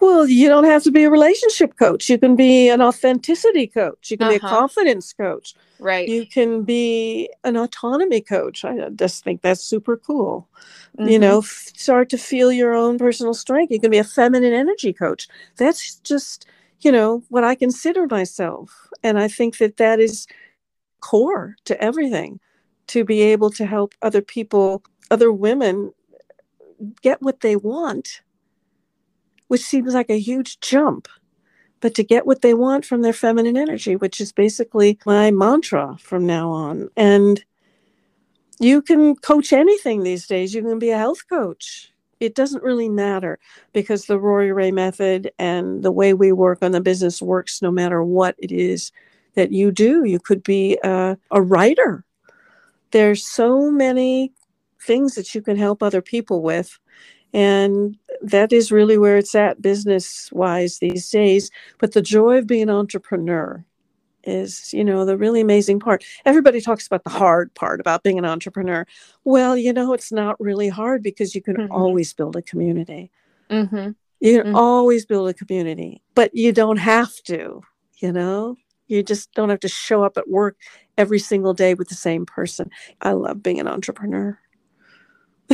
Well, 0.00 0.26
you 0.26 0.48
don't 0.48 0.64
have 0.64 0.82
to 0.82 0.90
be 0.90 1.04
a 1.04 1.10
relationship 1.10 1.76
coach. 1.78 2.08
You 2.08 2.18
can 2.18 2.34
be 2.34 2.68
an 2.68 2.82
authenticity 2.82 3.68
coach. 3.68 4.10
You 4.10 4.18
can 4.18 4.26
uh-huh. 4.26 4.38
be 4.38 4.42
a 4.42 4.46
uh-huh. 4.46 4.58
confidence 4.58 5.12
coach. 5.12 5.54
Right. 5.78 6.08
You 6.08 6.26
can 6.26 6.64
be 6.64 7.30
an 7.44 7.56
autonomy 7.56 8.20
coach. 8.20 8.64
I 8.64 8.88
just 8.90 9.22
think 9.22 9.42
that's 9.42 9.62
super 9.62 9.96
cool. 9.96 10.48
Mm-hmm. 10.98 11.08
You 11.08 11.18
know, 11.20 11.38
f- 11.38 11.70
start 11.76 12.08
to 12.10 12.18
feel 12.18 12.50
your 12.50 12.74
own 12.74 12.98
personal 12.98 13.34
strength. 13.34 13.70
You 13.70 13.80
can 13.80 13.92
be 13.92 13.98
a 13.98 14.04
feminine 14.04 14.52
energy 14.52 14.92
coach. 14.92 15.28
That's 15.56 15.96
just, 16.00 16.46
you 16.80 16.90
know, 16.90 17.22
what 17.28 17.44
I 17.44 17.54
consider 17.54 18.06
myself. 18.08 18.88
And 19.04 19.20
I 19.20 19.28
think 19.28 19.58
that 19.58 19.76
that 19.76 20.00
is 20.00 20.26
core 21.00 21.56
to 21.66 21.80
everything 21.80 22.40
to 22.88 23.04
be 23.04 23.20
able 23.22 23.50
to 23.50 23.66
help 23.66 23.94
other 24.02 24.20
people, 24.20 24.82
other 25.10 25.32
women 25.32 25.92
get 27.02 27.22
what 27.22 27.40
they 27.40 27.54
want 27.56 28.22
which 29.52 29.60
seems 29.60 29.92
like 29.92 30.08
a 30.08 30.18
huge 30.18 30.60
jump. 30.60 31.06
But 31.80 31.94
to 31.96 32.02
get 32.02 32.24
what 32.24 32.40
they 32.40 32.54
want 32.54 32.86
from 32.86 33.02
their 33.02 33.12
feminine 33.12 33.58
energy, 33.58 33.96
which 33.96 34.18
is 34.18 34.32
basically 34.32 34.98
my 35.04 35.30
mantra 35.30 35.98
from 36.00 36.24
now 36.24 36.48
on. 36.48 36.88
And 36.96 37.44
you 38.60 38.80
can 38.80 39.14
coach 39.16 39.52
anything 39.52 40.04
these 40.04 40.26
days. 40.26 40.54
You 40.54 40.62
can 40.62 40.78
be 40.78 40.88
a 40.88 40.96
health 40.96 41.28
coach. 41.28 41.92
It 42.18 42.34
doesn't 42.34 42.62
really 42.62 42.88
matter 42.88 43.38
because 43.74 44.06
the 44.06 44.18
Rori 44.18 44.52
Raye 44.52 44.72
method 44.72 45.30
and 45.38 45.82
the 45.82 45.92
way 45.92 46.14
we 46.14 46.32
work 46.32 46.60
on 46.62 46.72
the 46.72 46.80
business 46.80 47.20
works 47.20 47.60
no 47.60 47.70
matter 47.70 48.02
what 48.02 48.34
it 48.38 48.52
is 48.52 48.90
that 49.34 49.52
you 49.52 49.70
do. 49.70 50.04
You 50.04 50.18
could 50.18 50.42
be 50.42 50.78
a, 50.82 51.18
a 51.30 51.42
writer. 51.42 52.06
There's 52.92 53.22
so 53.22 53.70
many 53.70 54.32
things 54.80 55.14
that 55.16 55.34
you 55.34 55.42
can 55.42 55.58
help 55.58 55.82
other 55.82 56.00
people 56.00 56.40
with 56.40 56.78
and 57.32 57.96
that 58.22 58.52
is 58.52 58.70
really 58.70 58.98
where 58.98 59.16
it's 59.16 59.34
at 59.34 59.62
business 59.62 60.30
wise 60.32 60.78
these 60.78 61.08
days. 61.10 61.50
But 61.78 61.92
the 61.92 62.02
joy 62.02 62.38
of 62.38 62.46
being 62.46 62.62
an 62.62 62.70
entrepreneur 62.70 63.64
is, 64.24 64.72
you 64.72 64.84
know, 64.84 65.04
the 65.04 65.16
really 65.16 65.40
amazing 65.40 65.80
part. 65.80 66.04
Everybody 66.24 66.60
talks 66.60 66.86
about 66.86 67.04
the 67.04 67.10
hard 67.10 67.52
part 67.54 67.80
about 67.80 68.02
being 68.02 68.18
an 68.18 68.24
entrepreneur. 68.24 68.86
Well, 69.24 69.56
you 69.56 69.72
know, 69.72 69.92
it's 69.92 70.12
not 70.12 70.40
really 70.40 70.68
hard 70.68 71.02
because 71.02 71.34
you 71.34 71.42
can 71.42 71.56
mm-hmm. 71.56 71.72
always 71.72 72.12
build 72.12 72.36
a 72.36 72.42
community. 72.42 73.10
Mm-hmm. 73.50 73.90
You 74.20 74.38
can 74.38 74.46
mm-hmm. 74.46 74.56
always 74.56 75.04
build 75.04 75.28
a 75.28 75.34
community, 75.34 76.02
but 76.14 76.34
you 76.34 76.52
don't 76.52 76.76
have 76.76 77.12
to, 77.24 77.62
you 77.96 78.12
know? 78.12 78.56
You 78.86 79.02
just 79.02 79.32
don't 79.32 79.48
have 79.48 79.60
to 79.60 79.68
show 79.68 80.04
up 80.04 80.18
at 80.18 80.28
work 80.28 80.56
every 80.98 81.18
single 81.18 81.54
day 81.54 81.74
with 81.74 81.88
the 81.88 81.94
same 81.94 82.26
person. 82.26 82.70
I 83.00 83.12
love 83.12 83.42
being 83.42 83.58
an 83.58 83.66
entrepreneur. 83.66 84.38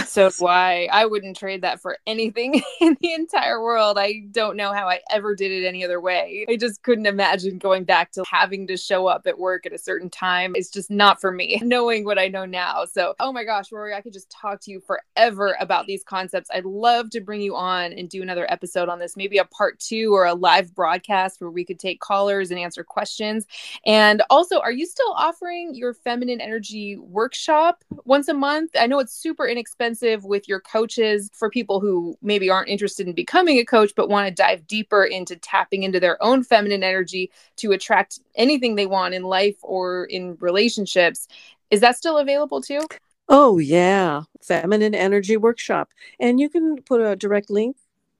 So 0.06 0.30
why 0.38 0.88
I 0.92 1.06
wouldn't 1.06 1.36
trade 1.36 1.62
that 1.62 1.80
for 1.80 1.98
anything 2.06 2.62
in 2.80 2.96
the 3.00 3.12
entire 3.12 3.62
world. 3.62 3.98
I 3.98 4.22
don't 4.30 4.56
know 4.56 4.72
how 4.72 4.88
I 4.88 5.00
ever 5.10 5.34
did 5.34 5.50
it 5.50 5.66
any 5.66 5.84
other 5.84 6.00
way. 6.00 6.46
I 6.48 6.56
just 6.56 6.82
couldn't 6.82 7.06
imagine 7.06 7.58
going 7.58 7.84
back 7.84 8.12
to 8.12 8.24
having 8.30 8.66
to 8.68 8.76
show 8.76 9.06
up 9.06 9.26
at 9.26 9.38
work 9.38 9.66
at 9.66 9.72
a 9.72 9.78
certain 9.78 10.10
time. 10.10 10.52
It's 10.54 10.70
just 10.70 10.90
not 10.90 11.20
for 11.20 11.32
me, 11.32 11.60
knowing 11.62 12.04
what 12.04 12.18
I 12.18 12.28
know 12.28 12.44
now. 12.44 12.84
So, 12.84 13.14
oh 13.20 13.32
my 13.32 13.44
gosh, 13.44 13.72
Rori, 13.72 13.94
I 13.94 14.00
could 14.00 14.12
just 14.12 14.30
talk 14.30 14.60
to 14.62 14.70
you 14.70 14.80
forever 14.80 15.56
about 15.60 15.86
these 15.86 16.04
concepts. 16.04 16.50
I'd 16.52 16.64
love 16.64 17.10
to 17.10 17.20
bring 17.20 17.40
you 17.40 17.56
on 17.56 17.92
and 17.92 18.08
do 18.08 18.22
another 18.22 18.50
episode 18.50 18.88
on 18.88 18.98
this, 18.98 19.16
maybe 19.16 19.38
a 19.38 19.44
part 19.44 19.78
two 19.78 20.14
or 20.14 20.26
a 20.26 20.34
live 20.34 20.74
broadcast 20.74 21.40
where 21.40 21.50
we 21.50 21.64
could 21.64 21.78
take 21.78 22.00
callers 22.00 22.50
and 22.50 22.58
answer 22.58 22.84
questions. 22.84 23.46
And 23.84 24.22
also, 24.30 24.60
are 24.60 24.72
you 24.72 24.86
still 24.86 25.12
offering 25.16 25.74
your 25.74 25.94
feminine 25.94 26.40
energy 26.40 26.96
workshop 26.96 27.84
once 28.04 28.28
a 28.28 28.34
month? 28.34 28.70
I 28.78 28.86
know 28.86 28.98
it's 28.98 29.14
super 29.14 29.46
inexpensive 29.46 29.87
with 30.24 30.48
your 30.48 30.60
coaches 30.60 31.30
for 31.32 31.48
people 31.50 31.80
who 31.80 32.16
maybe 32.20 32.50
aren't 32.50 32.68
interested 32.68 33.06
in 33.06 33.14
becoming 33.14 33.58
a 33.58 33.64
coach, 33.64 33.92
but 33.96 34.08
want 34.08 34.28
to 34.28 34.34
dive 34.34 34.66
deeper 34.66 35.04
into 35.04 35.36
tapping 35.36 35.82
into 35.82 36.00
their 36.00 36.22
own 36.22 36.42
feminine 36.42 36.82
energy 36.82 37.30
to 37.56 37.72
attract 37.72 38.20
anything 38.34 38.74
they 38.74 38.86
want 38.86 39.14
in 39.14 39.22
life 39.22 39.56
or 39.62 40.04
in 40.04 40.36
relationships. 40.40 41.28
Is 41.70 41.80
that 41.80 41.96
still 41.96 42.18
available 42.18 42.60
too? 42.60 42.80
Oh, 43.28 43.58
yeah. 43.58 44.22
Feminine 44.42 44.94
Energy 44.94 45.36
Workshop. 45.36 45.90
And 46.18 46.40
you 46.40 46.48
can 46.48 46.82
put 46.82 47.00
a 47.00 47.14
direct 47.14 47.50
link 47.50 47.76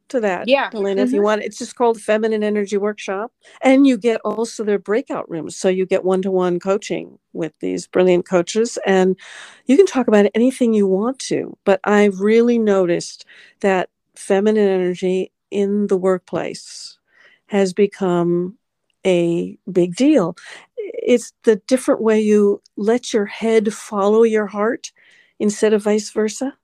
to 0.08 0.20
that. 0.20 0.48
Yeah. 0.48 0.70
Helena, 0.72 1.00
mm-hmm. 1.00 1.06
if 1.06 1.12
you 1.12 1.18
mm-hmm. 1.18 1.24
want. 1.24 1.42
It's 1.42 1.58
just 1.58 1.76
called 1.76 2.00
Feminine 2.00 2.42
Energy 2.42 2.76
Workshop. 2.76 3.32
And 3.62 3.86
you 3.86 3.96
get 3.96 4.20
also 4.24 4.64
their 4.64 4.78
breakout 4.78 5.30
rooms. 5.30 5.56
So 5.56 5.68
you 5.68 5.86
get 5.86 6.04
one 6.04 6.22
to 6.22 6.30
one 6.30 6.60
coaching 6.60 7.18
with 7.32 7.52
these 7.60 7.86
brilliant 7.86 8.26
coaches. 8.26 8.78
And 8.86 9.16
you 9.66 9.76
can 9.76 9.86
talk 9.86 10.08
about 10.08 10.26
anything 10.34 10.74
you 10.74 10.86
want 10.86 11.18
to. 11.20 11.56
But 11.64 11.80
I've 11.84 12.20
really 12.20 12.58
noticed 12.58 13.24
that 13.60 13.90
feminine 14.14 14.68
energy 14.68 15.32
in 15.50 15.86
the 15.86 15.96
workplace 15.96 16.98
has 17.46 17.72
become 17.72 18.58
a 19.06 19.58
big 19.70 19.96
deal. 19.96 20.36
It's 20.76 21.32
the 21.44 21.56
different 21.66 22.02
way 22.02 22.20
you 22.20 22.62
let 22.76 23.12
your 23.12 23.26
head 23.26 23.72
follow 23.72 24.22
your 24.22 24.46
heart 24.46 24.92
instead 25.38 25.72
of 25.72 25.84
vice 25.84 26.10
versa. 26.10 26.56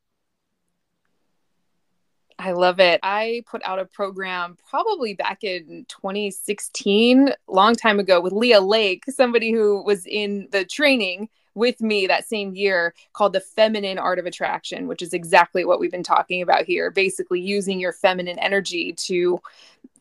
I 2.38 2.52
love 2.52 2.80
it. 2.80 3.00
I 3.02 3.44
put 3.46 3.62
out 3.64 3.78
a 3.78 3.84
program 3.84 4.58
probably 4.68 5.14
back 5.14 5.44
in 5.44 5.86
2016, 5.88 7.32
long 7.46 7.74
time 7.74 8.00
ago, 8.00 8.20
with 8.20 8.32
Leah 8.32 8.60
Lake, 8.60 9.04
somebody 9.08 9.52
who 9.52 9.82
was 9.82 10.04
in 10.06 10.48
the 10.50 10.64
training 10.64 11.28
with 11.54 11.80
me 11.80 12.06
that 12.08 12.26
same 12.26 12.54
year 12.54 12.92
called 13.12 13.32
the 13.32 13.40
feminine 13.40 13.98
art 13.98 14.18
of 14.18 14.26
attraction, 14.26 14.88
which 14.88 15.02
is 15.02 15.12
exactly 15.12 15.64
what 15.64 15.78
we've 15.78 15.92
been 15.92 16.02
talking 16.02 16.42
about 16.42 16.64
here. 16.64 16.90
Basically, 16.90 17.40
using 17.40 17.78
your 17.78 17.92
feminine 17.92 18.38
energy 18.40 18.92
to 18.92 19.40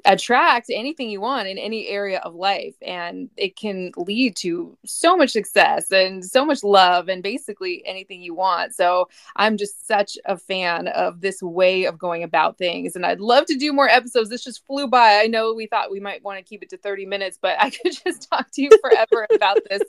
attract 0.06 0.70
anything 0.70 1.10
you 1.10 1.22
want 1.22 1.48
in 1.48 1.58
any 1.58 1.88
area 1.88 2.20
of 2.20 2.36
life 2.36 2.76
and 2.82 3.30
it 3.38 3.56
can 3.56 3.92
lead 3.96 4.36
to 4.36 4.78
so 4.86 5.16
much 5.16 5.30
success 5.30 5.92
and 5.92 6.26
so 6.26 6.44
much 6.46 6.64
love 6.64 7.08
and 7.08 7.24
basically 7.24 7.82
anything 7.86 8.22
you 8.22 8.34
want. 8.34 8.74
So 8.74 9.08
i'm 9.38 9.58
just 9.58 9.88
such 9.88 10.18
a 10.26 10.38
fan 10.38 10.88
of 10.90 11.22
this 11.22 11.42
way 11.42 11.86
of 11.86 11.98
going 11.98 12.24
about 12.24 12.58
things 12.58 12.96
and 12.96 13.06
i'd 13.06 13.22
love 13.22 13.46
to 13.46 13.56
do 13.56 13.72
more 13.72 13.88
episodes. 13.88 14.30
This 14.30 14.44
just 14.44 14.66
flew 14.66 14.88
by. 14.88 15.22
I 15.24 15.28
know 15.28 15.54
we 15.54 15.68
thought 15.68 15.92
we 15.92 16.00
might 16.00 16.24
want 16.24 16.38
to 16.38 16.44
keep 16.44 16.64
it 16.64 16.70
to 16.72 16.78
30 16.78 17.06
minutes 17.06 17.40
but 17.42 17.56
i 17.60 17.70
could 17.84 17.94
just 18.06 18.30
talk 18.30 18.52
to 18.52 18.62
you 18.62 18.70
forever 18.82 19.28
about 19.34 19.60
this. 19.70 19.82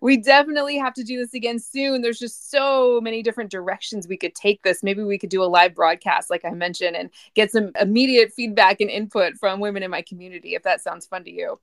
We 0.00 0.16
definitely 0.16 0.76
have 0.78 0.94
to 0.94 1.04
do 1.04 1.16
this 1.16 1.32
again 1.32 1.60
soon. 1.60 2.02
There's 2.02 2.18
just 2.18 2.50
so 2.50 3.00
many 3.00 3.22
different 3.22 3.52
directions 3.52 4.08
we 4.08 4.16
could 4.16 4.34
take 4.34 4.62
this. 4.64 4.82
Maybe 4.82 5.04
we 5.04 5.16
could 5.16 5.30
do 5.30 5.42
a 5.42 5.46
live 5.46 5.74
broadcast 5.74 6.28
like 6.28 6.44
i 6.44 6.50
mentioned 6.50 6.96
and 6.96 7.10
get 7.34 7.50
some 7.50 7.70
immediate 7.80 8.32
feedback 8.32 8.80
and 8.80 8.90
input 8.90 9.34
from 9.36 9.45
from 9.46 9.60
women 9.60 9.84
in 9.84 9.92
my 9.92 10.02
community 10.02 10.56
if 10.56 10.64
that 10.64 10.80
sounds 10.80 11.06
fun 11.06 11.22
to 11.22 11.30
you. 11.30 11.60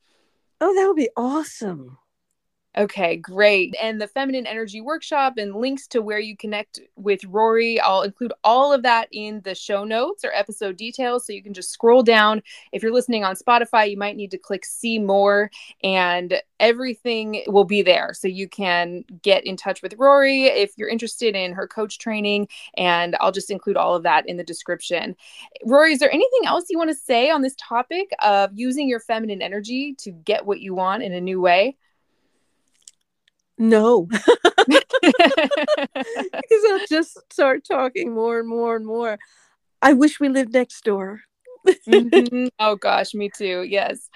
Oh, 0.61 0.73
that 0.73 0.87
would 0.87 0.95
be 0.95 1.09
awesome. 1.17 1.97
Okay, 2.75 3.17
great. 3.17 3.75
And 3.79 4.01
the 4.01 4.07
Feminine 4.07 4.47
Energy 4.47 4.81
Workshop 4.81 5.33
and 5.37 5.55
links 5.55 5.85
to 5.89 6.01
where 6.01 6.17
you 6.17 6.35
connect 6.35 6.79
with 6.95 7.23
Rori, 7.23 7.79
I'll 7.79 8.01
include 8.01 8.33
all 8.43 8.73
of 8.73 8.81
that 8.81 9.09
in 9.11 9.41
the 9.41 9.53
show 9.53 9.83
notes 9.83 10.25
or 10.25 10.31
episode 10.33 10.75
details. 10.75 11.27
So 11.27 11.33
you 11.33 11.43
can 11.43 11.53
just 11.53 11.69
scroll 11.69 12.01
down. 12.01 12.41
If 12.71 12.81
you're 12.81 12.91
listening 12.91 13.23
on 13.23 13.35
Spotify, 13.35 13.91
you 13.91 13.97
might 13.97 14.15
need 14.15 14.31
to 14.31 14.39
click 14.39 14.65
see 14.65 14.97
more, 14.97 15.51
and 15.83 16.41
everything 16.59 17.43
will 17.45 17.63
be 17.63 17.83
there. 17.83 18.11
So 18.15 18.27
you 18.27 18.49
can 18.49 19.03
get 19.21 19.45
in 19.45 19.55
touch 19.55 19.83
with 19.83 19.93
Rori 19.99 20.45
if 20.45 20.71
you're 20.75 20.89
interested 20.89 21.35
in 21.35 21.53
her 21.53 21.67
coach 21.67 21.99
training. 21.99 22.47
And 22.75 23.15
I'll 23.19 23.31
just 23.31 23.51
include 23.51 23.77
all 23.77 23.95
of 23.95 24.01
that 24.01 24.27
in 24.27 24.37
the 24.37 24.43
description. 24.43 25.15
Rori, 25.63 25.93
is 25.93 25.99
there 25.99 26.11
anything 26.11 26.47
else 26.47 26.65
you 26.71 26.79
want 26.79 26.89
to 26.89 26.95
say 26.95 27.29
on 27.29 27.43
this 27.43 27.55
topic 27.59 28.09
of 28.19 28.49
using 28.55 28.89
your 28.89 28.99
feminine 28.99 29.43
energy 29.43 29.93
to 29.99 30.09
get 30.09 30.47
what 30.47 30.59
you 30.59 30.73
want 30.73 31.03
in 31.03 31.13
a 31.13 31.21
new 31.21 31.39
way? 31.39 31.77
No, 33.57 34.07
because 34.67 36.63
I'll 36.71 36.87
just 36.87 37.17
start 37.31 37.65
talking 37.65 38.13
more 38.13 38.39
and 38.39 38.47
more 38.47 38.75
and 38.75 38.85
more. 38.85 39.17
I 39.81 39.93
wish 39.93 40.19
we 40.19 40.29
lived 40.29 40.53
next 40.53 40.83
door 40.83 41.21
mm-hmm. 41.67 42.47
Oh 42.59 42.75
gosh, 42.75 43.13
me 43.13 43.29
too. 43.29 43.63
Yes. 43.63 44.09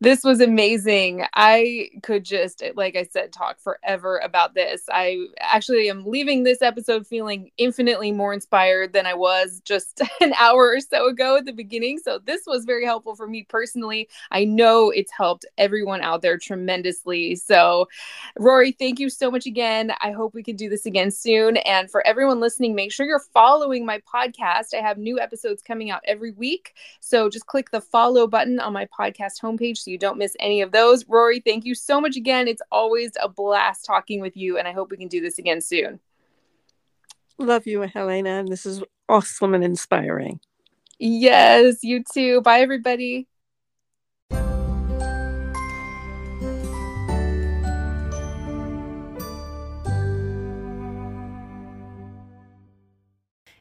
This 0.00 0.24
was 0.24 0.40
amazing. 0.40 1.24
I 1.34 1.90
could 2.02 2.24
just 2.24 2.62
like 2.74 2.96
I 2.96 3.04
said 3.04 3.32
talk 3.32 3.60
forever 3.60 4.18
about 4.18 4.54
this. 4.54 4.82
I 4.90 5.26
actually 5.40 5.88
am 5.88 6.04
leaving 6.06 6.42
this 6.42 6.60
episode 6.62 7.06
feeling 7.06 7.50
infinitely 7.56 8.12
more 8.12 8.32
inspired 8.34 8.92
than 8.92 9.06
I 9.06 9.14
was 9.14 9.60
just 9.64 10.02
an 10.20 10.34
hour 10.38 10.74
or 10.74 10.80
so 10.80 11.08
ago 11.08 11.36
at 11.36 11.44
the 11.44 11.52
beginning. 11.52 11.98
So 11.98 12.18
this 12.18 12.42
was 12.46 12.64
very 12.64 12.84
helpful 12.84 13.14
for 13.16 13.26
me 13.26 13.44
personally. 13.48 14.08
I 14.30 14.44
know 14.44 14.90
it's 14.90 15.12
helped 15.12 15.46
everyone 15.56 16.02
out 16.02 16.22
there 16.22 16.38
tremendously. 16.38 17.36
So 17.36 17.88
Rori, 18.38 18.72
thank 18.72 18.98
you 18.98 19.08
so 19.08 19.30
much 19.30 19.46
again. 19.46 19.92
I 20.00 20.10
hope 20.12 20.34
we 20.34 20.42
can 20.42 20.56
do 20.56 20.68
this 20.68 20.86
again 20.86 21.10
soon. 21.10 21.56
And 21.58 21.90
for 21.90 22.06
everyone 22.06 22.40
listening, 22.40 22.74
make 22.74 22.92
sure 22.92 23.06
you're 23.06 23.20
following 23.20 23.86
my 23.86 24.00
podcast. 24.00 24.74
I 24.74 24.80
have 24.82 24.98
new 24.98 25.20
episodes 25.20 25.62
coming 25.62 25.90
out 25.90 26.02
every 26.06 26.32
week. 26.32 26.74
So 27.00 27.28
just 27.28 27.46
click 27.46 27.70
the 27.70 27.80
follow 27.80 28.26
button 28.26 28.60
on 28.60 28.72
my 28.72 28.86
podcast 28.86 29.40
homepage 29.42 29.78
so 29.78 29.90
you 29.90 29.98
don't 29.98 30.18
miss 30.18 30.36
any 30.40 30.62
of 30.62 30.72
those. 30.72 31.06
Rori, 31.08 31.40
thank 31.40 31.64
you 31.64 31.74
so 31.74 32.00
much 32.00 32.16
again. 32.16 32.48
It's 32.48 32.62
always 32.72 33.12
a 33.22 33.28
blast 33.28 33.84
talking 33.84 34.20
with 34.20 34.36
you, 34.36 34.58
and 34.58 34.66
I 34.66 34.72
hope 34.72 34.90
we 34.90 34.96
can 34.96 35.08
do 35.08 35.20
this 35.20 35.38
again 35.38 35.60
soon. 35.60 36.00
Love 37.38 37.66
you, 37.66 37.80
Helena, 37.80 38.40
and 38.40 38.48
this 38.48 38.64
is 38.64 38.82
awesome 39.08 39.54
and 39.54 39.64
inspiring. 39.64 40.40
Yes, 40.98 41.82
you 41.82 42.04
too. 42.04 42.40
Bye, 42.42 42.60
everybody. 42.60 43.26